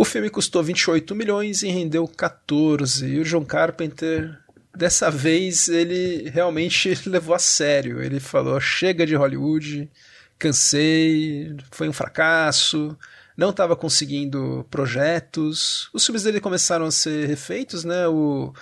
O 0.00 0.04
filme 0.06 0.30
custou 0.30 0.62
28 0.62 1.14
milhões 1.14 1.62
e 1.62 1.68
rendeu 1.68 2.08
14. 2.08 3.06
E 3.06 3.18
o 3.18 3.22
John 3.22 3.44
Carpenter, 3.44 4.34
dessa 4.74 5.10
vez, 5.10 5.68
ele 5.68 6.30
realmente 6.30 6.98
levou 7.06 7.34
a 7.34 7.38
sério. 7.38 8.02
Ele 8.02 8.18
falou: 8.18 8.58
chega 8.58 9.04
de 9.04 9.14
Hollywood, 9.14 9.90
cansei, 10.38 11.54
foi 11.70 11.86
um 11.86 11.92
fracasso, 11.92 12.96
não 13.36 13.50
estava 13.50 13.76
conseguindo 13.76 14.66
projetos. 14.70 15.90
Os 15.92 16.06
filmes 16.06 16.22
dele 16.22 16.40
começaram 16.40 16.86
a 16.86 16.90
ser 16.90 17.26
refeitos, 17.28 17.84
né? 17.84 18.08
O 18.08 18.54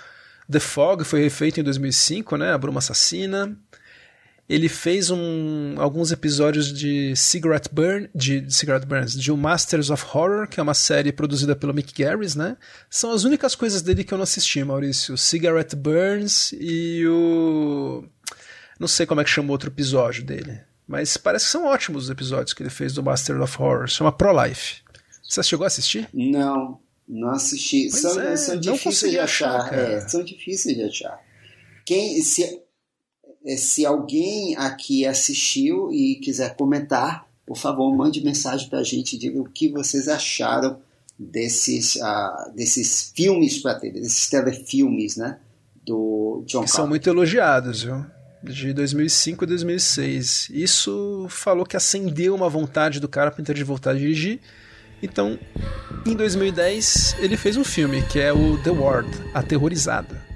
The 0.51 0.59
Fog 0.59 1.05
foi 1.05 1.21
refeito 1.21 1.61
em 1.61 1.63
2005, 1.63 2.35
né? 2.35 2.51
A 2.51 2.57
Bruma 2.57 2.79
Assassina 2.79 3.57
ele 4.49 4.67
fez 4.67 5.11
um, 5.11 5.75
alguns 5.77 6.11
episódios 6.11 6.73
de 6.73 7.15
Cigarette 7.15 7.69
Burn, 7.71 8.09
de, 8.15 8.41
de 8.41 8.51
Cigarette 8.51 8.87
Burns, 8.87 9.13
de 9.13 9.31
o 9.31 9.37
Masters 9.37 9.91
of 9.91 10.03
Horror, 10.11 10.47
que 10.47 10.59
é 10.59 10.63
uma 10.63 10.73
série 10.73 11.11
produzida 11.11 11.55
pelo 11.55 11.71
Mick 11.71 11.93
Garris, 12.01 12.33
né? 12.33 12.57
São 12.89 13.11
as 13.11 13.23
únicas 13.23 13.53
coisas 13.53 13.83
dele 13.83 14.03
que 14.03 14.11
eu 14.11 14.17
não 14.17 14.23
assisti, 14.23 14.63
Maurício. 14.63 15.15
Cigarette 15.15 15.75
Burns 15.75 16.51
e 16.59 17.05
o 17.07 18.03
não 18.79 18.87
sei 18.87 19.05
como 19.05 19.21
é 19.21 19.23
que 19.23 19.29
chama 19.29 19.49
o 19.49 19.51
outro 19.51 19.69
episódio 19.69 20.23
dele, 20.23 20.61
mas 20.87 21.15
parece 21.15 21.45
que 21.45 21.51
são 21.51 21.65
ótimos 21.65 22.05
os 22.05 22.09
episódios 22.09 22.53
que 22.53 22.63
ele 22.63 22.71
fez 22.71 22.93
do 22.93 23.03
Master 23.03 23.39
of 23.39 23.61
Horror. 23.61 23.87
Chama 23.87 24.11
Pro 24.11 24.31
Life. 24.43 24.81
Você 25.21 25.43
chegou 25.43 25.65
a 25.65 25.67
assistir? 25.67 26.09
Não, 26.11 26.79
não 27.07 27.29
assisti. 27.29 27.91
são, 27.91 28.19
é, 28.19 28.35
são 28.35 28.59
difíceis 28.59 29.11
de 29.11 29.19
achar. 29.19 29.61
achar 29.61 29.73
é, 29.77 29.99
são 29.99 30.23
difíceis 30.23 30.75
de 30.75 30.83
achar. 30.83 31.19
Quem 31.85 32.19
se 32.23 32.63
se 33.57 33.85
alguém 33.85 34.55
aqui 34.57 35.05
assistiu 35.05 35.91
e 35.91 36.15
quiser 36.15 36.55
comentar, 36.55 37.27
por 37.45 37.57
favor, 37.57 37.95
mande 37.95 38.23
mensagem 38.23 38.69
para 38.69 38.79
a 38.79 38.83
gente, 38.83 39.17
diga 39.17 39.39
o 39.39 39.49
que 39.49 39.69
vocês 39.69 40.07
acharam 40.07 40.79
desses, 41.17 41.95
uh, 41.95 42.51
desses 42.55 43.11
filmes 43.15 43.59
para 43.59 43.75
TV, 43.79 44.01
desses 44.01 44.29
telefilmes, 44.29 45.17
né? 45.17 45.39
Do 45.85 46.43
John 46.45 46.67
são 46.67 46.87
muito 46.87 47.09
elogiados, 47.09 47.83
viu? 47.83 48.05
De 48.43 48.71
2005 48.71 49.43
a 49.43 49.47
2006. 49.47 50.49
Isso 50.51 51.25
falou 51.29 51.65
que 51.65 51.75
acendeu 51.75 52.35
uma 52.35 52.47
vontade 52.47 52.99
do 52.99 53.07
Carpenter 53.07 53.55
de 53.55 53.63
voltar 53.63 53.91
a 53.91 53.95
dirigir. 53.95 54.39
Então, 55.01 55.39
em 56.05 56.13
2010, 56.13 57.15
ele 57.19 57.35
fez 57.35 57.57
um 57.57 57.63
filme 57.63 58.01
que 58.03 58.19
é 58.19 58.31
o 58.31 58.61
The 58.61 58.69
Ward, 58.69 59.09
Aterrorizada. 59.33 60.28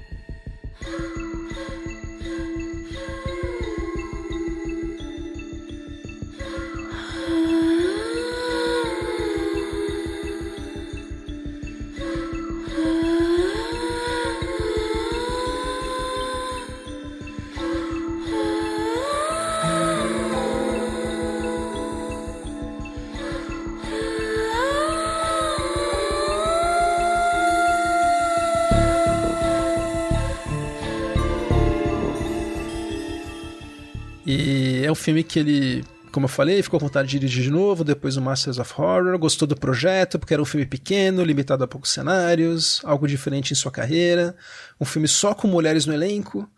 Filme 35.04 35.24
que 35.24 35.38
ele, 35.38 35.86
como 36.12 36.26
eu 36.26 36.30
falei, 36.30 36.64
ficou 36.64 36.80
com 36.80 36.86
vontade 36.86 37.10
de 37.10 37.20
dirigir 37.20 37.44
de 37.44 37.52
novo, 37.52 37.84
depois 37.84 38.16
o 38.16 38.22
Masters 38.22 38.58
of 38.58 38.74
Horror, 38.78 39.18
gostou 39.20 39.48
do 39.48 39.56
projeto, 39.56 40.18
porque 40.18 40.34
era 40.34 40.42
um 40.42 40.46
filme 40.46 40.66
pequeno, 40.66 41.24
limitado 41.24 41.64
a 41.64 41.68
poucos 41.68 41.92
cenários, 41.92 42.80
algo 42.86 43.08
diferente 43.08 43.52
em 43.52 43.56
sua 43.56 43.72
carreira, 43.72 44.36
um 44.80 44.86
filme 44.86 45.08
só 45.08 45.34
com 45.34 45.48
mulheres 45.48 45.86
no 45.86 45.94
elenco. 45.94 46.50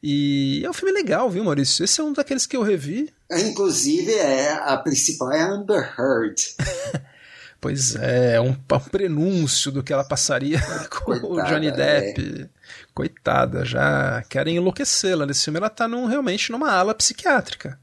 E 0.00 0.62
é 0.64 0.70
um 0.70 0.72
filme 0.72 0.92
legal, 0.92 1.28
viu, 1.28 1.42
Maurício? 1.42 1.84
Esse 1.84 2.00
é 2.00 2.04
um 2.04 2.12
daqueles 2.12 2.46
que 2.46 2.56
eu 2.56 2.62
revi. 2.62 3.12
Inclusive, 3.32 4.12
é, 4.12 4.52
a 4.52 4.76
principal 4.76 5.32
é 5.32 5.42
Amber 5.42 5.92
Heard. 5.98 6.36
Pois 7.60 7.96
é, 7.96 8.36
é 8.36 8.40
um, 8.40 8.50
um, 8.50 8.80
prenúncio 8.90 9.72
do 9.72 9.82
que 9.82 9.92
ela 9.92 10.04
passaria 10.04 10.60
com 10.90 11.06
Coitada, 11.06 11.26
o 11.26 11.42
Johnny 11.44 11.72
Depp. 11.72 12.42
É. 12.42 12.48
Coitada, 12.94 13.64
já 13.64 14.22
querem 14.28 14.56
enlouquecê-la 14.56 15.26
nesse 15.26 15.44
filme. 15.44 15.58
Ela 15.58 15.68
tá 15.68 15.88
num, 15.88 16.06
realmente 16.06 16.52
numa 16.52 16.70
ala 16.70 16.94
psiquiátrica. 16.94 17.78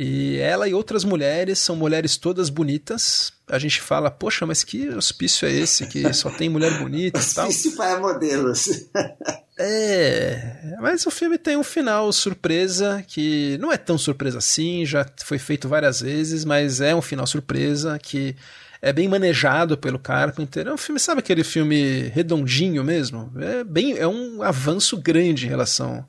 E 0.00 0.38
ela 0.38 0.68
e 0.68 0.74
outras 0.74 1.02
mulheres 1.02 1.58
são 1.58 1.74
mulheres 1.74 2.16
todas 2.16 2.48
bonitas. 2.48 3.32
A 3.48 3.58
gente 3.58 3.80
fala, 3.80 4.12
poxa, 4.12 4.46
mas 4.46 4.62
que 4.62 4.88
hospício 4.90 5.44
é 5.44 5.50
esse 5.50 5.88
que 5.88 6.12
só 6.14 6.30
tem 6.30 6.48
mulher 6.48 6.78
bonita 6.78 7.18
e 7.18 7.34
tal? 7.34 7.48
Hospício 7.48 7.74
para 7.76 7.98
modelos. 7.98 8.68
é, 9.58 10.76
mas 10.80 11.04
o 11.04 11.10
filme 11.10 11.36
tem 11.36 11.56
um 11.56 11.64
final 11.64 12.12
surpresa 12.12 13.04
que 13.08 13.58
não 13.58 13.72
é 13.72 13.76
tão 13.76 13.98
surpresa 13.98 14.38
assim, 14.38 14.86
já 14.86 15.04
foi 15.24 15.36
feito 15.36 15.68
várias 15.68 16.00
vezes, 16.00 16.44
mas 16.44 16.80
é 16.80 16.94
um 16.94 17.02
final 17.02 17.26
surpresa 17.26 17.98
que 17.98 18.36
é 18.80 18.92
bem 18.92 19.08
manejado 19.08 19.76
pelo 19.76 19.98
Carpenter. 19.98 20.68
É 20.68 20.72
um 20.72 20.78
filme, 20.78 21.00
sabe 21.00 21.18
aquele 21.18 21.42
filme 21.42 22.02
redondinho 22.14 22.84
mesmo? 22.84 23.32
É 23.36 23.64
bem, 23.64 23.98
é 23.98 24.06
um 24.06 24.44
avanço 24.44 24.96
grande 24.96 25.46
em 25.46 25.48
relação 25.48 26.06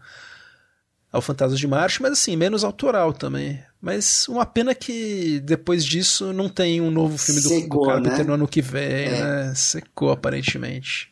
ao 1.12 1.22
Fantasma 1.22 1.58
de 1.58 1.68
Marte, 1.68 2.02
mas 2.02 2.14
assim, 2.14 2.36
menos 2.36 2.64
autoral 2.64 3.14
também. 3.14 3.60
Mas 3.82 4.28
uma 4.28 4.46
pena 4.46 4.76
que 4.76 5.40
depois 5.40 5.86
disso 5.86 6.34
não 6.34 6.50
tem 6.50 6.82
um 6.82 6.92
novo 6.92 7.18
filme 7.18 7.42
do, 7.42 7.50
Secou, 7.50 7.82
do 7.84 7.88
Carpenter 7.88 8.20
né? 8.20 8.24
no 8.26 8.34
ano 8.34 8.48
que 8.48 8.62
vem, 8.62 9.08
é. 9.08 9.22
né? 9.22 9.54
Secou 9.56 10.12
aparentemente. 10.12 11.12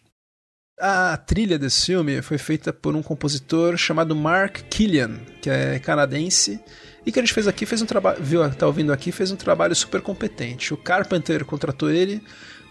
A 0.79 1.17
trilha 1.17 1.57
desse 1.57 1.87
filme 1.87 2.21
foi 2.21 2.37
feita 2.37 2.71
por 2.71 2.95
um 2.95 3.01
compositor 3.01 3.75
chamado 3.77 4.15
Mark 4.15 4.57
Killian, 4.69 5.19
que 5.41 5.49
é 5.49 5.79
canadense 5.79 6.59
e 7.03 7.11
que 7.11 7.17
a 7.17 7.21
gente 7.23 7.33
fez 7.33 7.47
aqui, 7.47 7.65
fez 7.65 7.81
um 7.81 7.85
trabalho, 7.85 8.21
viu, 8.21 8.47
tá 8.51 8.67
ouvindo 8.67 8.93
aqui, 8.93 9.11
fez 9.11 9.31
um 9.31 9.35
trabalho 9.35 9.73
super 9.73 10.01
competente. 10.01 10.73
O 10.73 10.77
Carpenter 10.77 11.45
contratou 11.45 11.89
ele 11.89 12.21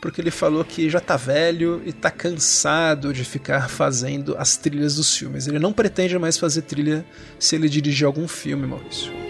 porque 0.01 0.20
ele 0.20 0.30
falou 0.30 0.64
que 0.64 0.88
já 0.88 1.01
tá 1.01 1.16
velho 1.16 1.82
e 1.84 1.92
tá 1.92 2.11
cansado 2.11 3.12
de 3.12 3.24
ficar 3.24 3.68
fazendo 3.68 4.36
as 4.38 4.57
trilhas 4.57 4.97
dos 4.97 5.16
filmes. 5.16 5.47
Ele 5.47 5.59
não 5.59 5.72
pretende 5.72 6.18
mais 6.18 6.38
fazer 6.38 6.62
trilha 6.62 7.05
se 7.38 7.57
ele 7.57 7.68
dirigir 7.68 8.07
algum 8.07 8.28
filme, 8.28 8.66
Maurício. 8.66 9.25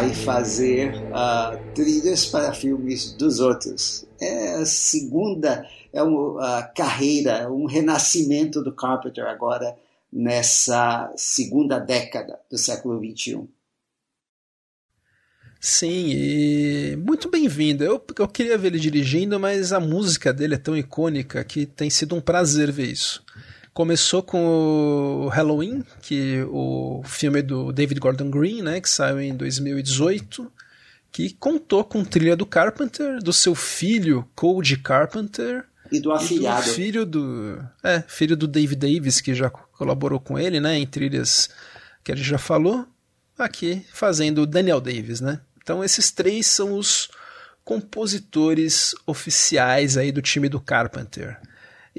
Vai 0.00 0.14
fazer 0.14 0.94
uh, 0.94 1.74
trilhas 1.74 2.24
para 2.24 2.54
filmes 2.54 3.12
dos 3.12 3.38
outros. 3.38 4.06
É 4.18 4.54
a 4.54 4.64
segunda, 4.64 5.66
é 5.92 6.02
uma 6.02 6.62
carreira, 6.62 7.52
um 7.52 7.66
renascimento 7.66 8.62
do 8.62 8.72
Carpenter 8.72 9.26
agora 9.26 9.76
nessa 10.10 11.12
segunda 11.16 11.78
década 11.78 12.38
do 12.50 12.56
século 12.56 12.98
XXI. 12.98 13.46
Sim, 15.60 16.06
e 16.14 16.96
muito 16.96 17.28
bem-vindo. 17.28 17.84
Eu, 17.84 18.02
eu 18.18 18.28
queria 18.28 18.56
ver 18.56 18.68
ele 18.68 18.78
dirigindo, 18.78 19.38
mas 19.38 19.70
a 19.70 19.78
música 19.78 20.32
dele 20.32 20.54
é 20.54 20.58
tão 20.58 20.74
icônica 20.74 21.44
que 21.44 21.66
tem 21.66 21.90
sido 21.90 22.16
um 22.16 22.22
prazer 22.22 22.72
ver 22.72 22.86
isso. 22.86 23.22
Começou 23.72 24.22
com 24.22 25.24
o 25.24 25.28
Halloween, 25.28 25.84
que 26.02 26.42
o 26.50 27.02
filme 27.04 27.40
do 27.40 27.72
David 27.72 28.00
Gordon 28.00 28.30
Green, 28.30 28.62
né, 28.62 28.80
que 28.80 28.88
saiu 28.88 29.20
em 29.20 29.34
2018, 29.34 30.50
que 31.12 31.32
contou 31.34 31.84
com 31.84 32.04
trilha 32.04 32.36
do 32.36 32.44
Carpenter, 32.44 33.22
do 33.22 33.32
seu 33.32 33.54
filho 33.54 34.28
Cody 34.34 34.76
Carpenter 34.76 35.64
e 35.90 36.00
do 36.00 36.12
afilhado. 36.12 36.62
E 36.62 36.64
do 36.64 36.74
filho 36.74 37.06
do, 37.06 37.64
é, 37.82 38.02
filho 38.06 38.36
do 38.36 38.46
Dave 38.46 38.74
Davis, 38.74 39.20
que 39.20 39.34
já 39.34 39.50
colaborou 39.50 40.20
com 40.20 40.38
ele, 40.38 40.60
né, 40.60 40.76
em 40.76 40.86
trilhas 40.86 41.48
que 42.02 42.12
a 42.12 42.16
gente 42.16 42.28
já 42.28 42.38
falou, 42.38 42.86
aqui 43.38 43.84
fazendo 43.92 44.42
o 44.42 44.46
Daniel 44.46 44.80
Davis, 44.80 45.20
né? 45.20 45.40
Então 45.62 45.84
esses 45.84 46.10
três 46.10 46.46
são 46.46 46.74
os 46.74 47.08
compositores 47.64 48.94
oficiais 49.06 49.96
aí 49.96 50.10
do 50.10 50.22
time 50.22 50.48
do 50.48 50.60
Carpenter. 50.60 51.38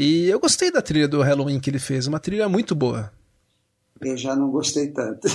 E 0.01 0.27
eu 0.27 0.39
gostei 0.39 0.71
da 0.71 0.81
trilha 0.81 1.07
do 1.07 1.21
Halloween 1.21 1.59
que 1.59 1.69
ele 1.69 1.77
fez, 1.77 2.07
uma 2.07 2.19
trilha 2.19 2.49
muito 2.49 2.73
boa. 2.73 3.13
Eu 4.01 4.17
já 4.17 4.35
não 4.35 4.49
gostei 4.49 4.87
tanto. 4.87 5.27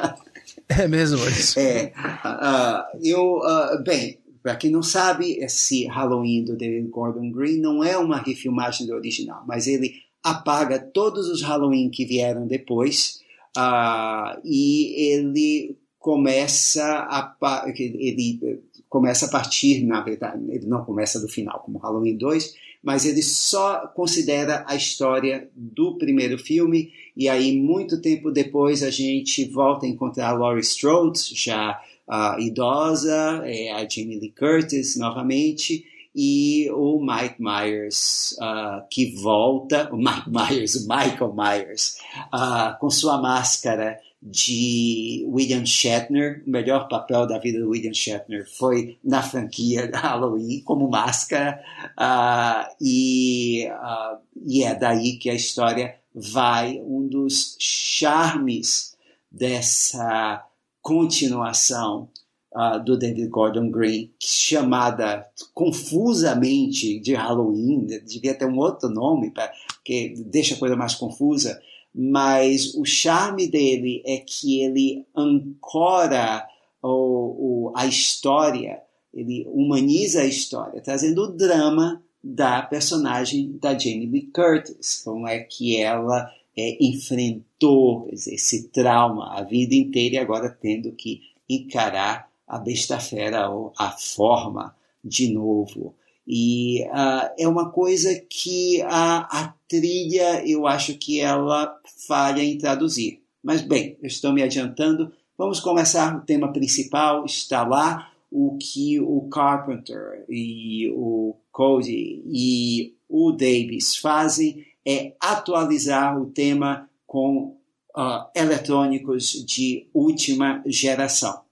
é 0.70 0.88
mesmo 0.88 1.18
isso? 1.28 1.60
É. 1.60 1.92
Uh, 2.24 2.98
eu, 3.04 3.40
uh, 3.40 3.84
bem, 3.84 4.18
para 4.42 4.56
quem 4.56 4.70
não 4.70 4.82
sabe, 4.82 5.32
esse 5.32 5.84
Halloween 5.84 6.44
do 6.44 6.56
David 6.56 6.88
Gordon 6.88 7.30
Green 7.30 7.60
não 7.60 7.84
é 7.84 7.98
uma 7.98 8.16
refilmagem 8.16 8.86
do 8.86 8.94
original, 8.94 9.44
mas 9.46 9.66
ele 9.66 9.92
apaga 10.24 10.78
todos 10.78 11.28
os 11.28 11.42
Halloween 11.42 11.90
que 11.90 12.06
vieram 12.06 12.46
depois 12.46 13.20
uh, 13.54 14.40
e 14.42 15.12
ele 15.12 15.76
começa 15.98 17.06
a 17.10 17.36
ele 17.76 18.62
começa 18.88 19.26
a 19.26 19.30
partir, 19.30 19.84
na 19.84 20.00
verdade, 20.00 20.42
ele 20.48 20.66
não 20.66 20.84
começa 20.84 21.20
do 21.20 21.28
final 21.28 21.60
como 21.60 21.78
Halloween 21.78 22.16
2, 22.16 22.54
mas 22.82 23.04
ele 23.04 23.22
só 23.22 23.86
considera 23.94 24.64
a 24.66 24.74
história 24.74 25.48
do 25.54 25.98
primeiro 25.98 26.38
filme, 26.38 26.92
e 27.16 27.28
aí, 27.28 27.56
muito 27.56 28.00
tempo 28.00 28.30
depois, 28.30 28.82
a 28.82 28.90
gente 28.90 29.44
volta 29.44 29.84
a 29.84 29.88
encontrar 29.88 30.30
a 30.30 30.32
Laurie 30.32 30.62
Strode, 30.62 31.20
já 31.34 31.78
uh, 32.08 32.40
idosa, 32.40 33.42
é 33.44 33.72
a 33.72 33.86
Jamie 33.88 34.18
Lee 34.18 34.32
Curtis 34.32 34.96
novamente, 34.96 35.84
e 36.14 36.68
o 36.72 37.00
Mike 37.00 37.36
Myers, 37.38 38.36
uh, 38.40 38.82
que 38.90 39.14
volta, 39.16 39.88
o 39.92 39.96
Mike 39.96 40.28
Myers, 40.28 40.74
o 40.76 40.88
Michael 40.88 41.34
Myers, 41.34 41.96
uh, 42.34 42.78
com 42.80 42.90
sua 42.90 43.20
máscara 43.20 43.98
de 44.22 45.24
William 45.28 45.64
Shatner. 45.64 46.42
O 46.46 46.50
melhor 46.50 46.88
papel 46.88 47.26
da 47.26 47.38
vida 47.38 47.58
do 47.60 47.70
William 47.70 47.94
Shatner 47.94 48.46
foi 48.48 48.98
na 49.02 49.22
franquia 49.22 49.90
Halloween, 49.94 50.60
como 50.60 50.90
máscara, 50.90 51.60
uh, 51.98 52.74
e, 52.80 53.66
uh, 53.68 54.18
e 54.46 54.62
é 54.62 54.74
daí 54.74 55.18
que 55.18 55.30
a 55.30 55.34
história 55.34 55.96
vai. 56.14 56.80
Um 56.80 57.08
dos 57.08 57.56
charmes 57.58 58.96
dessa 59.30 60.46
continuação 60.82 62.08
Uh, 62.52 62.82
do 62.82 62.98
David 62.98 63.28
Gordon 63.28 63.70
Green, 63.70 64.10
chamada 64.18 65.24
confusamente 65.54 66.98
de 66.98 67.14
Halloween, 67.14 67.86
devia 68.04 68.34
ter 68.34 68.44
um 68.44 68.58
outro 68.58 68.88
nome, 68.88 69.30
pra, 69.30 69.52
que 69.84 70.14
deixa 70.26 70.56
a 70.56 70.58
coisa 70.58 70.74
mais 70.74 70.96
confusa, 70.96 71.62
mas 71.94 72.74
o 72.74 72.84
charme 72.84 73.48
dele 73.48 74.02
é 74.06 74.18
que 74.18 74.60
ele 74.60 75.04
ancora 75.14 76.46
o, 76.82 77.68
o, 77.68 77.72
a 77.74 77.86
história, 77.86 78.80
ele 79.12 79.46
humaniza 79.52 80.22
a 80.22 80.26
história, 80.26 80.80
trazendo 80.80 81.22
o 81.24 81.32
drama 81.32 82.02
da 82.22 82.62
personagem 82.62 83.58
da 83.60 83.76
Jamie 83.76 84.06
Lee 84.06 84.30
Curtis, 84.32 85.02
como 85.02 85.26
é 85.26 85.40
que 85.40 85.76
ela 85.76 86.30
é, 86.56 86.76
enfrentou 86.80 88.08
esse 88.12 88.68
trauma 88.68 89.38
a 89.38 89.42
vida 89.42 89.74
inteira 89.74 90.16
e 90.16 90.18
agora 90.18 90.48
tendo 90.48 90.92
que 90.92 91.22
encarar 91.48 92.30
a 92.46 92.58
besta 92.58 93.00
fera 93.00 93.48
ou 93.48 93.72
a 93.78 93.90
forma 93.90 94.74
de 95.04 95.32
novo. 95.32 95.94
E 96.32 96.84
uh, 96.84 97.34
é 97.36 97.48
uma 97.48 97.70
coisa 97.70 98.14
que 98.30 98.80
a, 98.82 99.26
a 99.40 99.54
trilha 99.68 100.48
eu 100.48 100.64
acho 100.64 100.96
que 100.96 101.18
ela 101.18 101.76
falha 102.06 102.40
em 102.40 102.56
traduzir. 102.56 103.20
Mas 103.42 103.62
bem, 103.62 103.98
eu 104.00 104.06
estou 104.06 104.32
me 104.32 104.40
adiantando. 104.40 105.12
Vamos 105.36 105.58
começar 105.58 106.16
o 106.16 106.20
tema 106.20 106.52
principal. 106.52 107.24
Está 107.24 107.66
lá 107.66 108.12
o 108.30 108.56
que 108.58 109.00
o 109.00 109.28
Carpenter 109.28 110.24
e 110.28 110.88
o 110.94 111.34
Cody 111.50 112.22
e 112.24 112.94
o 113.08 113.32
Davis 113.32 113.96
fazem 113.96 114.64
é 114.86 115.16
atualizar 115.18 116.16
o 116.16 116.26
tema 116.26 116.88
com 117.08 117.56
uh, 117.96 118.30
eletrônicos 118.36 119.32
de 119.44 119.88
última 119.92 120.62
geração. 120.64 121.42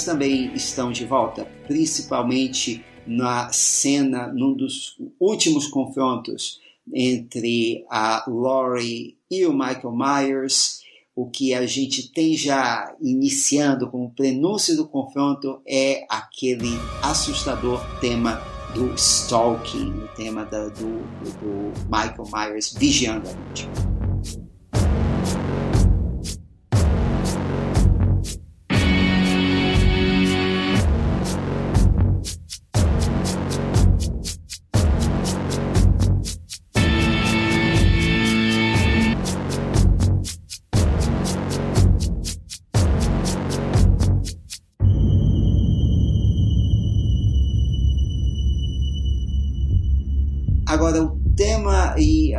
Temas 0.00 0.04
também 0.04 0.52
estão 0.54 0.90
de 0.90 1.04
volta, 1.04 1.46
principalmente 1.66 2.84
na 3.06 3.50
cena, 3.52 4.28
num 4.32 4.54
dos 4.54 4.96
últimos 5.18 5.66
confrontos 5.66 6.60
entre 6.92 7.84
a 7.90 8.24
Laurie 8.26 9.16
e 9.30 9.46
o 9.46 9.52
Michael 9.52 9.92
Myers. 9.92 10.80
O 11.14 11.28
que 11.28 11.52
a 11.52 11.66
gente 11.66 12.12
tem 12.12 12.36
já 12.36 12.94
iniciando 13.00 13.90
como 13.90 14.14
prenúncio 14.14 14.76
do 14.76 14.88
confronto 14.88 15.60
é 15.66 16.06
aquele 16.08 16.78
assustador 17.02 17.80
tema 18.00 18.40
do 18.74 18.94
stalking, 18.94 19.90
o 20.04 20.08
tema 20.14 20.44
da, 20.44 20.68
do, 20.68 21.02
do 21.40 21.72
Michael 21.90 22.24
Myers 22.32 22.72
vigiando 22.72 23.28
a 23.28 23.99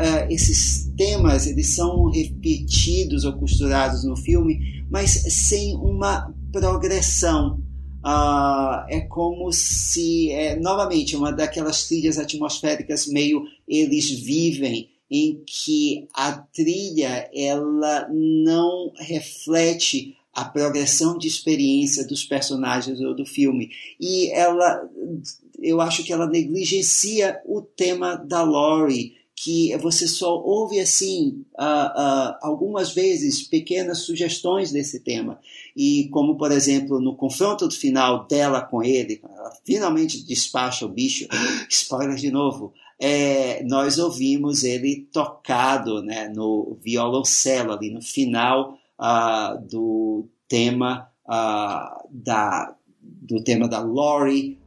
gente. 0.04 0.34
esses 0.34 0.92
temas 0.98 1.48
eles 1.48 1.76
são 1.76 2.10
repetidos 2.10 3.24
ou 3.24 3.34
costurados 3.34 4.04
no 4.04 4.16
filme, 4.16 4.86
mas 4.90 5.12
sem 5.12 5.76
uma 5.76 6.34
progressão. 6.52 7.60
Uh, 8.04 8.82
é 8.90 9.02
como 9.02 9.52
se, 9.52 10.32
é, 10.32 10.56
novamente, 10.56 11.16
uma 11.16 11.32
daquelas 11.32 11.88
trilhas 11.88 12.18
atmosféricas 12.18 13.06
meio 13.06 13.44
eles 13.68 14.10
vivem, 14.10 14.90
em 15.10 15.44
que 15.46 16.08
a 16.14 16.32
trilha 16.32 17.30
ela 17.32 18.10
não 18.12 18.92
reflete 18.98 20.16
a 20.34 20.46
progressão 20.46 21.18
de 21.18 21.28
experiência 21.28 22.08
dos 22.08 22.24
personagens 22.24 23.00
ou 23.02 23.14
do 23.14 23.26
filme. 23.26 23.70
E 24.00 24.32
ela, 24.32 24.90
eu 25.62 25.82
acho 25.82 26.04
que 26.04 26.14
ela 26.14 26.26
negligencia 26.26 27.42
o 27.46 27.62
tema 27.62 28.16
da 28.16 28.42
Laurie, 28.42 29.14
que 29.44 29.76
você 29.78 30.08
só 30.08 30.36
ouve 30.40 30.80
assim 30.80 31.44
uh, 31.60 31.64
uh, 31.64 32.36
algumas 32.42 32.94
vezes 32.94 33.42
pequenas 33.42 34.00
sugestões 34.00 34.72
desse 34.72 35.00
tema 35.00 35.40
e 35.76 36.10
como 36.10 36.38
por 36.38 36.52
exemplo 36.52 37.02
no 37.02 37.16
confronto 37.16 37.70
final 37.72 38.28
dela 38.28 38.62
com 38.62 38.84
ele 38.84 39.20
ela 39.24 39.52
finalmente 39.66 40.24
despacha 40.24 40.86
o 40.86 40.90
bicho 40.90 41.28
spoiler 41.70 42.16
de 42.18 42.30
novo 42.30 42.72
é, 43.00 43.64
nós 43.64 43.98
ouvimos 43.98 44.64
ele 44.64 45.08
tocado 45.12 46.04
né, 46.04 46.30
no 46.30 46.78
violoncelo 46.80 47.74
ali 47.74 47.90
no 47.92 48.02
final 48.02 48.78
uh, 49.00 49.60
do 49.68 50.30
tema 50.48 51.10
da 52.12 52.76
do 53.02 53.44
tema 53.44 53.68
da 53.68 53.80
Laurie 53.80 54.60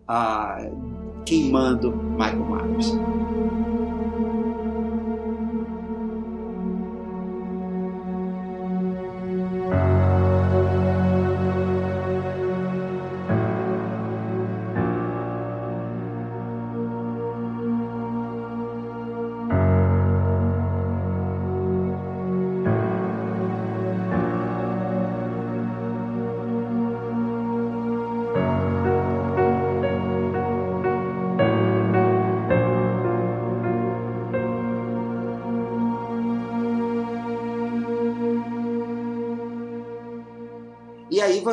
queimando 1.24 1.92
Michael 1.92 2.44
Myers. 2.44 2.92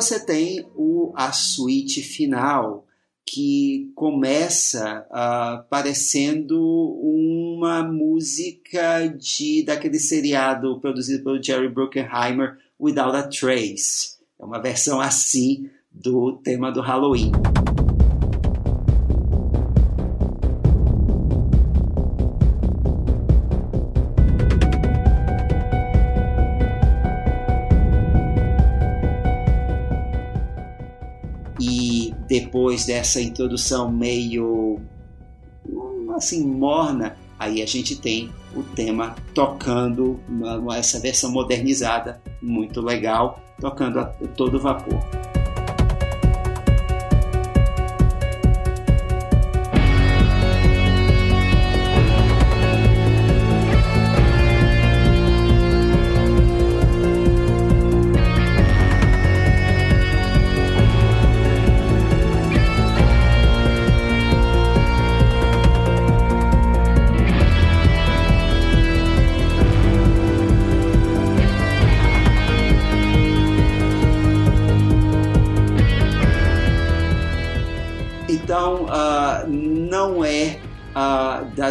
Você 0.02 0.20
tem 0.20 0.68
o, 0.76 1.14
a 1.16 1.32
suíte 1.32 2.02
final, 2.02 2.88
que 3.24 3.92
começa 3.96 5.06
uh, 5.12 5.64
parecendo 5.70 6.60
uma 6.60 7.84
música 7.84 9.08
de 9.08 9.64
daquele 9.64 10.00
seriado 10.00 10.80
produzido 10.80 11.24
pelo 11.24 11.42
Jerry 11.42 11.70
Bruckheimer, 11.70 12.58
Without 12.80 13.16
a 13.16 13.28
Trace. 13.28 14.18
É 14.40 14.44
uma 14.44 14.60
versão 14.60 15.00
assim 15.00 15.70
do 15.92 16.34
tema 16.44 16.72
do 16.72 16.82
Halloween. 16.82 17.32
Depois 32.72 32.86
dessa 32.86 33.20
introdução 33.20 33.92
meio 33.92 34.80
assim 36.16 36.46
morna, 36.48 37.18
aí 37.38 37.62
a 37.62 37.66
gente 37.66 37.98
tem 37.98 38.32
o 38.56 38.64
tema 38.64 39.14
tocando 39.34 40.18
essa 40.78 40.98
versão 41.00 41.32
modernizada 41.32 42.22
muito 42.42 42.80
legal, 42.80 43.42
tocando 43.60 44.00
a 44.00 44.06
todo 44.06 44.58
vapor. 44.58 45.00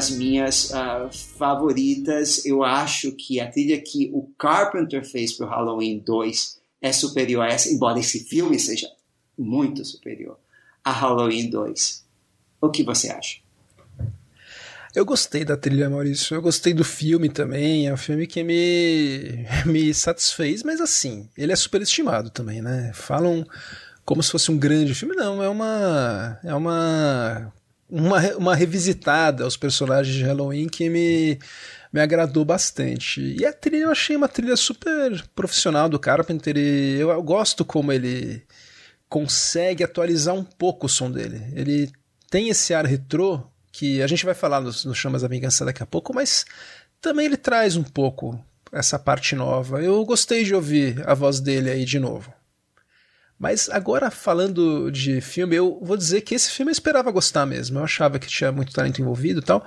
Das 0.01 0.09
minhas 0.09 0.71
uh, 0.71 1.11
favoritas. 1.37 2.47
Eu 2.47 2.65
acho 2.65 3.13
que 3.13 3.39
a 3.39 3.51
trilha 3.51 3.79
que 3.79 4.11
o 4.15 4.33
Carpenter 4.39 5.05
fez 5.05 5.35
para 5.35 5.47
o 5.47 5.51
Halloween 5.51 5.99
2 5.99 6.59
é 6.81 6.91
superior 6.91 7.43
a 7.43 7.49
essa, 7.49 7.69
embora 7.69 7.99
esse 7.99 8.25
filme 8.25 8.59
seja 8.59 8.89
muito 9.37 9.85
superior 9.85 10.39
a 10.83 10.91
Halloween 10.91 11.51
2. 11.51 12.03
O 12.63 12.71
que 12.71 12.83
você 12.83 13.11
acha? 13.11 13.41
Eu 14.95 15.05
gostei 15.05 15.45
da 15.45 15.57
trilha, 15.57 15.91
Maurício. 15.91 16.35
Eu 16.35 16.41
gostei 16.41 16.73
do 16.73 16.83
filme 16.83 17.29
também. 17.29 17.87
É 17.87 17.93
um 17.93 17.99
filme 17.99 18.27
que 18.27 18.43
me, 18.43 19.47
me 19.67 19.93
satisfez, 19.93 20.63
mas 20.63 20.81
assim, 20.81 21.29
ele 21.37 21.53
é 21.53 21.57
superestimado 21.57 22.31
também, 22.31 22.63
né? 22.63 22.91
Falam 22.95 23.47
como 24.07 24.23
se 24.23 24.33
fosse 24.33 24.51
um 24.51 24.57
grande 24.57 24.95
filme. 24.95 25.15
Não, 25.15 25.43
é 25.43 25.49
uma. 25.49 26.41
É 26.43 26.55
uma 26.55 27.53
uma, 27.91 28.21
uma 28.37 28.55
revisitada 28.55 29.45
aos 29.45 29.57
personagens 29.57 30.15
de 30.15 30.25
Halloween 30.25 30.69
que 30.69 30.89
me, 30.89 31.39
me 31.93 32.01
agradou 32.01 32.45
bastante. 32.45 33.21
E 33.21 33.45
a 33.45 33.53
trilha 33.53 33.85
eu 33.85 33.91
achei 33.91 34.17
uma 34.17 34.29
trilha 34.29 34.57
super 34.57 35.23
profissional 35.35 35.89
do 35.89 35.99
Carpenter 35.99 36.57
e 36.57 36.99
eu, 36.99 37.11
eu 37.11 37.23
gosto 37.23 37.65
como 37.65 37.93
ele 37.93 38.43
consegue 39.09 39.83
atualizar 39.83 40.35
um 40.35 40.45
pouco 40.45 40.87
o 40.87 40.89
som 40.89 41.11
dele. 41.11 41.43
Ele 41.55 41.91
tem 42.31 42.49
esse 42.49 42.73
ar 42.73 42.87
retrô 42.87 43.43
que 43.73 44.01
a 44.03 44.07
gente 44.07 44.25
vai 44.25 44.35
falar 44.35 44.61
nos, 44.61 44.85
nos 44.85 44.97
Chamas 44.97 45.23
da 45.23 45.29
Vingança 45.29 45.65
daqui 45.65 45.83
a 45.83 45.87
pouco, 45.87 46.15
mas 46.15 46.45
também 47.01 47.27
ele 47.27 47.37
traz 47.37 47.77
um 47.77 47.83
pouco 47.83 48.39
essa 48.73 48.99
parte 48.99 49.35
nova. 49.35 49.83
Eu 49.83 50.05
gostei 50.05 50.45
de 50.45 50.55
ouvir 50.55 51.03
a 51.09 51.15
voz 51.15 51.41
dele 51.41 51.71
aí 51.71 51.85
de 51.85 51.99
novo. 51.99 52.33
Mas 53.41 53.71
agora 53.71 54.11
falando 54.11 54.91
de 54.91 55.19
filme, 55.23 55.57
eu 55.57 55.81
vou 55.81 55.97
dizer 55.97 56.21
que 56.21 56.35
esse 56.35 56.51
filme 56.51 56.69
eu 56.69 56.75
esperava 56.75 57.11
gostar 57.11 57.47
mesmo. 57.47 57.79
Eu 57.79 57.85
achava 57.85 58.19
que 58.19 58.29
tinha 58.29 58.53
muito 58.53 58.71
talento 58.71 59.01
envolvido 59.01 59.41
e 59.41 59.43
tal. 59.43 59.65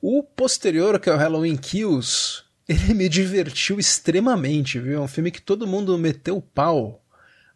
O 0.00 0.22
posterior, 0.22 1.00
que 1.00 1.10
é 1.10 1.12
o 1.12 1.16
Halloween 1.16 1.56
Kills, 1.56 2.44
ele 2.68 2.94
me 2.94 3.08
divertiu 3.08 3.80
extremamente, 3.80 4.78
viu? 4.78 4.98
É 4.98 5.00
um 5.00 5.08
filme 5.08 5.32
que 5.32 5.42
todo 5.42 5.66
mundo 5.66 5.98
meteu 5.98 6.36
o 6.36 6.42
pau. 6.42 7.04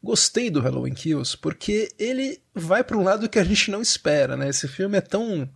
Gostei 0.02 0.50
do 0.50 0.60
Halloween 0.60 0.94
Kills, 0.94 1.38
porque 1.38 1.92
ele 1.96 2.42
vai 2.52 2.82
para 2.82 2.98
um 2.98 3.04
lado 3.04 3.28
que 3.28 3.38
a 3.38 3.44
gente 3.44 3.70
não 3.70 3.80
espera, 3.80 4.36
né? 4.36 4.48
Esse 4.48 4.66
filme 4.66 4.98
é 4.98 5.00
tão 5.00 5.48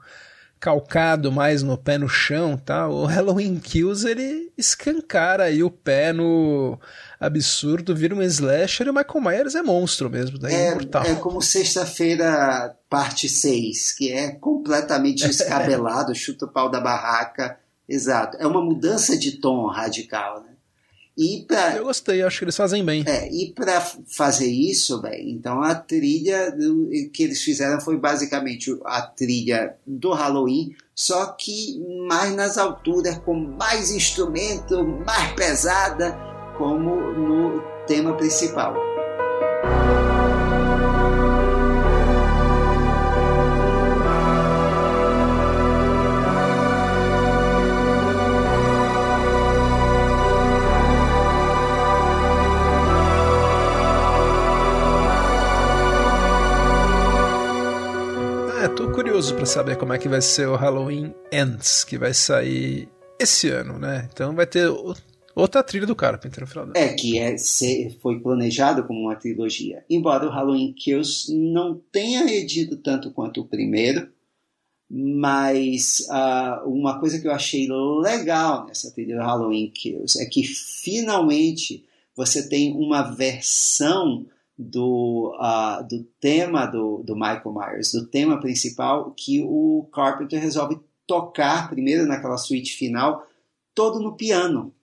calcado 0.61 1.33
mais 1.33 1.65
no 1.65 1.77
pé 1.77 1.99
no 1.99 2.09
chão, 2.09 2.57
tá? 2.57 2.87
O 2.87 3.07
Halloween 3.07 3.59
Kills 3.59 4.09
ele 4.09 4.53
escancara 4.57 5.45
aí 5.45 5.65
o 5.65 5.71
pé 5.71 6.13
no 6.13 6.79
absurdo, 7.19 7.95
vira 7.95 8.15
um 8.15 8.23
slasher 8.23 8.87
e 8.87 8.91
o 8.91 8.95
Michael 8.95 9.21
Myers 9.21 9.55
é 9.55 9.63
monstro 9.63 10.11
mesmo, 10.11 10.39
daí 10.39 10.55
é, 10.55 10.79
é 11.07 11.15
como 11.15 11.41
sexta-feira 11.41 12.77
parte 12.89 13.29
6, 13.29 13.93
que 13.93 14.13
é 14.13 14.31
completamente 14.33 15.27
descabelado, 15.29 16.15
chuta 16.15 16.47
o 16.47 16.49
pau 16.49 16.71
da 16.71 16.81
barraca, 16.81 17.59
exato. 17.89 18.37
É 18.39 18.47
uma 18.47 18.63
mudança 18.63 19.17
de 19.17 19.33
tom 19.33 19.67
radical, 19.67 20.43
né? 20.43 20.51
E 21.17 21.47
pra, 21.49 21.75
eu 21.75 21.85
gostei, 21.85 22.23
acho 22.23 22.39
que 22.39 22.45
eles 22.45 22.57
fazem 22.57 22.85
bem. 22.85 23.03
É, 23.07 23.27
e 23.33 23.51
para 23.53 23.81
fazer 23.81 24.51
isso, 24.51 25.01
véio, 25.01 25.31
então 25.31 25.63
a 25.63 25.75
trilha 25.75 26.55
que 27.11 27.23
eles 27.23 27.43
fizeram 27.43 27.81
foi 27.81 27.97
basicamente 27.97 28.79
a 28.85 29.01
trilha 29.01 29.77
do 29.87 30.13
Halloween, 30.13 30.77
só 30.95 31.27
que 31.29 31.83
mais 32.07 32.35
nas 32.35 32.59
alturas, 32.59 33.17
com 33.19 33.35
mais 33.35 33.91
instrumento, 33.91 34.87
mais 35.07 35.33
pesada, 35.33 36.36
como 36.57 36.97
no 37.13 37.63
tema 37.87 38.15
principal. 38.15 38.75
curioso 59.17 59.35
para 59.35 59.47
saber 59.47 59.77
como 59.77 59.95
é 59.95 59.99
que 59.99 60.09
vai 60.09 60.21
ser 60.21 60.47
o 60.47 60.57
Halloween 60.57 61.15
Ends, 61.33 61.85
que 61.85 61.97
vai 61.97 62.13
sair 62.13 62.87
esse 63.19 63.49
ano, 63.49 63.79
né? 63.79 64.09
Então 64.13 64.35
vai 64.35 64.45
ter 64.45 64.69
outra 65.37 65.63
trilha 65.63 65.87
do 65.87 65.95
Carpenter 65.95 66.41
no 66.41 66.47
final. 66.47 66.71
É, 66.75 66.95
que 66.95 67.19
é, 67.19 67.37
foi 68.01 68.19
planejado 68.21 68.85
como 68.85 69.01
uma 69.01 69.15
trilogia. 69.15 69.85
Embora 69.89 70.27
o 70.27 70.31
Halloween 70.31 70.73
Kills 70.73 71.33
não 71.33 71.81
tenha 71.93 72.25
edido 72.35 72.77
tanto 72.79 73.13
quanto 73.13 73.43
o 73.43 73.47
primeiro, 73.47 74.09
mas 74.89 76.01
uh, 76.09 76.69
uma 76.69 76.99
coisa 76.99 77.21
que 77.21 77.27
eu 77.27 77.33
achei 77.33 77.69
legal 77.69 78.67
nessa 78.67 78.91
trilha 78.93 79.17
do 79.17 79.23
Halloween 79.23 79.71
Kills 79.71 80.21
é 80.21 80.27
que 80.27 80.45
finalmente 80.45 81.85
você 82.15 82.49
tem 82.49 82.73
uma 82.73 83.03
versão 83.03 84.27
do, 84.59 85.37
uh, 85.39 85.87
do 85.87 86.05
tema 86.19 86.67
do, 86.67 87.03
do 87.03 87.15
Michael 87.15 87.53
Myers, 87.53 87.93
do 87.93 88.07
tema 88.07 88.41
principal, 88.41 89.13
que 89.13 89.43
o 89.43 89.87
Carpenter 89.93 90.41
resolve 90.41 90.81
tocar 91.07 91.69
primeiro 91.69 92.07
naquela 92.07 92.39
suíte 92.39 92.73
final, 92.73 93.27
todo 93.75 94.01
no 94.01 94.17
piano. 94.17 94.75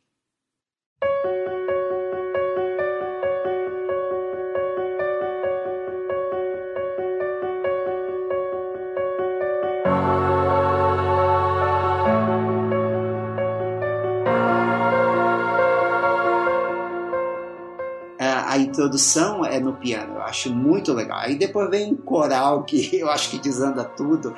Introdução 18.74 19.46
é 19.46 19.60
no 19.60 19.74
piano, 19.74 20.16
eu 20.16 20.22
acho 20.24 20.54
muito 20.54 20.92
legal. 20.94 21.20
Aí 21.20 21.36
depois 21.36 21.70
vem 21.70 21.94
um 21.94 21.96
coral 21.96 22.64
que 22.64 22.90
eu 22.98 23.10
acho 23.10 23.30
que 23.30 23.40
desanda 23.40 23.84
tudo, 23.86 24.36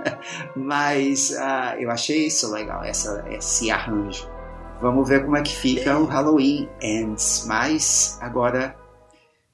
mas 0.56 1.30
uh, 1.30 1.78
eu 1.78 1.90
achei 1.90 2.26
isso 2.26 2.50
legal, 2.50 2.82
essa, 2.82 3.24
esse 3.30 3.70
arranjo. 3.70 4.28
Vamos 4.80 5.08
ver 5.08 5.24
como 5.24 5.36
é 5.36 5.42
que 5.42 5.54
fica 5.54 5.98
o 5.98 6.04
Halloween 6.04 6.68
Ends. 6.80 7.44
Mas 7.46 8.18
agora 8.20 8.76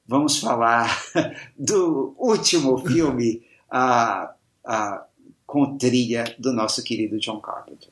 vamos 0.07 0.39
falar 0.39 0.89
do 1.57 2.15
último 2.17 2.77
filme 2.79 3.43
uh, 3.71 4.27
uh, 4.65 4.99
com 5.45 5.77
trilha 5.77 6.35
do 6.39 6.51
nosso 6.51 6.83
querido 6.83 7.19
John 7.19 7.39
Carpenter. 7.39 7.89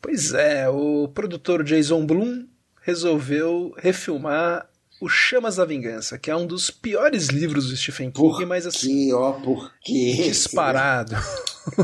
Pois 0.00 0.32
é, 0.32 0.68
o 0.68 1.08
produtor 1.08 1.64
Jason 1.64 2.06
Blum 2.06 2.46
resolveu 2.82 3.74
refilmar 3.76 4.69
o 5.00 5.08
Chamas 5.08 5.56
da 5.56 5.64
Vingança, 5.64 6.18
que 6.18 6.30
é 6.30 6.36
um 6.36 6.46
dos 6.46 6.70
piores 6.70 7.28
livros 7.28 7.68
do 7.68 7.76
Stephen 7.76 8.10
King, 8.10 8.28
por 8.28 8.46
mas 8.46 8.66
assim. 8.66 9.06
Que, 9.06 9.12
ó, 9.14 9.32
por 9.32 9.72
quê? 9.82 10.14
Disparado. 10.28 11.16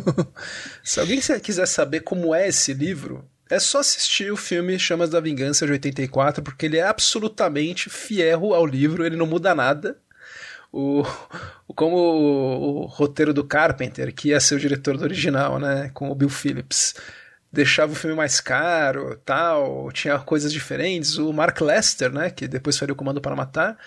Se 0.84 1.00
alguém 1.00 1.20
quiser 1.42 1.66
saber 1.66 2.00
como 2.00 2.34
é 2.34 2.48
esse 2.48 2.74
livro, 2.74 3.24
é 3.48 3.58
só 3.58 3.78
assistir 3.78 4.30
o 4.30 4.36
filme 4.36 4.78
Chamas 4.78 5.10
da 5.10 5.20
Vingança 5.20 5.64
de 5.64 5.72
84, 5.72 6.42
porque 6.42 6.66
ele 6.66 6.76
é 6.76 6.82
absolutamente 6.82 7.88
fiel 7.88 8.54
ao 8.54 8.66
livro, 8.66 9.04
ele 9.04 9.16
não 9.16 9.26
muda 9.26 9.54
nada. 9.54 9.98
O, 10.72 11.04
como 11.68 11.96
o, 11.96 12.82
o 12.82 12.86
roteiro 12.86 13.32
do 13.32 13.44
Carpenter, 13.44 14.14
que 14.14 14.28
ia 14.28 14.40
ser 14.40 14.56
o 14.56 14.60
diretor 14.60 14.98
do 14.98 15.04
original, 15.04 15.58
né, 15.58 15.90
com 15.94 16.10
o 16.10 16.14
Bill 16.14 16.28
Phillips 16.28 16.94
deixava 17.56 17.92
o 17.92 17.96
filme 17.96 18.14
mais 18.14 18.38
caro, 18.38 19.18
tal, 19.24 19.90
tinha 19.90 20.18
coisas 20.18 20.52
diferentes. 20.52 21.16
O 21.16 21.32
Mark 21.32 21.58
Lester, 21.62 22.12
né, 22.12 22.28
que 22.28 22.46
depois 22.46 22.76
faria 22.76 22.92
o 22.92 22.96
Comando 22.96 23.20
para 23.20 23.34
Matar, 23.34 23.78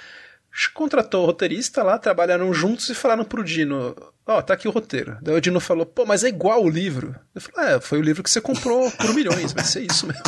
contratou 0.73 1.23
o 1.23 1.25
roteirista 1.27 1.83
lá, 1.83 1.99
trabalharam 1.99 2.51
juntos 2.51 2.89
e 2.89 2.95
falaram 2.95 3.23
pro 3.23 3.43
Dino, 3.43 3.95
ó, 4.25 4.39
oh, 4.39 4.41
tá 4.41 4.55
aqui 4.55 4.67
o 4.67 4.71
roteiro. 4.71 5.19
Daí 5.21 5.35
o 5.35 5.41
Dino 5.41 5.59
falou, 5.59 5.85
pô, 5.85 6.03
mas 6.03 6.23
é 6.23 6.29
igual 6.29 6.63
o 6.63 6.69
livro. 6.69 7.15
Eu 7.33 7.41
falei, 7.41 7.75
é, 7.75 7.79
foi 7.79 7.99
o 7.99 8.01
livro 8.01 8.23
que 8.23 8.29
você 8.29 8.41
comprou 8.41 8.89
por 8.91 9.13
milhões, 9.13 9.53
vai 9.53 9.63
ser 9.63 9.81
isso 9.81 10.07
mesmo. 10.07 10.23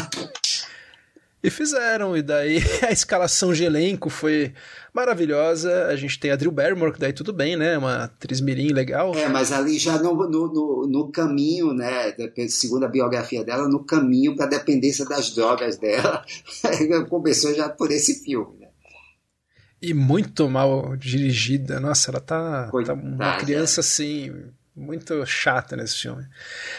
E 1.43 1.49
fizeram, 1.49 2.15
e 2.15 2.21
daí 2.21 2.59
a 2.87 2.91
escalação 2.91 3.51
de 3.51 3.63
elenco 3.63 4.09
foi 4.09 4.53
maravilhosa. 4.93 5.87
A 5.87 5.95
gente 5.95 6.19
tem 6.19 6.31
a 6.31 6.35
Drew 6.35 6.51
Barrymore, 6.51 6.93
que 6.93 6.99
daí 6.99 7.11
tudo 7.13 7.33
bem, 7.33 7.55
né? 7.55 7.77
Uma 7.77 8.03
atriz 8.03 8.39
mirim 8.39 8.69
legal. 8.69 9.15
É, 9.15 9.27
mas 9.27 9.51
ali 9.51 9.79
já 9.79 9.97
no, 9.97 10.13
no, 10.13 10.87
no, 10.87 11.11
caminho, 11.11 11.73
né? 11.73 12.13
Segundo 12.47 12.85
a 12.85 12.89
biografia 12.89 13.43
dela, 13.43 13.67
no 13.67 13.83
caminho 13.83 14.35
para 14.35 14.45
a 14.45 14.49
dependência 14.49 15.03
das 15.05 15.31
drogas 15.31 15.77
dela. 15.77 16.23
Começou 17.09 17.53
já 17.55 17.69
por 17.69 17.91
esse 17.91 18.23
filme, 18.23 18.59
né? 18.59 18.67
E 19.81 19.95
muito 19.95 20.47
mal 20.47 20.95
dirigida. 20.95 21.79
Nossa, 21.79 22.11
ela 22.11 22.19
tá, 22.19 22.69
tá 22.85 22.93
uma 22.93 23.37
criança 23.37 23.81
assim 23.81 24.31
muito 24.75 25.25
chata 25.25 25.75
nesse 25.75 25.97
filme. 25.97 26.25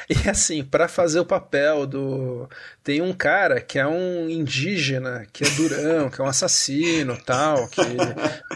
E 0.09 0.29
assim, 0.29 0.65
para 0.65 0.89
fazer 0.89 1.21
o 1.21 1.27
papel 1.27 1.87
do. 1.87 2.49
Tem 2.85 3.01
um 3.01 3.13
cara 3.13 3.61
que 3.61 3.79
é 3.79 3.87
um 3.87 4.29
indígena, 4.29 5.25
que 5.33 5.45
é 5.45 5.51
durão, 5.51 6.11
que 6.11 6.21
é 6.21 6.25
um 6.25 6.27
assassino 6.27 7.17
tal. 7.25 7.69
Que... 7.69 7.81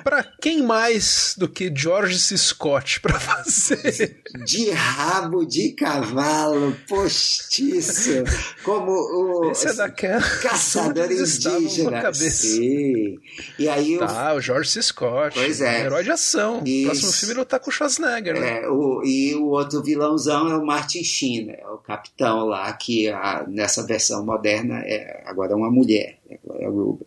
para 0.03 0.25
quem 0.41 0.63
mais 0.63 1.35
do 1.39 1.49
que 1.49 1.73
George 1.73 2.19
C. 2.19 2.37
Scott 2.37 3.01
para 3.01 3.21
fazer? 3.21 4.21
De 4.45 4.71
rabo 4.71 5.45
de 5.47 5.73
cavalo, 5.75 6.77
postiço, 6.89 8.25
como 8.65 8.91
o. 8.91 9.51
Esse 9.53 9.69
é 9.69 9.75
daquela. 9.75 10.21
Caçador 10.43 11.11
indígena. 11.11 12.13
Sim. 12.13 13.19
E 13.59 13.69
aí 13.69 13.97
tá, 13.99 14.35
o... 14.35 14.39
o 14.39 14.41
George 14.41 14.71
C. 14.71 14.83
Scott. 14.83 15.39
Pois 15.39 15.61
é. 15.61 15.85
Herói 15.85 16.03
de 16.03 16.11
ação. 16.11 16.65
Isso. 16.65 16.83
O 16.83 16.91
próximo 16.91 17.13
filme 17.13 17.35
ele 17.35 17.45
tá 17.45 17.61
com 17.61 17.71
o 17.71 17.73
Schwarzenegger, 17.73 18.41
né? 18.41 18.63
É, 18.63 18.69
o... 18.69 19.03
e 19.05 19.37
o 19.37 19.47
outro 19.51 19.81
vilãozão 19.83 20.49
é 20.49 20.57
o 20.57 20.67
Martin 20.67 21.05
Sheen, 21.05 21.47
né? 21.47 21.59
o 21.73 21.79
capitão 21.79 22.47
lá, 22.47 22.73
que 22.73 23.09
a, 23.09 23.45
nessa 23.47 23.87
versão 23.87 24.16
moderna 24.23 24.81
é 24.81 25.23
agora 25.27 25.53
é 25.53 25.57
uma 25.57 25.71
mulher, 25.71 26.19
é 26.29 26.65
a 26.65 26.69
Ruben. 26.69 27.07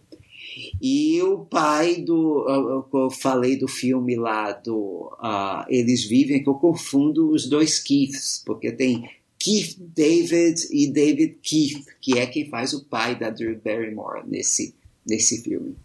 E 0.81 1.21
o 1.21 1.45
pai 1.45 1.97
do. 1.97 2.85
Eu 2.93 3.09
falei 3.11 3.57
do 3.57 3.67
filme 3.67 4.15
lá 4.15 4.51
do 4.51 5.11
uh, 5.21 5.65
Eles 5.69 6.05
Vivem, 6.05 6.43
que 6.43 6.49
eu 6.49 6.55
confundo 6.55 7.31
os 7.31 7.47
dois 7.47 7.79
Keiths, 7.79 8.41
porque 8.45 8.71
tem 8.71 9.09
Keith 9.37 9.77
David 9.79 10.67
e 10.71 10.91
David 10.91 11.37
Keith, 11.41 11.85
que 12.01 12.17
é 12.17 12.25
quem 12.25 12.49
faz 12.49 12.73
o 12.73 12.85
pai 12.85 13.17
da 13.17 13.29
Drew 13.29 13.59
Barrymore 13.63 14.23
nesse, 14.27 14.75
nesse 15.05 15.41
filme. 15.41 15.75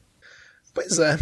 Pois 0.74 0.98
é. 0.98 1.16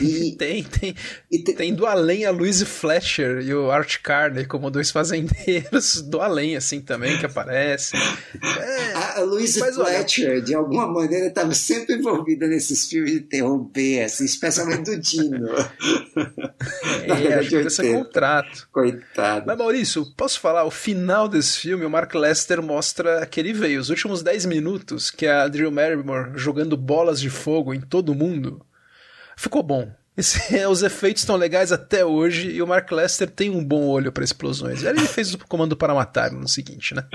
E, 0.00 0.32
tem, 0.36 0.64
tem, 0.64 0.94
e 1.30 1.38
te... 1.38 1.52
tem 1.52 1.74
do 1.74 1.86
além 1.86 2.24
a 2.24 2.30
Louise 2.30 2.64
Fletcher 2.64 3.40
e 3.40 3.54
o 3.54 3.70
Art 3.70 3.98
Carney 4.02 4.44
como 4.44 4.70
dois 4.70 4.90
fazendeiros 4.90 6.02
do 6.10 6.20
além, 6.20 6.56
assim, 6.56 6.80
também, 6.80 7.16
que 7.18 7.26
aparecem. 7.26 8.00
É, 8.42 8.92
a, 8.92 9.20
a 9.20 9.22
Louise 9.22 9.60
Fletcher, 9.60 10.42
de 10.42 10.54
alguma 10.54 10.86
maneira, 10.86 11.26
estava 11.26 11.54
sempre 11.54 11.94
envolvida 11.94 12.46
nesses 12.48 12.88
filmes 12.88 13.12
de 13.12 13.20
terror 13.20 13.58
B, 13.58 14.02
assim, 14.02 14.24
especialmente 14.24 14.90
do 14.90 14.98
Dino. 14.98 15.48
É, 17.04 17.34
acho 17.34 17.48
que 17.48 17.56
esse 17.56 17.86
é 17.86 17.92
contrato. 17.92 18.68
Coitado. 18.70 19.44
Mas, 19.46 19.58
Maurício, 19.58 20.06
posso 20.16 20.38
falar? 20.38 20.64
O 20.64 20.70
final 20.70 21.28
desse 21.28 21.58
filme, 21.58 21.84
o 21.84 21.90
Mark 21.90 22.14
Lester 22.14 22.62
mostra 22.62 23.26
que 23.26 23.40
ele 23.40 23.52
veio. 23.52 23.80
Os 23.80 23.90
últimos 23.90 24.22
10 24.22 24.46
minutos, 24.46 25.10
que 25.10 25.26
é 25.26 25.32
a 25.32 25.48
Drew 25.48 25.70
Barrymore 25.70 26.32
jogando 26.36 26.76
bolas 26.76 27.20
de 27.20 27.28
fogo 27.28 27.74
em 27.74 27.80
todo 27.80 28.14
mundo 28.14 28.64
ficou 29.36 29.62
bom. 29.62 29.90
Esse, 30.16 30.38
os 30.66 30.82
efeitos 30.82 31.22
estão 31.22 31.36
legais 31.36 31.72
até 31.72 32.04
hoje 32.04 32.50
e 32.50 32.62
o 32.62 32.66
Mark 32.66 32.90
Lester 32.90 33.30
tem 33.30 33.50
um 33.50 33.64
bom 33.64 33.86
olho 33.86 34.12
para 34.12 34.24
explosões. 34.24 34.82
Ele 34.82 35.00
fez 35.06 35.34
o 35.34 35.38
comando 35.38 35.76
para 35.76 35.94
matar 35.94 36.30
no 36.30 36.48
seguinte, 36.48 36.94
né? 36.94 37.06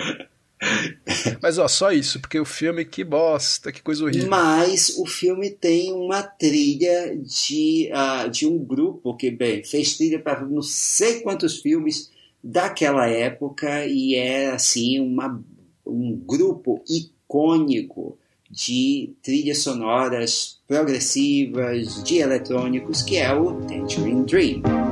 Mas 1.41 1.59
ó, 1.59 1.67
só 1.67 1.91
isso, 1.91 2.19
porque 2.19 2.39
o 2.39 2.45
filme 2.45 2.83
que 2.83 3.03
bosta, 3.03 3.71
que 3.71 3.81
coisa 3.81 4.03
horrível. 4.03 4.27
Mas 4.27 4.89
o 4.97 5.05
filme 5.05 5.51
tem 5.51 5.93
uma 5.93 6.23
trilha 6.23 7.15
de, 7.15 7.91
uh, 7.93 8.29
de 8.29 8.47
um 8.47 8.57
grupo 8.57 9.15
que, 9.15 9.29
bem, 9.29 9.63
fez 9.63 9.95
trilha 9.95 10.19
para 10.19 10.43
não 10.43 10.63
sei 10.63 11.21
quantos 11.21 11.57
filmes 11.57 12.11
daquela 12.43 13.07
época 13.07 13.85
e 13.85 14.15
é 14.15 14.49
assim 14.49 14.99
uma, 14.99 15.43
um 15.85 16.15
grupo 16.15 16.83
icônico 16.89 18.17
de 18.49 19.13
trilhas 19.21 19.59
sonoras 19.59 20.56
progressivas, 20.67 22.03
de 22.03 22.17
eletrônicos, 22.17 23.01
que 23.01 23.17
é 23.17 23.33
o 23.33 23.53
Tangerine 23.61 24.25
Dream. 24.25 24.86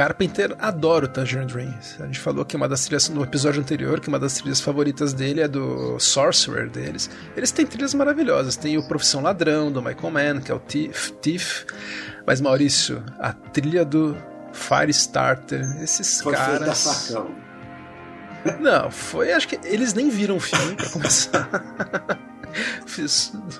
Carpenter 0.00 0.56
adora 0.58 1.04
o 1.04 1.08
Tangerine 1.08 1.46
Dream. 1.46 1.74
A 1.98 2.06
gente 2.06 2.20
falou 2.20 2.42
que 2.42 2.56
uma 2.56 2.66
das 2.66 2.86
trilhas 2.86 3.10
no 3.10 3.22
episódio 3.22 3.60
anterior, 3.60 4.00
que 4.00 4.08
uma 4.08 4.18
das 4.18 4.32
trilhas 4.32 4.58
favoritas 4.58 5.12
dele 5.12 5.42
é 5.42 5.46
do 5.46 5.98
Sorcerer 5.98 6.70
deles. 6.70 7.10
Eles 7.36 7.50
têm 7.50 7.66
trilhas 7.66 7.92
maravilhosas. 7.92 8.56
Tem 8.56 8.78
o 8.78 8.82
Profissão 8.82 9.20
Ladrão 9.20 9.70
do 9.70 9.82
Michael 9.82 10.10
Mann, 10.10 10.40
que 10.40 10.50
é 10.50 10.54
o 10.54 10.58
Thief. 10.58 11.10
Thief. 11.20 11.66
Mas 12.26 12.40
Maurício, 12.40 13.04
a 13.18 13.34
trilha 13.34 13.84
do 13.84 14.16
Firestarter, 14.54 15.60
esses 15.82 16.22
Foi 16.22 16.32
caras. 16.32 17.14
Não, 18.58 18.90
foi. 18.90 19.34
Acho 19.34 19.48
que 19.48 19.60
eles 19.64 19.92
nem 19.92 20.08
viram 20.08 20.36
o 20.36 20.40
filme 20.40 20.76
pra 20.76 20.88
começar. 20.88 21.50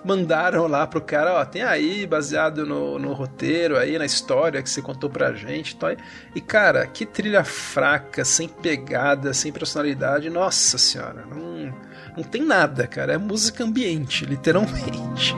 Mandaram 0.05 0.67
lá 0.67 0.87
pro 0.87 1.01
cara, 1.01 1.35
ó, 1.35 1.45
tem 1.45 1.63
aí, 1.63 2.07
baseado 2.07 2.67
no, 2.67 2.99
no 2.99 3.13
roteiro 3.13 3.77
aí, 3.77 3.99
na 3.99 4.05
história 4.05 4.63
que 4.63 4.71
você 4.71 4.83
contou 4.83 5.11
pra 5.11 5.33
gente. 5.33 5.75
Então, 5.75 5.95
e 6.35 6.41
cara, 6.41 6.87
que 6.87 7.07
trilha 7.07 7.45
fraca, 7.45 8.25
sem 8.25 8.49
pegada, 8.49 9.33
sem 9.33 9.53
personalidade, 9.53 10.31
nossa 10.31 10.79
senhora, 10.79 11.25
não, 11.27 11.75
não 12.17 12.23
tem 12.25 12.43
nada, 12.43 12.87
cara. 12.87 13.15
É 13.15 13.19
música 13.19 13.65
ambiente, 13.65 14.25
literalmente. 14.25 15.35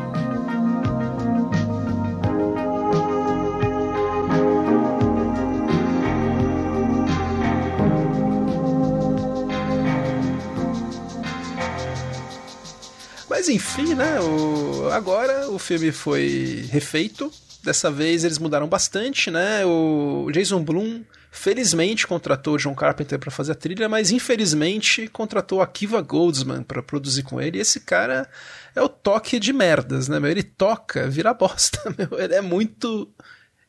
Mas 13.42 13.48
enfim, 13.48 13.96
né? 13.96 14.20
O... 14.20 14.88
Agora 14.92 15.50
o 15.50 15.58
filme 15.58 15.90
foi 15.90 16.64
refeito. 16.70 17.28
Dessa 17.64 17.90
vez 17.90 18.22
eles 18.22 18.38
mudaram 18.38 18.68
bastante, 18.68 19.32
né? 19.32 19.66
O 19.66 20.30
Jason 20.30 20.62
Blum, 20.62 21.02
felizmente, 21.28 22.06
contratou 22.06 22.56
John 22.56 22.72
Carpenter 22.72 23.18
para 23.18 23.32
fazer 23.32 23.50
a 23.50 23.56
trilha, 23.56 23.88
mas 23.88 24.12
infelizmente 24.12 25.08
contratou 25.08 25.60
a 25.60 25.66
Kiva 25.66 26.00
Goldsman 26.00 26.62
para 26.62 26.84
produzir 26.84 27.24
com 27.24 27.40
ele. 27.40 27.58
E 27.58 27.62
esse 27.62 27.80
cara 27.80 28.28
é 28.76 28.80
o 28.80 28.88
toque 28.88 29.40
de 29.40 29.52
merdas, 29.52 30.06
né? 30.06 30.20
Meu? 30.20 30.30
Ele 30.30 30.44
toca, 30.44 31.10
vira 31.10 31.34
bosta, 31.34 31.80
meu. 31.98 32.20
Ele 32.20 32.36
é 32.36 32.40
muito. 32.40 33.12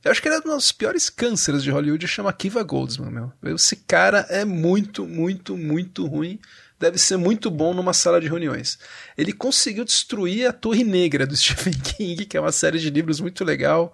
Eu 0.04 0.12
acho 0.12 0.22
que 0.22 0.28
ele 0.28 0.36
é 0.36 0.38
um 0.38 0.56
dos 0.56 0.72
piores 0.72 1.10
cânceres 1.10 1.64
de 1.64 1.72
Hollywood, 1.72 2.08
chama 2.08 2.32
Kiva 2.32 2.62
Goldsman, 2.62 3.10
meu. 3.10 3.56
Esse 3.56 3.78
cara 3.78 4.20
é 4.30 4.46
muito, 4.46 5.04
muito, 5.08 5.58
muito 5.58 6.06
ruim 6.06 6.40
deve 6.80 6.98
ser 6.98 7.18
muito 7.18 7.50
bom 7.50 7.74
numa 7.74 7.94
sala 7.94 8.20
de 8.20 8.28
reuniões. 8.28 8.78
Ele 9.18 9.34
conseguiu 9.34 9.86
destruir 9.86 10.48
a 10.48 10.54
Torre 10.54 10.84
Negra 10.84 11.26
do 11.26 11.36
Stephen 11.36 11.74
King, 11.74 12.26
que 12.26 12.38
é 12.38 12.42
uma 12.42 12.52
série 12.52 12.80
de 12.80 12.90
livros 12.90 13.20
muito 13.20 13.44
legal. 13.44 13.94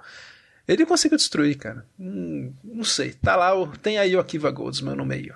Ele 0.67 0.85
conseguiu 0.85 1.17
destruir, 1.17 1.57
cara. 1.57 1.85
Hum, 1.99 2.53
não 2.63 2.83
sei. 2.83 3.13
Tá 3.13 3.35
lá, 3.35 3.51
tem 3.81 3.97
aí 3.97 4.15
o 4.15 4.19
Akiva 4.19 4.51
Goldsman 4.51 4.95
no 4.95 5.05
meio. 5.05 5.35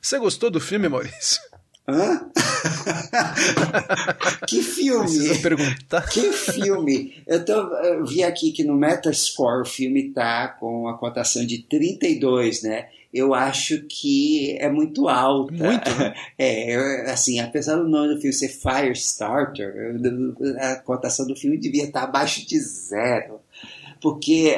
Você 0.00 0.18
gostou 0.18 0.50
do 0.50 0.60
filme, 0.60 0.88
Maurício? 0.88 1.40
Hã? 1.86 2.30
que 4.46 4.62
filme! 4.62 5.04
Precisa 5.04 5.42
perguntar. 5.42 6.08
Que 6.08 6.32
filme! 6.32 7.22
Eu, 7.26 7.44
tô, 7.44 7.52
eu 7.52 8.06
vi 8.06 8.22
aqui 8.22 8.52
que 8.52 8.64
no 8.64 8.74
Metascore 8.74 9.62
o 9.62 9.64
filme 9.64 10.10
tá 10.10 10.48
com 10.48 10.88
a 10.88 10.96
cotação 10.96 11.44
de 11.44 11.58
32, 11.58 12.62
né? 12.62 12.88
Eu 13.12 13.34
acho 13.34 13.82
que 13.82 14.56
é 14.58 14.70
muito 14.70 15.08
alta. 15.08 15.52
Muito? 15.52 15.90
É, 16.38 17.10
assim, 17.10 17.38
apesar 17.40 17.76
do 17.76 17.88
nome 17.88 18.14
do 18.14 18.20
filme 18.20 18.32
ser 18.32 18.48
Firestarter, 18.48 19.94
a 20.58 20.76
cotação 20.76 21.26
do 21.26 21.36
filme 21.36 21.58
devia 21.58 21.84
estar 21.84 22.04
abaixo 22.04 22.46
de 22.46 22.58
zero. 22.58 23.40
Porque. 24.00 24.56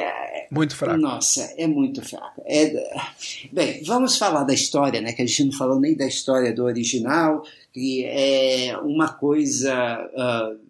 Muito 0.49 0.75
fraco. 0.75 0.97
Nossa, 0.99 1.53
é 1.57 1.67
muito 1.67 2.01
fraco. 2.01 2.41
É, 2.45 2.93
bem, 3.51 3.83
vamos 3.83 4.17
falar 4.17 4.43
da 4.43 4.53
história, 4.53 5.01
né? 5.01 5.13
Que 5.13 5.21
a 5.21 5.25
gente 5.25 5.43
não 5.43 5.51
falou 5.51 5.79
nem 5.79 5.95
da 5.95 6.07
história 6.07 6.53
do 6.53 6.63
original, 6.63 7.43
que 7.73 8.03
é 8.05 8.75
uma 8.77 9.13
coisa. 9.13 10.09
Uh, 10.13 10.65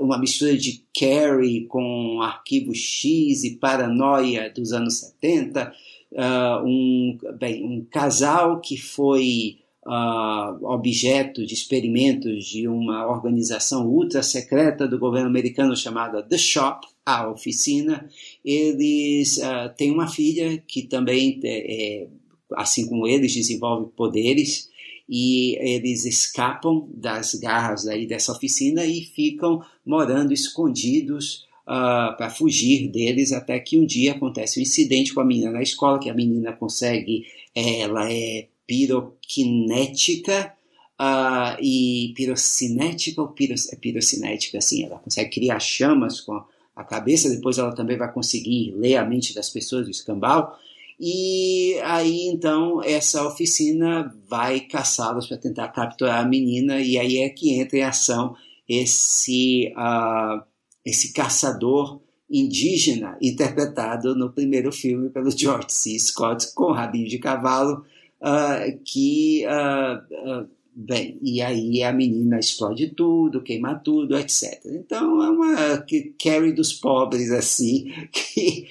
uma 0.00 0.18
mistura 0.18 0.56
de 0.56 0.84
Carrie 0.98 1.66
com 1.66 2.20
Arquivo 2.22 2.72
X 2.74 3.42
e 3.42 3.56
Paranoia 3.56 4.50
dos 4.50 4.72
anos 4.72 4.98
70 4.98 5.72
uh, 6.12 6.64
um, 6.64 7.18
bem, 7.38 7.64
um 7.64 7.84
casal 7.84 8.60
que 8.60 8.76
foi 8.76 9.58
uh, 9.86 10.66
objeto 10.66 11.46
de 11.46 11.54
experimentos 11.54 12.46
de 12.46 12.68
uma 12.68 13.06
organização 13.06 13.86
ultra 13.86 14.22
secreta 14.22 14.86
do 14.86 14.98
governo 14.98 15.28
americano 15.28 15.76
chamada 15.76 16.22
The 16.22 16.38
Shop, 16.38 16.86
a 17.04 17.30
oficina. 17.30 18.08
Eles 18.44 19.38
uh, 19.38 19.74
têm 19.76 19.90
uma 19.92 20.08
filha 20.08 20.58
que 20.66 20.82
também, 20.82 21.40
é, 21.44 22.08
assim 22.54 22.88
como 22.88 23.06
eles, 23.06 23.34
desenvolve 23.34 23.90
poderes 23.96 24.68
e 25.08 25.56
eles 25.60 26.04
escapam 26.04 26.88
das 26.92 27.34
garras 27.34 27.86
aí 27.86 28.06
dessa 28.06 28.32
oficina 28.32 28.84
e 28.84 29.02
ficam 29.02 29.62
morando 29.84 30.32
escondidos 30.32 31.46
uh, 31.66 32.16
para 32.16 32.30
fugir 32.30 32.88
deles, 32.88 33.32
até 33.32 33.58
que 33.58 33.78
um 33.78 33.84
dia 33.84 34.12
acontece 34.12 34.58
um 34.58 34.62
incidente 34.62 35.12
com 35.12 35.20
a 35.20 35.24
menina 35.24 35.50
na 35.50 35.62
escola, 35.62 35.98
que 35.98 36.08
a 36.08 36.14
menina 36.14 36.52
consegue, 36.52 37.26
ela 37.54 38.10
é 38.10 38.46
piroquinética, 38.66 40.52
uh, 41.00 41.60
e 41.60 42.12
pirocinética 42.14 43.20
ou 43.20 43.28
piros, 43.28 43.72
é 43.72 43.76
pirocinética, 43.76 44.58
assim, 44.58 44.84
ela 44.84 44.98
consegue 44.98 45.30
criar 45.30 45.60
chamas 45.60 46.20
com 46.20 46.42
a 46.74 46.84
cabeça, 46.84 47.30
depois 47.30 47.58
ela 47.58 47.74
também 47.74 47.96
vai 47.96 48.12
conseguir 48.12 48.72
ler 48.76 48.96
a 48.96 49.04
mente 49.04 49.34
das 49.34 49.48
pessoas, 49.48 49.86
o 49.86 49.90
escambau, 49.90 50.56
e 50.98 51.78
aí 51.84 52.26
então 52.28 52.82
essa 52.82 53.26
oficina 53.26 54.14
vai 54.28 54.60
caçá-los 54.60 55.26
para 55.26 55.36
tentar 55.36 55.68
capturar 55.68 56.24
a 56.24 56.28
menina, 56.28 56.80
e 56.80 56.98
aí 56.98 57.18
é 57.18 57.28
que 57.28 57.54
entra 57.54 57.78
em 57.78 57.82
ação 57.82 58.34
esse 58.68 59.72
uh, 59.76 60.42
esse 60.86 61.12
caçador 61.12 62.00
indígena 62.30 63.18
interpretado 63.20 64.14
no 64.14 64.30
primeiro 64.30 64.70
filme 64.70 65.10
pelo 65.10 65.30
George 65.36 65.72
C. 65.72 65.98
Scott 65.98 66.54
com 66.54 66.70
rabinho 66.70 67.08
de 67.08 67.18
cavalo, 67.18 67.84
uh, 68.20 68.78
que 68.84 69.44
uh, 69.46 70.42
uh, 70.42 70.48
bem, 70.74 71.18
e 71.20 71.42
aí 71.42 71.82
a 71.82 71.92
menina 71.92 72.38
explode 72.38 72.88
tudo, 72.90 73.42
queima 73.42 73.74
tudo, 73.74 74.16
etc. 74.16 74.60
Então 74.64 75.22
é 75.22 75.30
uma 75.30 75.84
Carrie 76.22 76.52
dos 76.52 76.72
pobres 76.72 77.30
assim, 77.32 77.92
que 78.12 78.68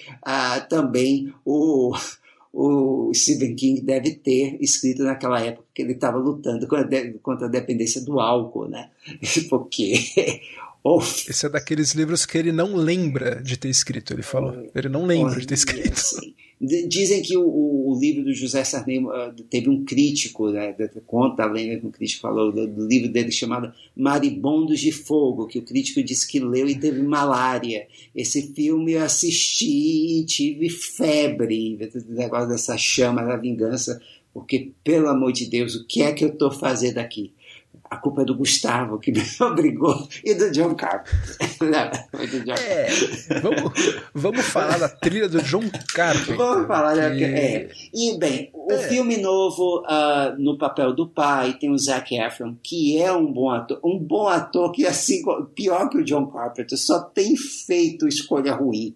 também 0.70 1.34
o 1.44 1.94
o 2.58 3.12
Stephen 3.14 3.54
King 3.54 3.82
deve 3.82 4.12
ter 4.12 4.58
escrito 4.62 5.04
naquela 5.04 5.42
época 5.42 5.68
que 5.74 5.82
ele 5.82 5.92
estava 5.92 6.18
lutando 6.18 6.66
contra 7.22 7.48
a 7.48 7.50
dependência 7.50 8.00
do 8.02 8.18
álcool, 8.18 8.70
né? 8.70 8.92
Porque 9.50 9.94
esse 11.28 11.48
é 11.48 11.49
daqueles 11.49 11.94
livros 11.94 12.28
que 12.28 12.38
ele 12.38 12.52
não 12.52 12.76
lembra 12.76 13.41
de 13.41 13.57
ter 13.57 13.70
escrito, 13.70 14.14
ele 14.14 14.22
falou. 14.22 14.70
Ele 14.76 14.88
não 14.88 15.06
lembra 15.06 15.40
de 15.40 15.48
ter 15.48 15.56
escrito. 15.56 16.02
Dizem 16.62 17.22
que 17.22 17.36
o, 17.36 17.44
o, 17.44 17.99
livro 17.99 18.24
do 18.24 18.34
José 18.34 18.64
Sarney 18.64 19.03
uh, 19.03 19.34
teve 19.49 19.70
um 19.70 19.84
crítico, 19.84 20.49
né, 20.52 20.74
conta 21.06 21.44
a 21.44 21.52
lenda 21.52 21.80
que 21.80 21.86
um 21.86 21.91
crítico 21.91 22.22
falou 22.22 22.52
do, 22.52 22.66
do, 22.66 22.88
livro 22.88 23.12
dele 23.12 23.30
chamado 23.30 23.74
Maribondos 23.95 24.80
de 24.80 24.91
Fogo, 24.91 25.48
que 25.48 25.60
o 25.60 25.64
crítico 25.64 26.02
disse 26.02 26.26
que 26.26 26.40
leu 26.40 26.68
e 26.70 26.76
teve 26.76 27.02
malária. 27.02 27.88
Esse 28.16 28.53
filme 28.53 28.94
eu 28.94 29.03
assisti 29.03 30.20
e 30.20 30.26
tive 30.26 30.70
febre, 30.70 31.78
o 31.94 32.14
negócio 32.14 32.48
dessa 32.48 32.78
chama 32.78 33.24
da 33.24 33.36
vingança, 33.36 33.99
porque, 34.34 34.72
pelo 34.84 35.10
amor 35.10 35.34
de 35.34 35.48
Deus, 35.48 35.76
o 35.76 35.86
que 35.86 36.02
é 36.02 36.14
que 36.14 36.24
eu 36.24 36.30
estou 36.30 36.52
fazendo 36.52 36.99
aqui? 36.99 37.32
A 37.90 37.98
culpa 37.98 38.22
é 38.22 38.26
do 38.26 38.36
Gustavo 38.36 38.99
que 38.99 39.12
me 39.14 39.22
obrigou 39.41 40.07
e 40.24 40.34
do 40.34 40.52
John 40.52 40.76
Carpenter. 40.76 41.16
é, 42.60 42.88
vamos, 43.40 43.74
vamos 44.14 44.45
falar 44.45 44.78
da 44.78 44.90
trilha 44.90 45.30
do 45.30 45.41
John 45.41 45.64
Carpenter. 45.94 46.36
Vamos 46.36 46.68
falar 46.68 46.95
da, 46.95 47.16
é. 47.16 47.70
E 47.94 48.18
bem, 48.18 48.52
o 48.53 48.72
é. 48.72 48.78
filme 48.90 49.18
novo 49.18 49.82
uh, 49.82 50.36
no 50.38 50.57
papel 50.57 50.94
do 50.94 51.07
pai 51.07 51.53
tem 51.53 51.72
o 51.72 51.78
Zac 51.78 52.16
Efron, 52.16 52.56
que 52.62 53.02
é 53.02 53.12
um 53.12 53.32
bom 53.32 53.49
ator, 53.49 53.80
um 53.84 53.98
bom 53.98 54.28
ator 54.28 54.72
que 54.72 54.86
assim 54.86 55.22
pior 55.53 55.90
que 55.90 55.98
o 55.98 56.03
John 56.03 56.28
Carpenter, 56.28 56.78
só 56.78 57.02
tem 57.02 57.36
feito 57.36 58.07
escolha 58.07 58.53
ruim 58.53 58.94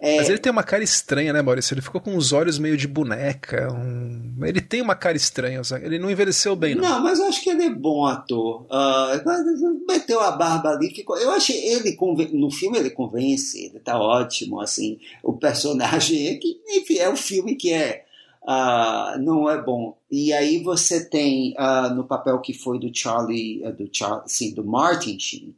é... 0.00 0.16
Mas 0.16 0.30
ele 0.30 0.38
tem 0.38 0.50
uma 0.50 0.62
cara 0.62 0.82
estranha, 0.82 1.30
né, 1.30 1.42
Maurício? 1.42 1.74
Ele 1.74 1.82
ficou 1.82 2.00
com 2.00 2.16
os 2.16 2.32
olhos 2.32 2.58
meio 2.58 2.74
de 2.74 2.88
boneca. 2.88 3.70
Um... 3.70 4.34
Ele 4.42 4.62
tem 4.62 4.80
uma 4.80 4.94
cara 4.94 5.14
estranha. 5.14 5.60
Ele 5.82 5.98
não 5.98 6.10
envelheceu 6.10 6.56
bem, 6.56 6.74
não. 6.74 6.82
Não, 6.82 7.02
mas 7.02 7.18
eu 7.18 7.26
acho 7.26 7.42
que 7.42 7.50
ele 7.50 7.64
é 7.64 7.70
bom 7.70 8.06
ator. 8.06 8.62
Uh, 8.62 9.86
meteu 9.86 10.18
a 10.20 10.30
barba 10.30 10.70
ali. 10.70 10.88
Ficou... 10.94 11.18
Eu 11.18 11.30
achei 11.32 11.56
ele. 11.74 11.98
No 12.32 12.50
filme 12.50 12.78
ele 12.78 12.88
convence. 12.88 13.66
Ele 13.66 13.78
tá 13.78 14.00
ótimo, 14.00 14.60
assim. 14.60 14.98
O 15.22 15.34
personagem. 15.34 16.28
É 16.28 16.34
que, 16.36 16.58
enfim, 16.68 16.96
é 16.96 17.10
um 17.10 17.16
filme 17.16 17.54
que 17.54 17.70
é. 17.70 18.06
Uh, 18.42 19.18
não 19.20 19.50
é 19.50 19.60
bom. 19.60 19.98
E 20.10 20.32
aí 20.32 20.62
você 20.62 21.04
tem 21.04 21.54
uh, 21.58 21.94
no 21.94 22.04
papel 22.04 22.40
que 22.40 22.54
foi 22.54 22.78
do 22.78 22.90
Charlie, 22.92 23.62
uh, 23.62 23.72
do 23.72 23.86
Charlie, 23.92 24.22
sim, 24.26 24.54
do 24.54 24.64
Martin 24.64 25.18
Sheen, 25.18 25.54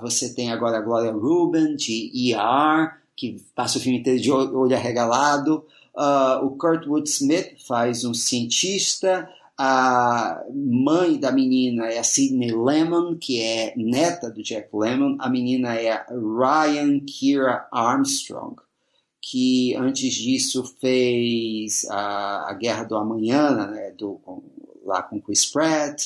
você 0.00 0.34
tem 0.34 0.50
agora 0.50 0.78
a 0.78 0.80
Gloria 0.80 1.12
Rubin 1.12 1.76
de 1.76 2.10
ER, 2.34 3.01
que 3.22 3.40
passa 3.54 3.78
o 3.78 3.80
filme 3.80 4.00
inteiro 4.00 4.20
de 4.20 4.32
olho 4.32 4.74
arregalado. 4.74 5.64
Uh, 5.94 6.44
o 6.44 6.56
Kurtwood 6.56 7.08
Smith 7.08 7.54
faz 7.64 8.04
um 8.04 8.12
cientista. 8.12 9.28
A 9.56 10.42
mãe 10.52 11.20
da 11.20 11.30
menina 11.30 11.86
é 11.86 12.00
a 12.00 12.02
Sidney 12.02 12.52
Lemon, 12.52 13.16
que 13.16 13.40
é 13.40 13.74
neta 13.76 14.28
do 14.28 14.42
Jack 14.42 14.70
Lemmon. 14.74 15.16
A 15.20 15.30
menina 15.30 15.72
é 15.76 15.92
a 15.92 16.06
Ryan 16.08 16.98
Kira 16.98 17.68
Armstrong, 17.70 18.56
que 19.20 19.76
antes 19.76 20.14
disso 20.14 20.64
fez 20.80 21.86
a, 21.90 22.50
a 22.50 22.54
Guerra 22.54 22.82
do 22.82 22.96
Amanhã, 22.96 23.68
né, 23.68 23.92
do, 23.92 24.14
com, 24.24 24.42
lá 24.84 25.00
com 25.00 25.20
Chris 25.20 25.46
Pratt. 25.46 26.02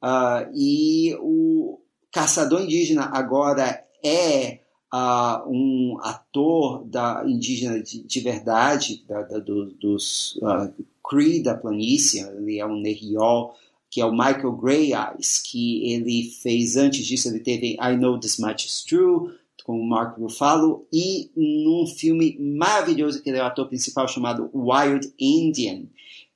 Uh, 0.00 0.48
e 0.54 1.16
o 1.18 1.80
Caçador 2.12 2.60
Indígena 2.62 3.10
agora 3.12 3.84
é 4.04 4.61
uh, 4.92 5.48
um 5.48 5.98
ator 6.00 6.84
da 6.84 7.24
indígena 7.26 7.82
de, 7.82 8.02
de 8.02 8.20
verdade, 8.20 9.02
da, 9.08 9.22
da, 9.22 9.38
do, 9.38 9.72
dos 9.72 10.36
uh, 10.36 10.72
Cree 11.02 11.42
da 11.42 11.56
planície, 11.56 12.20
ele 12.20 12.58
é 12.58 12.66
um 12.66 12.80
Neriol, 12.80 13.54
que 13.90 14.00
é 14.00 14.04
o 14.04 14.12
Michael 14.12 14.52
Grey 14.52 14.92
Eyes, 14.92 15.38
que 15.38 15.92
ele 15.92 16.30
fez, 16.42 16.76
antes 16.76 17.04
disso, 17.06 17.28
ele 17.28 17.40
teve 17.40 17.74
I 17.74 17.96
Know 17.96 18.18
This 18.18 18.38
Much 18.38 18.66
Is 18.66 18.84
True, 18.84 19.32
com 19.64 19.78
o 19.78 19.86
Mark 19.86 20.18
Ruffalo, 20.18 20.86
e 20.92 21.30
num 21.36 21.86
filme 21.86 22.36
maravilhoso 22.38 23.22
que 23.22 23.30
ele 23.30 23.38
é 23.38 23.42
o 23.42 23.46
ator 23.46 23.68
principal, 23.68 24.08
chamado 24.08 24.50
Wild 24.52 25.12
Indian, 25.18 25.84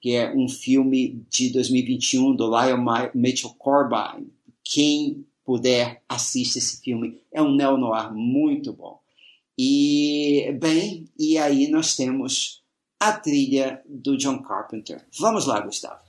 que 0.01 0.13
é 0.13 0.33
um 0.35 0.49
filme 0.49 1.21
de 1.29 1.51
2021 1.51 2.37
do 2.37 2.47
Lyle 2.47 2.79
Mitchell 3.15 3.55
Corbijn. 3.59 4.31
Quem 4.63 5.25
puder, 5.47 6.03
assista 6.09 6.59
esse 6.59 6.83
filme. 6.83 7.21
É 7.33 7.41
um 7.41 7.55
neo-noir 7.55 8.13
muito 8.13 8.73
bom. 8.73 9.01
E, 9.57 10.53
bem, 10.61 11.07
e 11.19 11.39
aí 11.39 11.69
nós 11.69 11.95
temos 11.97 12.63
a 13.01 13.13
trilha 13.13 13.81
do 13.89 14.17
John 14.19 14.43
Carpenter. 14.43 15.07
Vamos 15.19 15.47
lá, 15.47 15.61
Gustavo. 15.61 16.01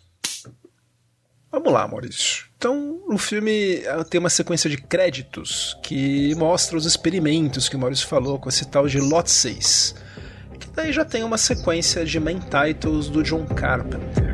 Vamos 1.50 1.72
lá, 1.72 1.88
Maurício. 1.88 2.48
Então, 2.58 3.02
o 3.08 3.18
filme 3.18 3.82
tem 4.10 4.20
uma 4.20 4.30
sequência 4.30 4.70
de 4.70 4.78
créditos 4.78 5.78
que 5.82 6.36
mostra 6.36 6.76
os 6.76 6.86
experimentos 6.86 7.70
que 7.70 7.76
o 7.76 7.80
Maurício 7.80 8.08
falou 8.08 8.38
com 8.38 8.50
esse 8.50 8.66
tal 8.66 8.88
de 8.88 9.00
Lot 9.00 9.32
6. 9.32 9.96
Que 10.60 10.68
daí 10.72 10.92
já 10.92 11.06
tem 11.06 11.24
uma 11.24 11.38
sequência 11.38 12.04
de 12.04 12.20
main 12.20 12.40
titles 12.40 13.08
do 13.08 13.24
John 13.24 13.46
Carpenter. 13.46 14.27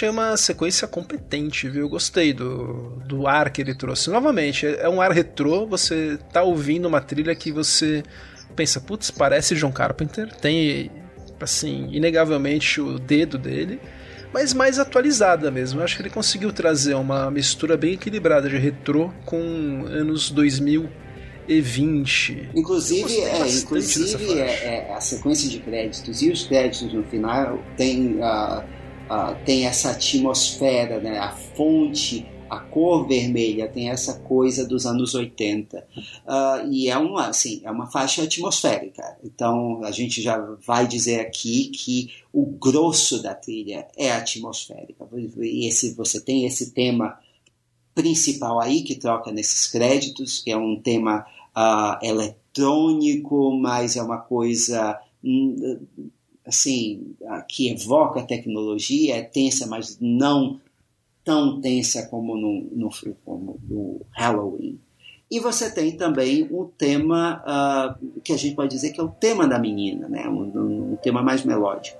Achei 0.00 0.08
uma 0.08 0.36
sequência 0.36 0.88
competente, 0.88 1.68
viu? 1.68 1.82
Eu 1.82 1.88
gostei 1.88 2.32
do, 2.32 2.98
do 3.06 3.26
ar 3.26 3.50
que 3.50 3.60
ele 3.60 3.74
trouxe. 3.74 4.08
Novamente, 4.08 4.64
é 4.66 4.88
um 4.88 4.98
ar 5.00 5.10
retrô, 5.12 5.66
você 5.66 6.18
tá 6.32 6.42
ouvindo 6.42 6.88
uma 6.88 7.02
trilha 7.02 7.34
que 7.34 7.52
você 7.52 8.02
pensa, 8.56 8.80
putz, 8.80 9.10
parece 9.10 9.54
John 9.54 9.70
Carpenter, 9.70 10.34
tem, 10.36 10.90
assim, 11.38 11.88
inegavelmente 11.92 12.80
o 12.80 12.98
dedo 12.98 13.36
dele, 13.36 13.78
mas 14.32 14.54
mais 14.54 14.78
atualizada 14.78 15.50
mesmo. 15.50 15.80
Eu 15.80 15.84
acho 15.84 15.96
que 15.96 16.02
ele 16.02 16.08
conseguiu 16.08 16.50
trazer 16.50 16.94
uma 16.94 17.30
mistura 17.30 17.76
bem 17.76 17.92
equilibrada 17.92 18.48
de 18.48 18.56
retrô 18.56 19.12
com 19.26 19.84
anos 19.86 20.30
2020. 20.30 22.48
Inclusive, 22.54 23.20
é, 23.20 23.48
inclusive 23.48 24.38
é, 24.38 24.86
é, 24.88 24.94
a 24.94 25.00
sequência 25.00 25.50
de 25.50 25.58
créditos 25.58 26.22
e 26.22 26.30
os 26.30 26.46
créditos 26.46 26.94
no 26.94 27.04
final 27.04 27.62
tem. 27.76 28.16
Uh 28.16 28.79
uh, 29.10 29.44
tem 29.44 29.66
essa 29.66 29.90
atmosfera, 29.90 31.00
né? 31.00 31.18
a 31.18 31.30
fonte, 31.32 32.24
a 32.48 32.58
cor 32.60 33.06
vermelha 33.06 33.68
tem 33.68 33.90
essa 33.90 34.20
coisa 34.20 34.66
dos 34.66 34.86
anos 34.86 35.14
80. 35.14 35.78
Uh, 35.78 35.82
ah, 36.26 36.64
e 36.70 36.88
é 36.88 36.96
uma, 36.96 37.26
assim, 37.28 37.60
é 37.64 37.70
uma 37.70 37.90
faixa 37.90 38.22
atmosférica. 38.22 39.18
Então 39.24 39.82
a 39.84 39.90
gente 39.90 40.22
já 40.22 40.38
vai 40.66 40.86
dizer 40.86 41.20
aqui 41.20 41.68
que 41.68 42.10
o 42.32 42.46
grosso 42.46 43.22
da 43.22 43.34
trilha 43.34 43.86
é 43.96 44.12
atmosférica. 44.12 45.06
E 45.12 45.66
esse, 45.66 45.94
você 45.94 46.20
tem 46.20 46.46
esse 46.46 46.72
tema 46.72 47.18
principal 47.94 48.60
aí 48.60 48.82
que 48.82 48.94
troca 48.94 49.32
nesses 49.32 49.66
créditos, 49.66 50.40
que 50.40 50.50
é 50.50 50.56
um 50.56 50.80
tema 50.80 51.26
uh, 51.56 52.04
eletrônico, 52.04 53.52
mas 53.56 53.96
é 53.96 54.02
uma 54.02 54.18
coisa 54.18 54.98
hum, 55.22 55.78
assim, 56.50 57.14
que 57.48 57.70
evoca 57.70 58.20
a 58.20 58.26
tecnologia, 58.26 59.16
é 59.16 59.22
tensa, 59.22 59.66
mas 59.66 59.98
não 60.00 60.60
tão 61.24 61.60
tensa 61.60 62.06
como 62.08 62.36
no, 62.36 62.68
no, 62.72 62.90
como 63.24 63.58
no 63.68 64.00
Halloween. 64.10 64.78
E 65.30 65.38
você 65.38 65.70
tem 65.70 65.96
também 65.96 66.48
o 66.50 66.64
tema 66.76 67.40
uh, 67.46 68.20
que 68.20 68.32
a 68.32 68.36
gente 68.36 68.56
pode 68.56 68.70
dizer 68.70 68.90
que 68.90 69.00
é 69.00 69.04
o 69.04 69.08
tema 69.08 69.46
da 69.46 69.60
menina, 69.60 70.08
né? 70.08 70.28
um, 70.28 70.92
um 70.92 70.96
tema 70.96 71.22
mais 71.22 71.44
melódico. 71.44 71.99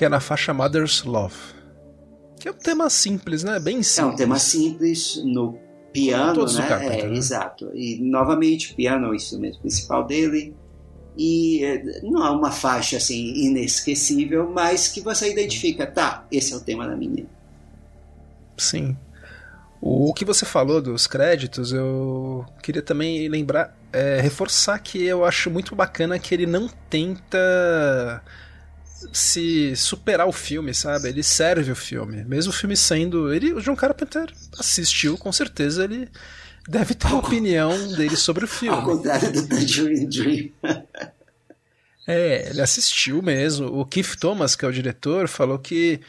Que 0.00 0.04
é 0.06 0.08
na 0.08 0.18
faixa 0.18 0.54
Mother's 0.54 1.02
Love. 1.02 1.36
Que 2.38 2.48
é 2.48 2.50
um 2.50 2.54
tema 2.54 2.88
simples, 2.88 3.44
né? 3.44 3.60
Bem 3.60 3.82
simples. 3.82 3.98
É 3.98 4.04
um 4.06 4.16
tema 4.16 4.38
simples 4.38 5.22
no 5.22 5.58
piano, 5.92 6.46
né? 6.46 6.86
É, 6.86 7.06
né? 7.06 7.16
Exato. 7.18 7.70
E 7.74 7.98
novamente, 8.00 8.72
o 8.72 8.76
piano 8.76 9.08
é 9.08 9.10
o 9.10 9.14
instrumento 9.14 9.58
principal 9.60 10.06
dele. 10.06 10.56
E 11.18 11.62
eh, 11.62 12.00
não 12.02 12.26
é 12.26 12.30
uma 12.30 12.50
faixa 12.50 12.96
assim 12.96 13.44
inesquecível, 13.44 14.50
mas 14.50 14.88
que 14.88 15.02
você 15.02 15.30
identifica, 15.30 15.86
tá, 15.86 16.26
esse 16.32 16.54
é 16.54 16.56
o 16.56 16.60
tema 16.60 16.88
da 16.88 16.96
menina. 16.96 17.28
Sim. 18.56 18.96
O 19.82 20.14
que 20.14 20.24
você 20.24 20.46
falou 20.46 20.80
dos 20.80 21.06
créditos, 21.06 21.74
eu 21.74 22.46
queria 22.62 22.80
também 22.80 23.28
lembrar, 23.28 23.76
é, 23.92 24.18
reforçar 24.18 24.78
que 24.78 25.04
eu 25.04 25.26
acho 25.26 25.50
muito 25.50 25.76
bacana 25.76 26.18
que 26.18 26.34
ele 26.34 26.46
não 26.46 26.70
tenta 26.88 28.22
se 29.12 29.74
superar 29.76 30.26
o 30.26 30.32
filme, 30.32 30.74
sabe? 30.74 31.08
Ele 31.08 31.22
serve 31.22 31.72
o 31.72 31.76
filme. 31.76 32.24
Mesmo 32.24 32.50
o 32.50 32.54
filme 32.54 32.76
sendo. 32.76 33.32
Ele, 33.32 33.52
o 33.52 33.60
John 33.60 33.76
Carpenter 33.76 34.32
assistiu, 34.58 35.16
com 35.16 35.32
certeza 35.32 35.84
ele 35.84 36.08
deve 36.68 36.94
ter 36.94 37.06
uma 37.08 37.18
opinião 37.18 37.92
dele 37.94 38.16
sobre 38.16 38.44
o 38.44 38.48
filme. 38.48 38.76
Ao 38.76 38.84
contrário 38.84 39.32
do 39.32 39.46
Tangerine 39.46 40.06
Dream. 40.06 40.50
é, 42.06 42.50
ele 42.50 42.60
assistiu 42.60 43.22
mesmo. 43.22 43.66
O 43.66 43.84
Keith 43.84 44.16
Thomas, 44.18 44.54
que 44.54 44.64
é 44.64 44.68
o 44.68 44.72
diretor, 44.72 45.28
falou 45.28 45.58
que 45.58 46.00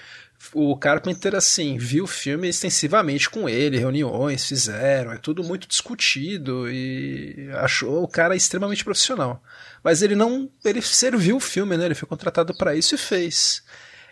o 0.54 0.76
Carpenter, 0.76 1.36
assim, 1.36 1.78
viu 1.78 2.06
o 2.06 2.08
filme 2.08 2.48
extensivamente 2.48 3.30
com 3.30 3.48
ele, 3.48 3.78
reuniões 3.78 4.46
fizeram, 4.46 5.12
é 5.12 5.18
tudo 5.18 5.44
muito 5.44 5.68
discutido 5.68 6.70
e 6.70 7.50
achou 7.56 8.04
o 8.04 8.08
cara 8.08 8.36
extremamente 8.36 8.84
profissional. 8.84 9.42
Mas 9.84 10.02
ele 10.02 10.16
não. 10.16 10.50
Ele 10.64 10.82
serviu 10.82 11.38
o 11.38 11.40
filme, 11.40 11.78
né? 11.78 11.86
Ele 11.86 11.96
foi 11.96 12.08
contratado 12.08 12.56
para 12.56 12.76
isso 12.76 12.96
e 12.96 12.98
fez. 12.98 13.64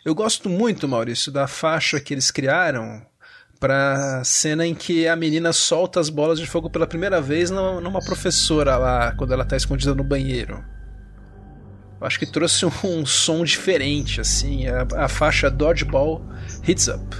Eu 0.04 0.16
gosto 0.16 0.50
muito, 0.50 0.88
Maurício, 0.88 1.32
da 1.32 1.48
faixa 1.48 2.00
que 2.00 2.14
eles 2.14 2.32
criaram 2.32 3.06
pra 3.60 4.24
cena 4.24 4.66
em 4.66 4.74
que 4.74 5.08
a 5.08 5.16
menina 5.16 5.52
solta 5.52 6.00
as 6.00 6.10
bolas 6.10 6.40
de 6.40 6.48
fogo 6.48 6.70
pela 6.70 6.88
primeira 6.88 7.20
vez 7.20 7.50
numa 7.50 8.00
professora 8.00 8.78
lá, 8.78 9.12
quando 9.14 9.34
ela 9.34 9.44
tá 9.44 9.58
escondida 9.58 9.94
no 9.94 10.04
banheiro. 10.04 10.64
Eu 12.00 12.08
acho 12.08 12.18
que 12.18 12.26
trouxe 12.26 12.66
um, 12.66 13.06
som 13.06 13.44
diferente, 13.44 14.22
assim. 14.22 14.68
A, 14.68 15.06
a 15.06 15.08
faixa 15.08 15.50
Dodgeball 15.50 16.22
Hits 16.66 16.88
Up. 16.88 17.16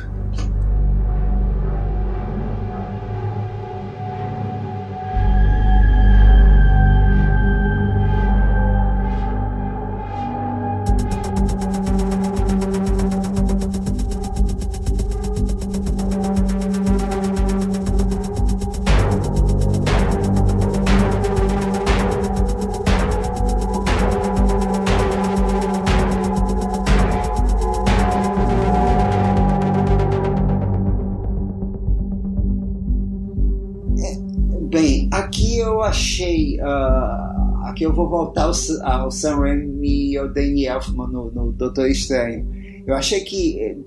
Voltar 38.30 38.44
ao, 38.44 39.02
ao 39.02 39.12
Sam 39.12 39.38
Raimi 39.38 40.12
e 40.12 40.18
ao 40.18 40.32
Danny 40.32 40.66
Elfman 40.66 41.08
no, 41.08 41.32
no 41.32 41.52
Doutor 41.52 41.90
Estranho. 41.90 42.48
Eu 42.86 42.96
achei 42.96 43.22
que 43.22 43.60
eh, 43.60 43.78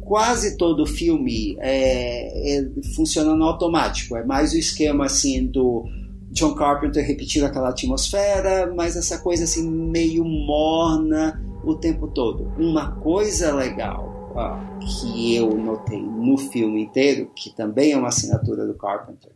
quase 0.00 0.56
todo 0.56 0.82
o 0.82 0.86
filme 0.86 1.56
é, 1.60 2.58
é, 2.58 2.70
funciona 2.94 3.34
no 3.34 3.44
automático. 3.44 4.16
É 4.16 4.24
mais 4.24 4.52
o 4.52 4.58
esquema 4.58 5.06
assim 5.06 5.46
do 5.46 5.84
John 6.30 6.54
Carpenter 6.54 7.06
repetindo 7.06 7.44
aquela 7.44 7.70
atmosfera, 7.70 8.72
mas 8.74 8.96
essa 8.96 9.18
coisa 9.18 9.44
assim 9.44 9.68
meio 9.70 10.24
morna 10.24 11.42
o 11.64 11.74
tempo 11.74 12.08
todo. 12.08 12.52
Uma 12.58 12.92
coisa 12.96 13.54
legal 13.54 14.32
ó, 14.34 14.58
que 14.80 15.34
eu 15.34 15.50
notei 15.56 16.02
no 16.02 16.36
filme 16.36 16.82
inteiro, 16.84 17.30
que 17.34 17.54
também 17.54 17.92
é 17.92 17.96
uma 17.96 18.08
assinatura 18.08 18.66
do 18.66 18.74
Carpenter, 18.74 19.32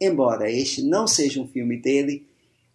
embora 0.00 0.50
este 0.50 0.82
não 0.82 1.06
seja 1.06 1.40
um 1.40 1.46
filme 1.46 1.80
dele, 1.80 2.29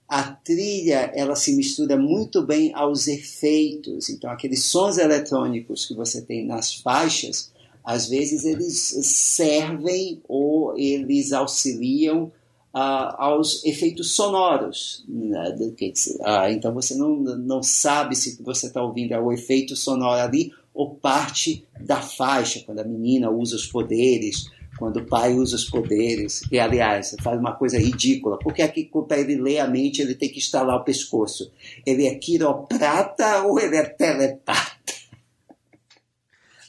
a 0.08 0.24
trilha 0.24 1.12
ela 1.16 1.36
se 1.36 1.56
mistura 1.56 1.98
muito 1.98 2.44
bem 2.44 2.74
aos 2.74 3.08
efeitos. 3.08 4.10
Então, 4.10 4.30
aqueles 4.30 4.64
sons 4.64 4.98
eletrônicos 4.98 5.86
que 5.86 5.94
você 5.94 6.22
tem 6.22 6.46
nas 6.46 6.76
faixas, 6.76 7.52
às 7.84 8.08
vezes 8.08 8.46
eles 8.46 8.96
servem 9.04 10.22
ou 10.28 10.78
eles 10.78 11.34
auxiliam 11.34 12.32
uh, 12.74 13.16
aos 13.18 13.66
efeitos 13.66 14.16
sonoros. 14.16 15.04
Né? 15.08 15.56
Uh, 15.58 16.50
então, 16.52 16.74
você 16.74 16.94
não, 16.94 17.16
não 17.16 17.64
sabe 17.64 18.16
se 18.16 18.42
você 18.44 18.68
está 18.68 18.84
ouvindo 18.84 19.14
é 19.14 19.20
o 19.20 19.32
efeito 19.32 19.76
sonoro 19.76 20.22
ali 20.22 20.52
ou 20.76 20.96
parte 20.96 21.66
da 21.80 22.02
faixa, 22.02 22.62
quando 22.66 22.80
a 22.80 22.84
menina 22.84 23.32
usa 23.32 23.56
os 23.56 23.66
poderes 23.66 24.54
quando 24.78 24.98
o 24.98 25.06
pai 25.06 25.34
usa 25.34 25.56
os 25.56 25.66
poderes, 25.66 26.42
e 26.52 26.60
aliás, 26.60 27.16
faz 27.22 27.40
uma 27.40 27.56
coisa 27.56 27.80
ridícula, 27.80 28.38
porque 28.40 28.62
aqui 28.62 28.90
para 29.08 29.20
ele 29.20 29.36
ler 29.36 29.60
a 29.60 29.68
mente 29.68 30.02
ele 30.02 30.16
tem 30.16 30.30
que 30.30 30.40
instalar 30.40 30.76
o 30.76 30.84
pescoço. 30.84 31.52
Ele 31.86 32.06
é 32.06 32.16
quiroprata 32.16 33.44
ou 33.44 33.60
ele 33.60 33.78
é 33.78 33.84
telepata? 33.84 34.76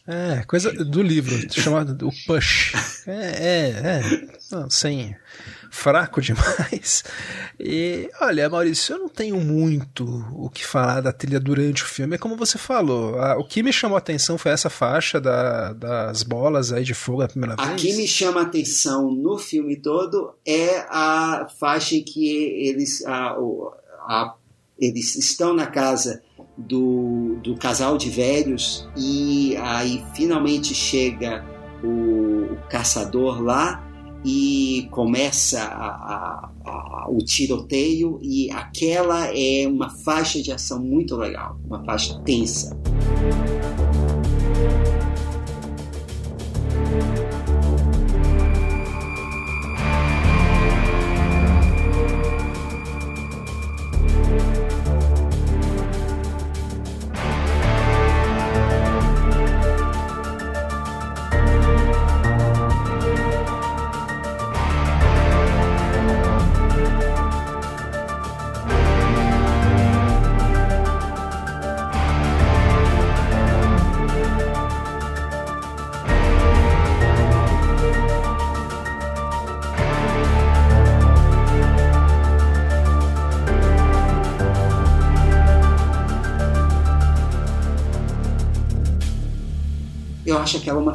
É, 0.07 0.45
coisa 0.47 0.73
do 0.73 1.03
livro, 1.03 1.35
chamado 1.53 2.07
o 2.07 2.13
Push. 2.27 2.75
É, 3.09 3.13
é, 3.13 3.69
é. 3.69 4.03
Não, 4.53 4.71
sem 4.71 5.17
fraco 5.71 6.21
demais. 6.23 7.05
E 7.59 8.11
olha, 8.21 8.49
Maurício, 8.49 8.95
eu 8.95 8.99
não 8.99 9.09
tenho 9.09 9.41
muito 9.41 10.05
o 10.33 10.51
que 10.51 10.65
falar 10.65 11.01
da 11.01 11.13
trilha 11.13 11.41
durante 11.41 11.83
o 11.83 11.87
filme. 11.87 12.17
É 12.17 12.19
como 12.19 12.37
você 12.37 12.59
falou. 12.59 13.19
A, 13.21 13.39
o 13.39 13.45
que 13.45 13.63
me 13.63 13.73
chamou 13.73 13.97
a 13.97 13.99
atenção 13.99 14.39
foi 14.39 14.53
essa 14.53 14.71
faixa 14.71 15.21
da, 15.21 15.73
das 15.73 16.23
bolas 16.23 16.73
aí 16.73 16.85
de 16.85 16.95
fogo 16.95 17.23
a 17.23 17.29
primeira 17.29 17.57
vez. 17.57 17.69
A 17.69 17.75
que 17.75 17.93
me 17.95 18.07
chama 18.07 18.41
a 18.41 18.45
atenção 18.45 19.11
no 19.11 19.39
filme 19.39 19.77
todo 19.77 20.35
é 20.47 20.79
a 20.89 21.47
faixa 21.59 21.95
em 21.97 22.03
que 22.03 22.29
eles, 22.29 23.05
a, 23.07 23.37
a, 24.09 24.35
eles 24.79 25.17
estão 25.17 25.55
na 25.55 25.67
casa 25.67 26.23
do, 26.57 27.39
do 27.43 27.57
casal 27.57 27.99
de 27.99 28.11
velhos 28.11 28.89
e 28.97 29.57
aí 29.59 30.05
finalmente 30.15 30.75
chega 30.75 31.45
o, 31.83 32.53
o 32.53 32.57
caçador 32.69 33.43
lá 33.43 33.86
e 34.25 34.89
começa 34.91 35.63
a, 35.63 35.87
a, 35.87 36.51
a, 36.65 37.07
o 37.09 37.19
tiroteio 37.19 38.19
e 38.23 38.51
aquela 38.51 39.27
é 39.37 39.67
uma 39.69 39.91
faixa 39.91 40.43
de 40.43 40.53
ação 40.53 40.81
muito 40.81 41.17
legal, 41.17 41.59
uma 41.65 41.85
faixa 41.85 42.21
tensa. 42.25 42.77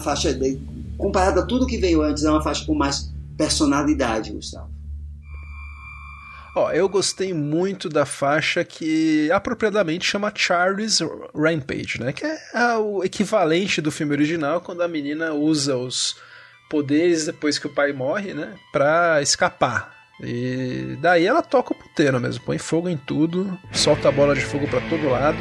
Faixa, 0.01 0.37
comparada 0.97 1.41
a 1.41 1.45
tudo 1.45 1.67
que 1.67 1.77
veio 1.77 2.01
antes, 2.01 2.23
é 2.23 2.29
uma 2.29 2.41
faixa 2.41 2.65
com 2.65 2.73
mais 2.73 3.11
personalidade, 3.37 4.31
Gustavo. 4.31 4.69
Ó, 6.53 6.69
eu 6.71 6.89
gostei 6.89 7.33
muito 7.33 7.87
da 7.87 8.05
faixa 8.05 8.63
que 8.63 9.31
apropriadamente 9.31 10.05
chama 10.05 10.33
Charlie's 10.35 10.99
Rampage, 11.33 12.01
né? 12.01 12.11
Que 12.11 12.25
é 12.25 12.75
o 12.77 13.03
equivalente 13.05 13.79
do 13.79 13.89
filme 13.89 14.11
original 14.13 14.59
quando 14.59 14.81
a 14.81 14.87
menina 14.87 15.31
usa 15.31 15.77
os 15.77 16.17
poderes 16.69 17.25
depois 17.25 17.57
que 17.57 17.67
o 17.67 17.73
pai 17.73 17.93
morre, 17.93 18.33
né? 18.33 18.53
Pra 18.71 19.21
escapar. 19.21 19.95
E 20.21 20.97
daí 21.01 21.25
ela 21.25 21.41
toca 21.41 21.73
o 21.73 21.75
puteiro 21.75 22.19
mesmo, 22.19 22.43
põe 22.43 22.57
fogo 22.57 22.89
em 22.89 22.97
tudo, 22.97 23.57
solta 23.71 24.09
a 24.09 24.11
bola 24.11 24.35
de 24.35 24.41
fogo 24.41 24.67
para 24.67 24.81
todo 24.81 25.09
lado. 25.09 25.39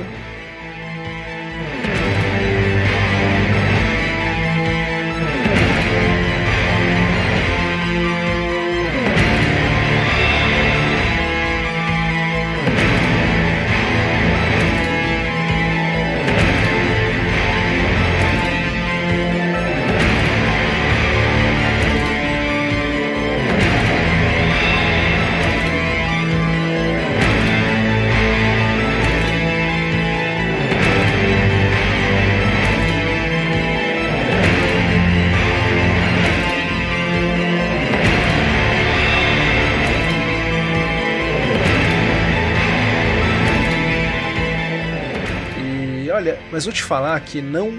Mas 46.50 46.64
vou 46.64 46.72
te 46.72 46.82
falar 46.82 47.20
que 47.20 47.40
não 47.40 47.72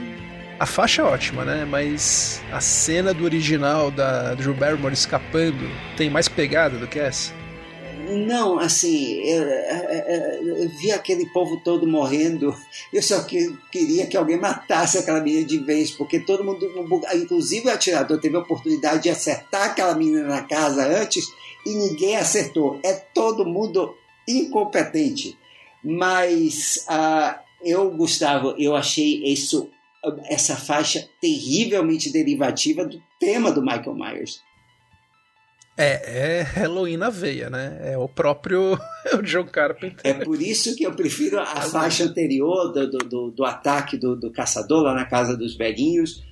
A 0.60 0.66
faixa 0.66 1.02
é 1.02 1.06
ótima, 1.06 1.44
né? 1.44 1.66
Mas 1.66 2.42
a 2.52 2.62
cena 2.62 3.14
do 3.14 3.24
original 3.24 3.90
da 3.90 4.36
Drew 4.36 4.54
Barrymore 4.54 4.94
escapando 4.94 5.70
tem 5.98 6.10
mais 6.10 6.28
pegada 6.28 6.78
do 6.78 6.88
que 6.88 7.00
essa? 7.00 7.34
Não, 8.10 8.60
assim, 8.60 9.22
eu, 9.22 9.44
eu, 9.44 10.58
eu, 10.58 10.70
vi 10.70 10.92
aquele 10.92 11.26
povo 11.28 11.62
todo 11.64 11.88
morrendo. 11.88 12.56
Eu 12.92 13.02
só 13.02 13.24
que, 13.24 13.56
queria 13.72 14.06
que 14.06 14.18
alguém 14.18 14.38
matasse 14.38 14.98
aquela 14.98 15.22
menina 15.22 15.46
de 15.46 15.60
vez, 15.60 15.92
porque 15.92 16.20
todo 16.20 16.44
mundo, 16.44 16.70
inclusive 17.16 17.68
o 17.68 17.72
atirador, 17.72 18.20
teve 18.20 18.36
a 18.36 18.40
oportunidade 18.40 19.04
de 19.04 19.10
acertar 19.10 19.68
aquela 19.68 19.96
menina 19.96 20.28
na 20.28 20.42
casa 20.42 20.86
antes 20.86 21.26
e 21.66 21.74
ninguém 21.74 22.18
acertou. 22.18 22.80
É 22.84 22.94
todo 22.94 23.46
mundo 23.46 23.96
incompetente. 24.28 25.38
Mas 25.84 26.86
uh, 26.90 27.40
eu, 27.64 27.92
Gustavo, 27.92 28.56
eu 28.58 28.76
achei 28.76 29.24
isso, 29.24 29.70
essa 30.26 30.56
faixa 30.56 31.08
terrivelmente 31.20 32.12
derivativa 32.12 32.86
do 32.86 33.02
tema 33.20 33.52
do 33.52 33.62
Michael 33.62 33.96
Myers. 33.96 34.42
É, 35.78 36.40
é 36.40 36.42
Halloween 36.42 36.98
na 36.98 37.10
veia, 37.10 37.50
né? 37.50 37.80
É 37.82 37.98
o 37.98 38.08
próprio 38.08 38.78
o 39.18 39.22
John 39.24 39.46
Carpenter. 39.46 40.00
É 40.04 40.14
por 40.14 40.40
isso 40.42 40.76
que 40.76 40.84
eu 40.84 40.94
prefiro 40.94 41.40
a 41.40 41.62
faixa 41.62 42.04
anterior 42.04 42.72
do, 42.72 42.88
do, 42.88 43.32
do 43.32 43.46
ataque 43.46 43.98
do, 43.98 44.16
do, 44.16 44.32
caçador 44.32 44.84
lá 44.84 44.94
na 44.94 45.06
casa 45.06 45.36
dos 45.36 45.56
velhinhos. 45.56 46.24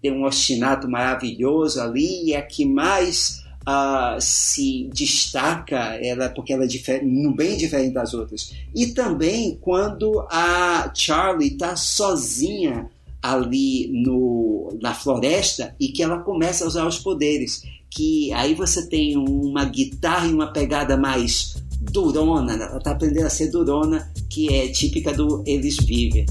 Tem 0.00 0.12
um 0.12 0.24
ostinato 0.24 0.88
maravilhoso 0.88 1.80
ali 1.82 2.30
e 2.30 2.34
é 2.34 2.40
que 2.40 2.64
mais 2.64 3.43
uh, 3.68 4.20
se 4.20 4.88
destaca, 4.92 5.98
ela, 6.02 6.28
porque 6.28 6.52
ela 6.52 6.64
é 6.64 7.00
bem 7.34 7.56
diferente 7.56 7.94
das 7.94 8.14
outras. 8.14 8.52
E 8.74 8.88
também 8.88 9.58
quando 9.60 10.20
a 10.30 10.90
Charlie 10.94 11.52
está 11.52 11.76
sozinha 11.76 12.90
ali 13.22 13.90
no, 13.90 14.76
na 14.82 14.92
floresta 14.92 15.74
e 15.80 15.88
que 15.88 16.02
ela 16.02 16.18
começa 16.18 16.64
a 16.64 16.68
usar 16.68 16.86
os 16.86 16.98
poderes 16.98 17.62
que 17.94 18.32
aí 18.32 18.54
você 18.54 18.86
tem 18.88 19.16
uma 19.16 19.64
guitarra 19.64 20.26
e 20.26 20.32
uma 20.32 20.52
pegada 20.52 20.96
mais 20.96 21.54
durona, 21.80 22.54
ela 22.54 22.78
está 22.78 22.90
aprendendo 22.90 23.26
a 23.26 23.30
ser 23.30 23.50
durona, 23.50 24.12
que 24.28 24.52
é 24.52 24.68
típica 24.68 25.12
do 25.12 25.44
Eles 25.46 25.76
Vivem. 25.76 26.26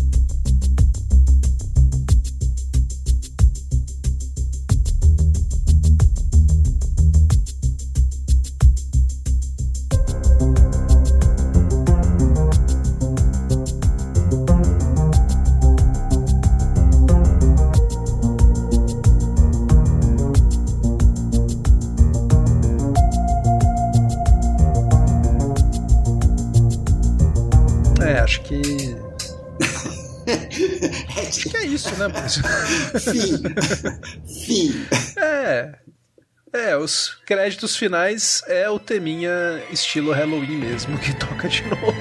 Fim. 32.99 33.41
Fim. 34.45 34.86
É. 35.18 35.76
É, 36.53 36.78
os 36.78 37.18
créditos 37.26 37.76
finais 37.76 38.44
é 38.45 38.70
o 38.70 38.78
teminha 38.78 39.32
estilo 39.72 40.11
Halloween 40.11 40.57
mesmo 40.57 40.99
que 40.99 41.11
toca 41.15 41.49
de 41.49 41.64
novo. 41.64 41.95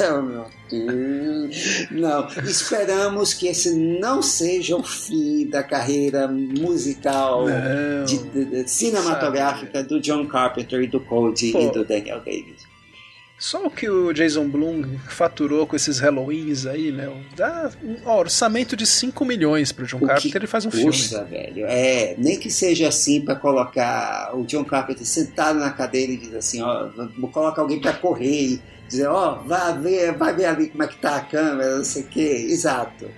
Oh, 0.00 0.22
meu 0.22 0.46
Deus. 0.70 1.86
Não, 1.90 2.26
esperamos 2.44 3.34
que 3.34 3.48
esse 3.48 3.74
não 3.74 4.22
seja 4.22 4.76
o 4.76 4.82
fim 4.82 5.46
da 5.46 5.62
carreira 5.62 6.26
musical 6.28 7.46
de, 8.06 8.18
de, 8.18 8.44
de, 8.44 8.68
cinematográfica 8.68 9.78
Sabe. 9.78 9.88
do 9.88 10.00
John 10.00 10.26
Carpenter 10.26 10.82
e 10.82 10.86
do 10.86 11.00
Cody 11.00 11.52
Pô. 11.52 11.60
e 11.60 11.70
do 11.70 11.84
Daniel 11.84 12.18
Davis. 12.20 12.69
Só 13.40 13.64
o 13.64 13.70
que 13.70 13.88
o 13.88 14.12
Jason 14.12 14.46
Blum 14.46 14.98
faturou 15.08 15.66
com 15.66 15.74
esses 15.74 15.98
Halloweens 15.98 16.66
aí, 16.66 16.92
meu, 16.92 17.16
dá 17.34 17.70
um 17.82 18.06
orçamento 18.06 18.76
de 18.76 18.84
5 18.84 19.24
milhões 19.24 19.72
pro 19.72 19.86
John 19.86 19.96
o 19.96 20.06
Carpenter, 20.06 20.42
ele 20.42 20.46
faz 20.46 20.66
um 20.66 20.70
custa, 20.70 21.24
filme. 21.24 21.30
velho. 21.30 21.66
É, 21.66 22.14
nem 22.18 22.38
que 22.38 22.50
seja 22.50 22.88
assim 22.88 23.22
para 23.22 23.34
colocar 23.34 24.36
o 24.36 24.44
John 24.44 24.62
Carpenter 24.62 25.06
sentado 25.06 25.58
na 25.58 25.70
cadeira 25.70 26.12
e 26.12 26.18
dizer 26.18 26.36
assim, 26.36 26.60
ó, 26.60 26.90
coloca 27.32 27.62
alguém 27.62 27.80
para 27.80 27.94
correr 27.94 28.42
e 28.42 28.62
dizer, 28.86 29.06
ó, 29.06 29.36
vai 29.36 29.78
ver, 29.78 30.12
vai 30.12 30.34
ver 30.34 30.44
ali 30.44 30.68
como 30.68 30.82
é 30.82 30.88
que 30.88 30.98
tá 30.98 31.16
a 31.16 31.20
câmera, 31.20 31.78
não 31.78 31.84
sei 31.84 32.02
o 32.02 32.06
quê. 32.08 32.46
Exato. 32.50 33.10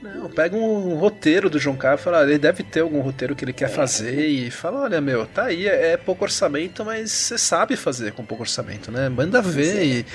Não, 0.00 0.30
pega 0.30 0.56
um 0.56 0.94
roteiro 0.94 1.50
do 1.50 1.58
Carlos 1.76 2.00
e 2.00 2.04
fala, 2.04 2.22
ele 2.22 2.38
deve 2.38 2.62
ter 2.62 2.80
algum 2.80 3.00
roteiro 3.00 3.34
que 3.34 3.44
ele 3.44 3.52
quer 3.52 3.66
é. 3.66 3.68
fazer 3.68 4.26
e 4.26 4.50
fala, 4.50 4.82
olha, 4.82 5.00
meu, 5.00 5.26
tá 5.26 5.44
aí, 5.44 5.66
é, 5.66 5.92
é 5.92 5.96
pouco 5.96 6.24
orçamento, 6.24 6.84
mas 6.84 7.10
você 7.10 7.36
sabe 7.36 7.76
fazer 7.76 8.12
com 8.12 8.24
pouco 8.24 8.44
orçamento, 8.44 8.90
né? 8.90 9.08
Manda 9.08 9.42
ver 9.42 9.78
é. 9.78 9.84
e 9.84 10.06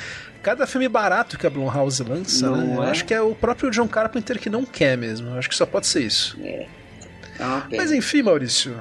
cada 0.42 0.68
filme 0.68 0.88
barato 0.90 1.38
que 1.38 1.48
a 1.48 1.50
Blumhouse 1.50 2.04
lança, 2.04 2.52
né? 2.52 2.76
É? 2.76 2.90
Acho 2.90 3.06
que 3.06 3.14
é 3.14 3.22
o 3.22 3.34
próprio 3.36 3.72
John 3.72 3.88
Carpenter 3.88 4.40
que 4.40 4.50
não 4.50 4.66
quer 4.66 4.98
mesmo. 4.98 5.36
Acho 5.38 5.50
que 5.50 5.56
só 5.56 5.66
pode 5.66 5.88
ser 5.88 6.02
isso. 6.02 6.38
É. 6.44 6.68
mas 7.76 7.92
enfim, 7.92 8.22
Maurício, 8.22 8.78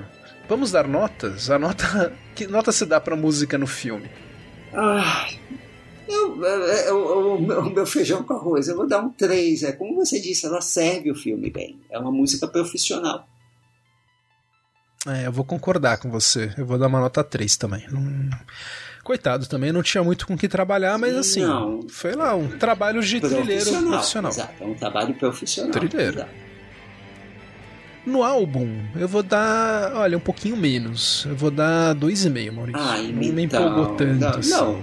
vamos 0.48 0.72
dar 0.72 0.86
notas? 0.86 1.50
A 1.50 1.58
nota. 1.58 2.12
Que 2.34 2.46
nota 2.46 2.72
se 2.72 2.86
dá 2.86 2.98
pra 2.98 3.14
música 3.14 3.58
no 3.58 3.66
filme? 3.66 4.10
Ah, 4.72 5.28
eu, 6.08 6.44
eu, 6.44 6.96
o, 6.96 7.36
o, 7.36 7.70
meu 7.70 7.86
feijão 7.86 8.22
com 8.22 8.34
arroz, 8.34 8.68
eu 8.68 8.76
vou 8.76 8.86
dar 8.86 9.00
um 9.00 9.10
3. 9.10 9.62
É, 9.62 9.72
como 9.72 9.94
você 9.94 10.20
disse, 10.20 10.46
ela 10.46 10.60
serve 10.60 11.10
o 11.10 11.14
filme 11.14 11.50
bem. 11.50 11.80
É 11.90 11.98
uma 11.98 12.10
música 12.10 12.46
profissional. 12.46 13.26
É, 15.06 15.26
eu 15.26 15.32
vou 15.32 15.44
concordar 15.44 15.98
com 15.98 16.10
você. 16.10 16.52
Eu 16.56 16.66
vou 16.66 16.78
dar 16.78 16.86
uma 16.86 17.00
nota 17.00 17.24
3 17.24 17.56
também. 17.56 17.86
Não... 17.90 18.30
Coitado 19.02 19.48
também, 19.48 19.72
não 19.72 19.82
tinha 19.82 20.04
muito 20.04 20.24
com 20.28 20.36
que 20.36 20.48
trabalhar, 20.48 20.96
mas 20.96 21.16
assim, 21.16 21.40
não, 21.40 21.88
foi 21.88 22.12
lá, 22.12 22.36
um 22.36 22.56
trabalho 22.56 23.02
de 23.02 23.20
trilheiro 23.20 23.82
profissional. 23.88 24.30
Exato, 24.30 24.62
é 24.62 24.64
um 24.64 24.74
trabalho 24.74 25.12
profissional. 25.14 25.72
Trilheiro. 25.72 26.18
Exato. 26.18 26.51
No 28.04 28.24
álbum, 28.24 28.68
eu 28.96 29.06
vou 29.06 29.22
dar, 29.22 29.92
olha, 29.94 30.16
um 30.16 30.20
pouquinho 30.20 30.56
menos. 30.56 31.24
Eu 31.28 31.36
vou 31.36 31.50
dar 31.50 31.94
2,5, 31.94 32.52
Maurício. 32.52 32.80
Ah, 32.80 32.96
não 32.98 33.22
então, 33.22 33.32
me 33.32 33.42
empolgou 33.44 33.86
tanto. 33.94 34.18
Não, 34.18 34.28
assim. 34.30 34.50
não, 34.50 34.82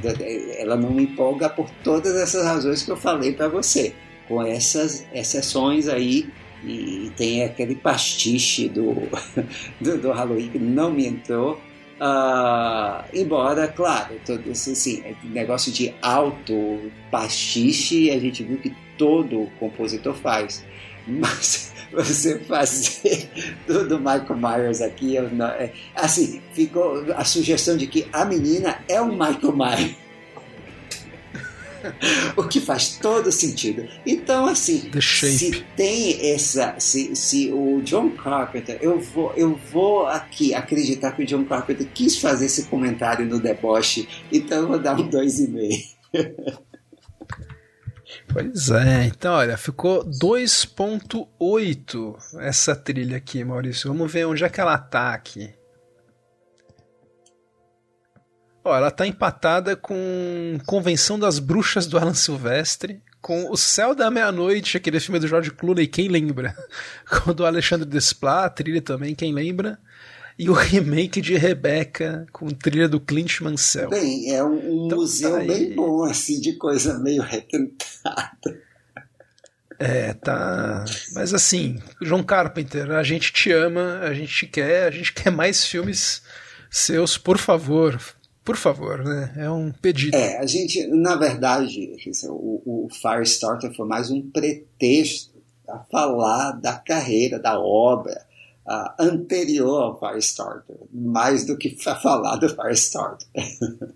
ela 0.57 0.77
não 0.77 0.91
me 0.91 1.03
empolga 1.03 1.49
por 1.49 1.69
todas 1.83 2.15
essas 2.15 2.45
razões 2.45 2.81
que 2.81 2.89
eu 2.89 2.95
falei 2.95 3.33
para 3.33 3.49
você. 3.49 3.93
Com 4.27 4.41
essas 4.41 5.05
exceções 5.13 5.89
aí, 5.89 6.29
e 6.63 7.11
tem 7.17 7.43
aquele 7.43 7.75
pastiche 7.75 8.69
do, 8.69 8.95
do, 9.79 9.97
do 9.97 10.11
Halloween 10.11 10.49
que 10.49 10.59
não 10.59 10.91
me 10.91 11.05
entrou. 11.05 11.59
Uh, 11.99 13.03
embora, 13.13 13.67
claro, 13.67 14.15
todo 14.25 14.49
esse 14.49 14.71
assim, 14.71 15.03
negócio 15.25 15.69
de 15.69 15.93
alto 16.01 16.89
pastiche 17.11 18.09
a 18.09 18.17
gente 18.17 18.41
viu 18.43 18.57
que 18.57 18.73
todo 18.97 19.49
compositor 19.59 20.15
faz. 20.15 20.65
Mas 21.05 21.73
você 21.91 22.39
fazer 22.39 23.29
do, 23.67 23.87
do 23.87 23.97
Michael 23.97 24.37
Myers 24.37 24.81
aqui. 24.81 25.19
Não, 25.31 25.47
é, 25.47 25.71
assim, 25.95 26.41
ficou 26.53 27.05
a 27.15 27.23
sugestão 27.23 27.77
de 27.77 27.87
que 27.87 28.07
a 28.11 28.25
menina 28.25 28.79
é 28.87 29.01
um 29.01 29.11
Michael 29.11 29.55
Myers. 29.55 30.09
o 32.35 32.43
que 32.43 32.59
faz 32.59 32.97
todo 32.97 33.31
sentido. 33.31 33.87
Então, 34.05 34.45
assim, 34.45 34.91
se 35.01 35.63
tem 35.75 36.31
essa. 36.31 36.75
Se, 36.79 37.15
se 37.15 37.51
o 37.51 37.81
John 37.81 38.11
Carpenter, 38.11 38.77
eu 38.81 38.99
vou, 38.99 39.33
eu 39.35 39.59
vou 39.71 40.07
aqui 40.07 40.53
acreditar 40.53 41.11
que 41.11 41.23
o 41.23 41.25
John 41.25 41.45
Carpenter 41.45 41.87
quis 41.93 42.17
fazer 42.17 42.45
esse 42.45 42.65
comentário 42.65 43.25
no 43.25 43.39
deboche, 43.39 44.07
então 44.31 44.59
eu 44.59 44.67
vou 44.67 44.79
dar 44.79 44.99
um 44.99 45.09
2,5. 45.09 46.59
Pois 48.31 48.69
é, 48.69 49.05
então 49.05 49.33
olha, 49.33 49.57
ficou 49.57 50.05
2.8 50.05 52.15
essa 52.39 52.75
trilha 52.75 53.17
aqui, 53.17 53.43
Maurício. 53.43 53.91
Vamos 53.91 54.11
ver 54.11 54.25
onde 54.25 54.43
é 54.43 54.49
que 54.49 54.61
ela 54.61 54.77
tá 54.77 55.13
aqui. 55.13 55.53
Ó, 58.63 58.75
ela 58.75 58.91
tá 58.91 59.07
empatada 59.07 59.75
com 59.75 60.59
Convenção 60.65 61.17
das 61.17 61.39
Bruxas 61.39 61.87
do 61.87 61.97
Alan 61.97 62.13
Silvestre, 62.13 63.01
com 63.21 63.49
O 63.49 63.57
Céu 63.57 63.95
da 63.95 64.11
Meia-Noite, 64.11 64.77
aquele 64.77 64.99
filme 64.99 65.19
do 65.19 65.27
George 65.27 65.51
Clooney, 65.51 65.87
quem 65.87 66.07
lembra? 66.07 66.55
Com 67.09 67.31
o 67.31 67.33
do 67.33 67.45
Alexandre 67.45 67.87
Desplat, 67.87 68.55
trilha 68.55 68.81
também, 68.81 69.15
quem 69.15 69.33
lembra? 69.33 69.79
E 70.39 70.49
o 70.49 70.53
remake 70.53 71.19
de 71.19 71.35
Rebecca, 71.35 72.25
com 72.31 72.47
trilha 72.47 72.87
do 72.87 72.97
Clint 72.97 73.41
Mansell. 73.41 73.89
Bem, 73.89 74.33
é 74.33 74.41
um, 74.41 74.53
um 74.53 74.85
então, 74.85 74.99
museu 74.99 75.31
tá 75.31 75.39
bem 75.39 75.75
bom, 75.75 76.05
assim, 76.05 76.39
de 76.39 76.53
coisa 76.53 76.97
meio 76.97 77.21
retentada. 77.21 78.61
É, 79.77 80.13
tá. 80.13 80.85
Mas 81.11 81.33
assim, 81.33 81.77
John 82.01 82.23
Carpenter, 82.23 82.89
a 82.91 83.03
gente 83.03 83.33
te 83.33 83.51
ama, 83.51 83.99
a 83.99 84.13
gente 84.13 84.33
te 84.33 84.47
quer, 84.47 84.87
a 84.87 84.91
gente 84.91 85.11
quer 85.11 85.29
mais 85.29 85.65
filmes 85.65 86.21
seus, 86.71 87.17
por 87.17 87.37
favor. 87.37 87.99
Por 88.41 88.55
favor, 88.55 89.03
né? 89.03 89.33
É 89.35 89.51
um 89.51 89.73
pedido. 89.73 90.15
É, 90.15 90.37
a 90.37 90.45
gente, 90.45 90.87
na 90.87 91.17
verdade, 91.17 91.93
o, 92.29 92.85
o 92.85 92.89
Firestarter 92.89 93.75
foi 93.75 93.85
mais 93.85 94.09
um 94.09 94.21
pretexto 94.21 95.37
a 95.67 95.79
falar 95.91 96.53
da 96.53 96.77
carreira, 96.77 97.37
da 97.37 97.59
obra 97.59 98.28
uh, 98.69 98.93
anterior 98.99 99.81
ao 99.81 99.99
Firestarter, 99.99 100.77
mais 100.91 101.45
do 101.45 101.57
que 101.57 101.75
falar 101.81 102.35
do 102.35 102.47
Firestarter. 102.47 103.27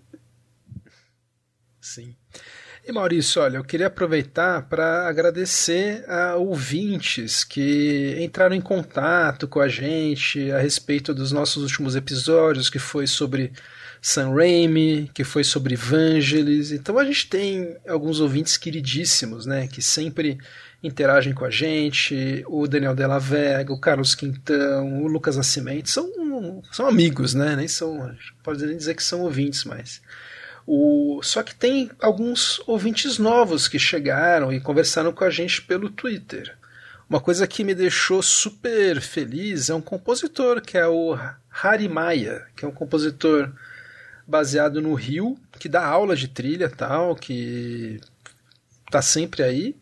Sim. 1.80 2.16
E 2.86 2.92
Maurício, 2.92 3.40
olha, 3.40 3.56
eu 3.56 3.64
queria 3.64 3.86
aproveitar 3.86 4.68
para 4.68 5.08
agradecer 5.08 6.04
a 6.06 6.36
ouvintes 6.36 7.42
que 7.42 8.14
entraram 8.20 8.54
em 8.54 8.60
contato 8.60 9.48
com 9.48 9.58
a 9.58 9.68
gente 9.68 10.50
a 10.50 10.58
respeito 10.58 11.14
dos 11.14 11.32
nossos 11.32 11.62
últimos 11.62 11.96
episódios, 11.96 12.68
que 12.68 12.78
foi 12.78 13.06
sobre 13.06 13.52
Sam 14.02 14.34
Raimi, 14.34 15.10
que 15.14 15.24
foi 15.24 15.42
sobre 15.44 15.74
Vangelis. 15.76 16.72
Então 16.72 16.98
a 16.98 17.04
gente 17.06 17.26
tem 17.26 17.74
alguns 17.88 18.20
ouvintes 18.20 18.58
queridíssimos, 18.58 19.46
né, 19.46 19.66
que 19.66 19.80
sempre 19.80 20.36
interagem 20.84 21.32
com 21.32 21.46
a 21.46 21.50
gente, 21.50 22.44
o 22.46 22.68
Daniel 22.68 22.94
Della 22.94 23.18
Vega, 23.18 23.72
o 23.72 23.80
Carlos 23.80 24.14
Quintão, 24.14 25.02
o 25.02 25.06
Lucas 25.06 25.36
Nascimento, 25.36 25.88
são, 25.88 26.62
são 26.70 26.86
amigos, 26.86 27.32
né, 27.32 27.56
nem 27.56 27.66
são, 27.66 28.14
pode 28.42 28.64
nem 28.66 28.76
dizer 28.76 28.94
que 28.94 29.02
são 29.02 29.22
ouvintes, 29.22 29.64
mas 29.64 30.02
o, 30.66 31.20
só 31.22 31.42
que 31.42 31.54
tem 31.54 31.90
alguns 32.00 32.62
ouvintes 32.66 33.18
novos 33.18 33.66
que 33.66 33.78
chegaram 33.78 34.52
e 34.52 34.60
conversaram 34.60 35.10
com 35.10 35.24
a 35.24 35.30
gente 35.30 35.62
pelo 35.62 35.88
Twitter. 35.88 36.54
Uma 37.08 37.20
coisa 37.20 37.46
que 37.46 37.64
me 37.64 37.74
deixou 37.74 38.22
super 38.22 39.00
feliz 39.00 39.70
é 39.70 39.74
um 39.74 39.80
compositor 39.80 40.60
que 40.60 40.76
é 40.76 40.86
o 40.86 41.16
Hari 41.50 41.88
Maia, 41.88 42.46
que 42.56 42.64
é 42.64 42.68
um 42.68 42.72
compositor 42.72 43.50
baseado 44.26 44.82
no 44.82 44.94
Rio, 44.94 45.38
que 45.58 45.68
dá 45.68 45.86
aula 45.86 46.16
de 46.16 46.28
trilha 46.28 46.68
tal, 46.68 47.14
que 47.14 48.00
tá 48.90 49.00
sempre 49.00 49.42
aí 49.42 49.76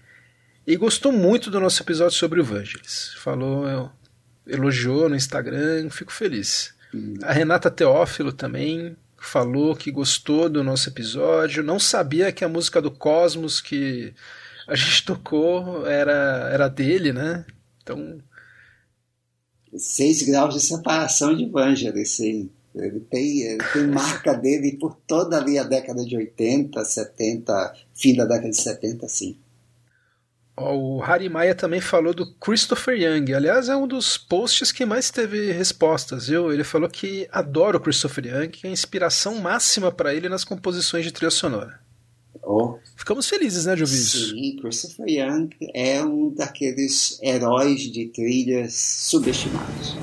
e 0.67 0.77
gostou 0.77 1.13
muito 1.13 1.51
do 1.51 1.61
nosso 1.61 1.83
episódio 1.83 2.17
sobre 2.17 2.41
o 2.41 2.45
Vangelis. 2.45 3.15
Falou, 3.17 3.91
elogiou 4.47 5.09
no 5.09 5.17
Instagram, 5.17 5.91
fico 5.91 6.13
feliz. 6.13 6.75
Hum. 6.95 7.15
A 7.23 7.33
Renata 7.33 7.71
Teófilo 7.71 8.33
também 8.33 8.97
falou 9.17 9.77
que 9.77 9.91
gostou 9.91 10.49
do 10.49 10.65
nosso 10.65 10.89
episódio, 10.89 11.63
não 11.63 11.79
sabia 11.79 12.33
que 12.33 12.45
a 12.45 12.49
música 12.49 12.83
do 12.83 12.91
Cosmos 12.91 13.61
que 13.61 14.13
a 14.67 14.75
gente 14.75 15.05
tocou 15.07 15.87
era, 15.87 16.51
era 16.53 16.69
dele, 16.69 17.13
né? 17.13 17.45
Então. 17.83 18.19
Seis 19.77 20.23
graus 20.23 20.55
de 20.55 20.61
separação 20.61 21.35
de 21.35 21.49
Vangelis, 21.49 22.11
sim. 22.11 22.51
Ele 22.75 23.01
tem, 23.01 23.43
ele 23.43 23.63
tem 23.73 23.87
marca 23.87 24.35
dele 24.35 24.79
por 24.79 24.97
toda 25.07 25.39
ali 25.39 25.59
a 25.59 25.63
década 25.63 26.05
de 26.05 26.17
80, 26.17 26.83
70, 26.83 27.75
fim 27.95 28.15
da 28.17 28.25
década 28.25 28.49
de 28.49 28.57
70, 28.57 29.09
sim. 29.09 29.37
O 30.57 31.01
Harry 31.01 31.29
Maia 31.31 31.55
também 31.55 31.81
falou 31.81 32.13
do 32.13 32.35
Christopher 32.35 32.95
Young. 32.95 33.33
Aliás, 33.33 33.69
é 33.69 33.77
um 33.77 33.89
dos 33.89 34.19
posts 34.19 34.71
que 34.71 34.85
mais 34.85 35.11
teve 35.11 35.51
respostas, 35.51 36.29
viu? 36.29 36.53
Ele 36.53 36.63
falou 36.63 36.89
que 36.89 37.27
adora 37.33 37.79
o 37.79 37.81
Christopher 37.81 38.27
Young, 38.27 38.49
que 38.49 38.67
é 38.67 38.71
a 38.71 38.73
inspiração 38.73 39.41
máxima 39.41 39.91
para 39.91 40.15
ele 40.15 40.29
nas 40.29 40.45
composições 40.45 41.05
de 41.05 41.13
trilha 41.13 41.31
sonora. 41.31 41.81
Oh. 42.43 42.77
Ficamos 42.97 43.29
felizes, 43.29 43.65
né, 43.65 43.75
isso. 43.75 44.31
Sim, 44.31 44.57
Christopher 44.61 45.07
Young 45.09 45.51
é 45.75 46.03
um 46.05 46.35
daqueles 46.35 47.19
heróis 47.23 47.81
de 47.91 48.07
trilhas 48.09 48.75
subestimados. 48.75 49.97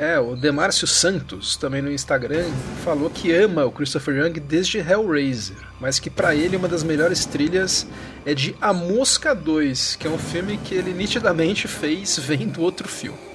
É, 0.00 0.18
o 0.18 0.34
Demárcio 0.34 0.86
Santos, 0.86 1.58
também 1.58 1.82
no 1.82 1.92
Instagram, 1.92 2.46
falou 2.82 3.10
que 3.10 3.34
ama 3.34 3.66
o 3.66 3.70
Christopher 3.70 4.16
Young 4.16 4.32
desde 4.40 4.78
Hellraiser, 4.78 5.58
mas 5.78 5.98
que 5.98 6.08
para 6.08 6.34
ele 6.34 6.56
uma 6.56 6.66
das 6.66 6.82
melhores 6.82 7.26
trilhas 7.26 7.86
é 8.24 8.32
de 8.32 8.56
A 8.62 8.72
Mosca 8.72 9.34
2, 9.34 9.96
que 9.96 10.06
é 10.06 10.10
um 10.10 10.16
filme 10.16 10.56
que 10.56 10.74
ele 10.74 10.94
nitidamente 10.94 11.68
fez 11.68 12.18
vendo 12.18 12.62
outro 12.62 12.88
filme. 12.88 13.29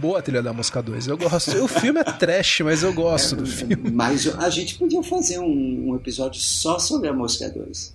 Boa 0.00 0.18
a 0.18 0.22
trilha 0.22 0.42
da 0.42 0.52
Mosca 0.52 0.82
2. 0.82 1.06
Eu 1.06 1.18
gosto. 1.18 1.62
O 1.62 1.68
filme 1.68 2.00
é 2.00 2.04
trash, 2.04 2.60
mas 2.60 2.82
eu 2.82 2.92
gosto 2.92 3.34
é, 3.34 3.38
do 3.38 3.46
filme. 3.46 3.90
Mas 3.92 4.26
a 4.26 4.48
gente 4.48 4.76
podia 4.76 5.02
fazer 5.02 5.38
um, 5.38 5.90
um, 5.90 5.96
episódio 5.96 6.40
só 6.40 6.78
sobre 6.78 7.08
a 7.08 7.12
Mosca 7.12 7.48
2. 7.48 7.94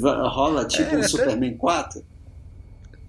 Rola 0.00 0.64
tipo 0.64 0.94
é, 0.94 0.96
um 0.96 0.98
até... 0.98 1.08
Superman 1.08 1.56
4? 1.56 2.04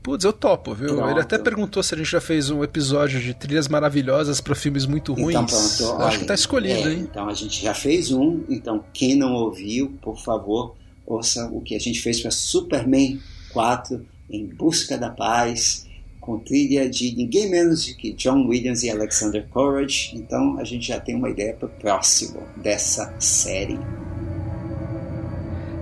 Putz, 0.01 0.25
eu 0.25 0.33
topo, 0.33 0.73
viu? 0.73 0.95
Pronto. 0.95 1.11
Ele 1.11 1.19
até 1.21 1.37
perguntou 1.37 1.83
se 1.83 1.93
a 1.93 1.97
gente 1.97 2.09
já 2.09 2.19
fez 2.19 2.49
um 2.49 2.63
episódio 2.63 3.19
de 3.19 3.35
trilhas 3.35 3.67
maravilhosas 3.67 4.41
para 4.41 4.55
filmes 4.55 4.87
muito 4.87 5.11
então, 5.11 5.23
ruins. 5.23 5.35
Então, 5.35 5.45
pronto. 5.45 5.95
Olha, 5.95 6.07
Acho 6.07 6.19
que 6.19 6.25
tá 6.25 6.33
escolhido, 6.33 6.89
é, 6.89 6.93
hein? 6.93 7.07
Então 7.09 7.29
a 7.29 7.33
gente 7.35 7.61
já 7.61 7.75
fez 7.75 8.11
um. 8.11 8.43
Então, 8.49 8.83
quem 8.91 9.15
não 9.15 9.33
ouviu, 9.33 9.95
por 10.01 10.19
favor, 10.19 10.75
ouça 11.05 11.47
o 11.51 11.61
que 11.61 11.75
a 11.75 11.79
gente 11.79 12.01
fez 12.01 12.19
para 12.19 12.31
Superman 12.31 13.19
4 13.53 14.03
em 14.27 14.47
busca 14.47 14.97
da 14.97 15.11
paz 15.11 15.85
com 16.21 16.37
trilha 16.37 16.87
de 16.87 17.13
ninguém 17.15 17.49
menos 17.49 17.87
do 17.87 17.95
que 17.95 18.13
John 18.13 18.47
Williams 18.47 18.83
e 18.83 18.91
Alexander 18.91 19.45
Courage. 19.49 20.11
Então 20.13 20.57
a 20.59 20.63
gente 20.63 20.87
já 20.87 20.99
tem 20.99 21.15
uma 21.15 21.29
ideia 21.29 21.53
para 21.53 21.65
o 21.65 21.69
próximo 21.69 22.43
dessa 22.55 23.13
série. 23.19 23.79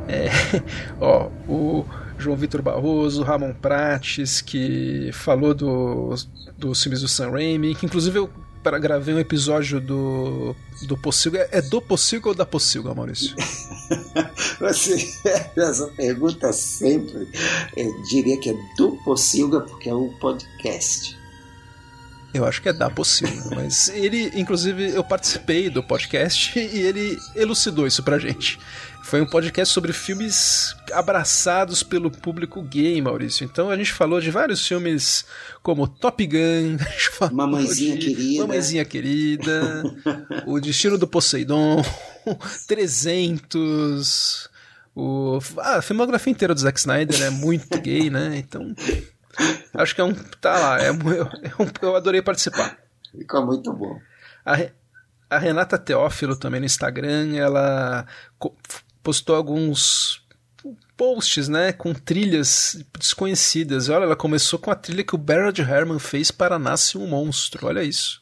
É, 0.07 0.29
ó, 0.99 1.29
o 1.47 1.85
João 2.17 2.37
Vitor 2.37 2.61
Barroso, 2.61 3.21
Ramon 3.21 3.53
Prates, 3.53 4.41
que 4.41 5.11
falou 5.13 5.53
do, 5.53 6.15
dos 6.57 6.81
filmes 6.81 7.01
do 7.01 7.07
Sam 7.07 7.31
Raimi, 7.31 7.75
que 7.75 7.85
inclusive 7.85 8.17
eu 8.17 8.29
para 8.63 8.77
gravei 8.77 9.15
um 9.15 9.19
episódio 9.19 9.79
do 9.79 10.55
do 10.83 10.97
Pocilga. 10.97 11.47
É 11.51 11.61
do 11.61 11.81
Pocilga 11.81 12.29
ou 12.29 12.35
da 12.35 12.45
Pocilga, 12.45 12.93
Maurício? 12.93 13.35
Você 14.59 14.95
essa 15.55 15.87
pergunta 15.87 16.51
sempre. 16.53 17.27
Eu 17.75 18.01
diria 18.03 18.37
que 18.39 18.49
é 18.49 18.55
do 18.77 18.88
Pocilga 19.09 19.61
porque 19.61 19.89
é 19.89 19.95
um 19.95 20.07
podcast. 20.19 21.17
Eu 22.31 22.45
acho 22.45 22.61
que 22.61 22.69
é 22.69 22.73
da 22.73 22.91
Pocilga, 22.91 23.49
mas 23.57 23.89
ele, 23.89 24.31
inclusive, 24.35 24.91
eu 24.91 25.03
participei 25.03 25.67
do 25.67 25.81
podcast 25.81 26.53
e 26.59 26.77
ele 26.77 27.17
elucidou 27.35 27.87
isso 27.87 28.03
pra 28.03 28.19
gente. 28.19 28.59
Foi 29.03 29.19
um 29.19 29.25
podcast 29.25 29.73
sobre 29.73 29.93
filmes 29.93 30.75
abraçados 30.93 31.81
pelo 31.81 32.11
público 32.11 32.61
gay, 32.61 33.01
Maurício. 33.01 33.43
Então 33.45 33.71
a 33.71 33.75
gente 33.75 33.91
falou 33.91 34.21
de 34.21 34.29
vários 34.29 34.67
filmes 34.67 35.25
como 35.63 35.87
Top 35.87 36.23
Gun, 36.23 36.77
Mamãezinha 37.33 37.97
Querida, 37.97 38.41
Mamãezinha 38.41 38.85
Querida, 38.85 39.83
O 40.45 40.59
Destino 40.59 40.99
do 40.99 41.07
Poseidon, 41.07 41.83
300, 42.67 44.47
o 44.99 45.39
ah, 45.57 45.77
a 45.77 45.81
filmografia 45.81 46.31
inteira 46.31 46.53
do 46.53 46.59
Zack 46.59 46.79
Snyder 46.79 47.21
é 47.21 47.29
muito 47.29 47.69
gay, 47.79 48.09
né? 48.09 48.37
Então 48.37 48.75
acho 49.73 49.95
que 49.95 50.01
é 50.01 50.03
um 50.03 50.13
tá 50.13 50.57
lá, 50.57 50.81
é, 50.81 50.87
é 50.87 50.91
um, 50.91 51.69
eu 51.81 51.95
adorei 51.95 52.21
participar. 52.21 52.77
Ficou 53.11 53.45
muito 53.45 53.71
bom. 53.73 53.99
A, 54.45 54.57
A 55.29 55.37
Renata 55.37 55.77
Teófilo 55.77 56.35
também 56.35 56.59
no 56.59 56.65
Instagram, 56.65 57.35
ela 57.35 58.05
postou 59.01 59.35
alguns 59.35 60.21
posts, 60.97 61.47
né, 61.47 61.71
com 61.71 61.93
trilhas 61.93 62.83
desconhecidas. 62.97 63.87
Olha, 63.87 64.03
ela 64.03 64.15
começou 64.15 64.59
com 64.59 64.69
a 64.69 64.75
trilha 64.75 65.03
que 65.03 65.15
o 65.15 65.17
Barrett 65.17 65.61
Herman 65.61 65.99
fez 65.99 66.29
para 66.29 66.59
Nasce 66.59 66.97
um 66.97 67.07
Monstro. 67.07 67.67
Olha 67.67 67.81
isso. 67.81 68.21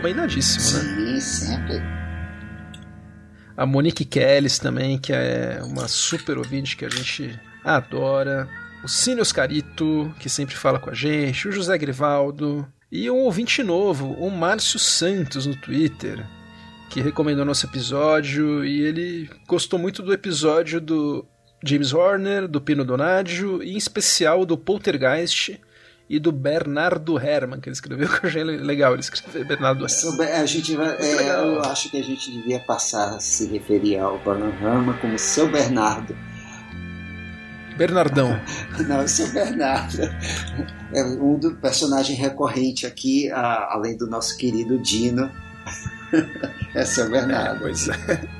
Recomendadíssimo, 0.00 0.82
né? 0.82 1.20
Sim, 1.20 1.20
sempre. 1.20 1.82
A 3.56 3.66
Monique 3.66 4.04
Kellis 4.04 4.58
também, 4.58 4.98
que 4.98 5.12
é 5.12 5.60
uma 5.62 5.86
super 5.86 6.38
ouvinte 6.38 6.76
que 6.76 6.84
a 6.84 6.88
gente 6.88 7.38
adora. 7.62 8.48
O 8.82 8.88
Cine 8.88 9.20
Oscarito, 9.20 10.12
que 10.18 10.30
sempre 10.30 10.56
fala 10.56 10.78
com 10.78 10.88
a 10.88 10.94
gente. 10.94 11.46
O 11.46 11.52
José 11.52 11.76
Grivaldo. 11.76 12.66
E 12.90 13.10
um 13.10 13.18
ouvinte 13.18 13.62
novo, 13.62 14.12
o 14.14 14.30
Márcio 14.30 14.78
Santos, 14.78 15.46
no 15.46 15.54
Twitter, 15.54 16.26
que 16.88 17.00
recomendou 17.00 17.44
nosso 17.44 17.66
episódio. 17.66 18.64
E 18.64 18.80
ele 18.80 19.30
gostou 19.46 19.78
muito 19.78 20.02
do 20.02 20.12
episódio 20.12 20.80
do 20.80 21.26
James 21.62 21.92
Horner, 21.92 22.48
do 22.48 22.60
Pino 22.60 22.84
Donaggio, 22.84 23.62
e 23.62 23.74
em 23.74 23.76
especial 23.76 24.46
do 24.46 24.56
Poltergeist 24.56 25.60
e 26.10 26.18
do 26.18 26.32
Bernardo 26.32 27.16
Herrmann, 27.16 27.60
que 27.60 27.68
ele 27.68 27.74
escreveu, 27.74 28.08
que 28.10 28.26
eu 28.26 28.28
achei 28.28 28.42
legal 28.42 28.92
ele 28.92 29.00
escrever 29.00 29.44
Bernardo 29.44 29.86
Herrmann. 29.86 30.32
A 30.32 30.44
gente 30.44 30.74
vai, 30.74 30.96
é, 30.98 31.30
eu 31.36 31.62
acho 31.62 31.88
que 31.88 31.98
a 31.98 32.02
gente 32.02 32.32
devia 32.32 32.58
passar 32.58 33.14
a 33.14 33.20
se 33.20 33.46
referir 33.46 33.98
ao 33.98 34.18
Bernardo 34.18 34.92
como 35.00 35.16
seu 35.16 35.48
Bernardo. 35.48 36.16
Bernardão. 37.76 38.38
Não, 38.88 39.06
seu 39.06 39.32
Bernardo. 39.32 40.02
É 40.92 41.04
um 41.04 41.38
do 41.38 41.54
personagem 41.54 42.16
recorrente 42.16 42.86
aqui, 42.86 43.30
a, 43.30 43.72
além 43.72 43.96
do 43.96 44.08
nosso 44.08 44.36
querido 44.36 44.78
Dino. 44.78 45.30
é 46.74 46.84
seu 46.84 47.08
Bernardo. 47.08 47.56
É, 47.56 47.60
pois 47.60 47.88
é. 47.88 48.39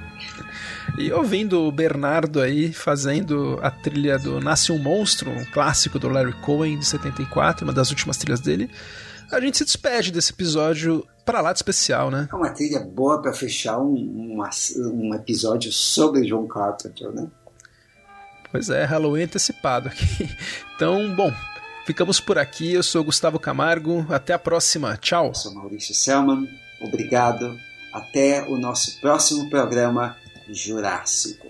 E 1.00 1.10
ouvindo 1.12 1.62
o 1.62 1.72
Bernardo 1.72 2.42
aí 2.42 2.74
fazendo 2.74 3.58
a 3.62 3.70
trilha 3.70 4.18
do 4.18 4.38
Nasce 4.38 4.70
um 4.70 4.76
Monstro, 4.76 5.30
um 5.30 5.46
clássico 5.46 5.98
do 5.98 6.10
Larry 6.10 6.34
Cohen 6.42 6.78
de 6.78 6.84
74, 6.84 7.64
uma 7.64 7.72
das 7.72 7.88
últimas 7.88 8.18
trilhas 8.18 8.38
dele, 8.38 8.70
a 9.32 9.40
gente 9.40 9.56
se 9.56 9.64
despede 9.64 10.12
desse 10.12 10.30
episódio 10.30 11.06
para 11.24 11.40
lá 11.40 11.54
de 11.54 11.58
especial, 11.58 12.10
né? 12.10 12.28
É 12.30 12.36
uma 12.36 12.50
trilha 12.50 12.80
boa 12.80 13.22
para 13.22 13.32
fechar 13.32 13.78
um, 13.78 13.94
um, 13.94 14.42
um 14.92 15.14
episódio 15.14 15.72
sobre 15.72 16.26
John 16.26 16.46
Carpenter, 16.46 17.10
né? 17.12 17.28
Pois 18.52 18.68
é, 18.68 18.84
Halloween 18.84 19.22
antecipado 19.22 19.88
aqui. 19.88 20.28
Então, 20.76 21.14
bom, 21.14 21.32
ficamos 21.86 22.20
por 22.20 22.38
aqui. 22.38 22.72
Eu 22.72 22.82
sou 22.82 23.04
Gustavo 23.04 23.38
Camargo. 23.38 24.06
Até 24.08 24.32
a 24.32 24.38
próxima. 24.38 24.96
Tchau. 24.96 25.28
Eu 25.28 25.34
sou 25.34 25.54
Maurício 25.54 25.94
Selman. 25.94 26.48
Obrigado. 26.80 27.58
Até 27.92 28.42
o 28.48 28.56
nosso 28.56 28.98
próximo 28.98 29.50
programa 29.50 30.16
Jurássico. 30.52 31.48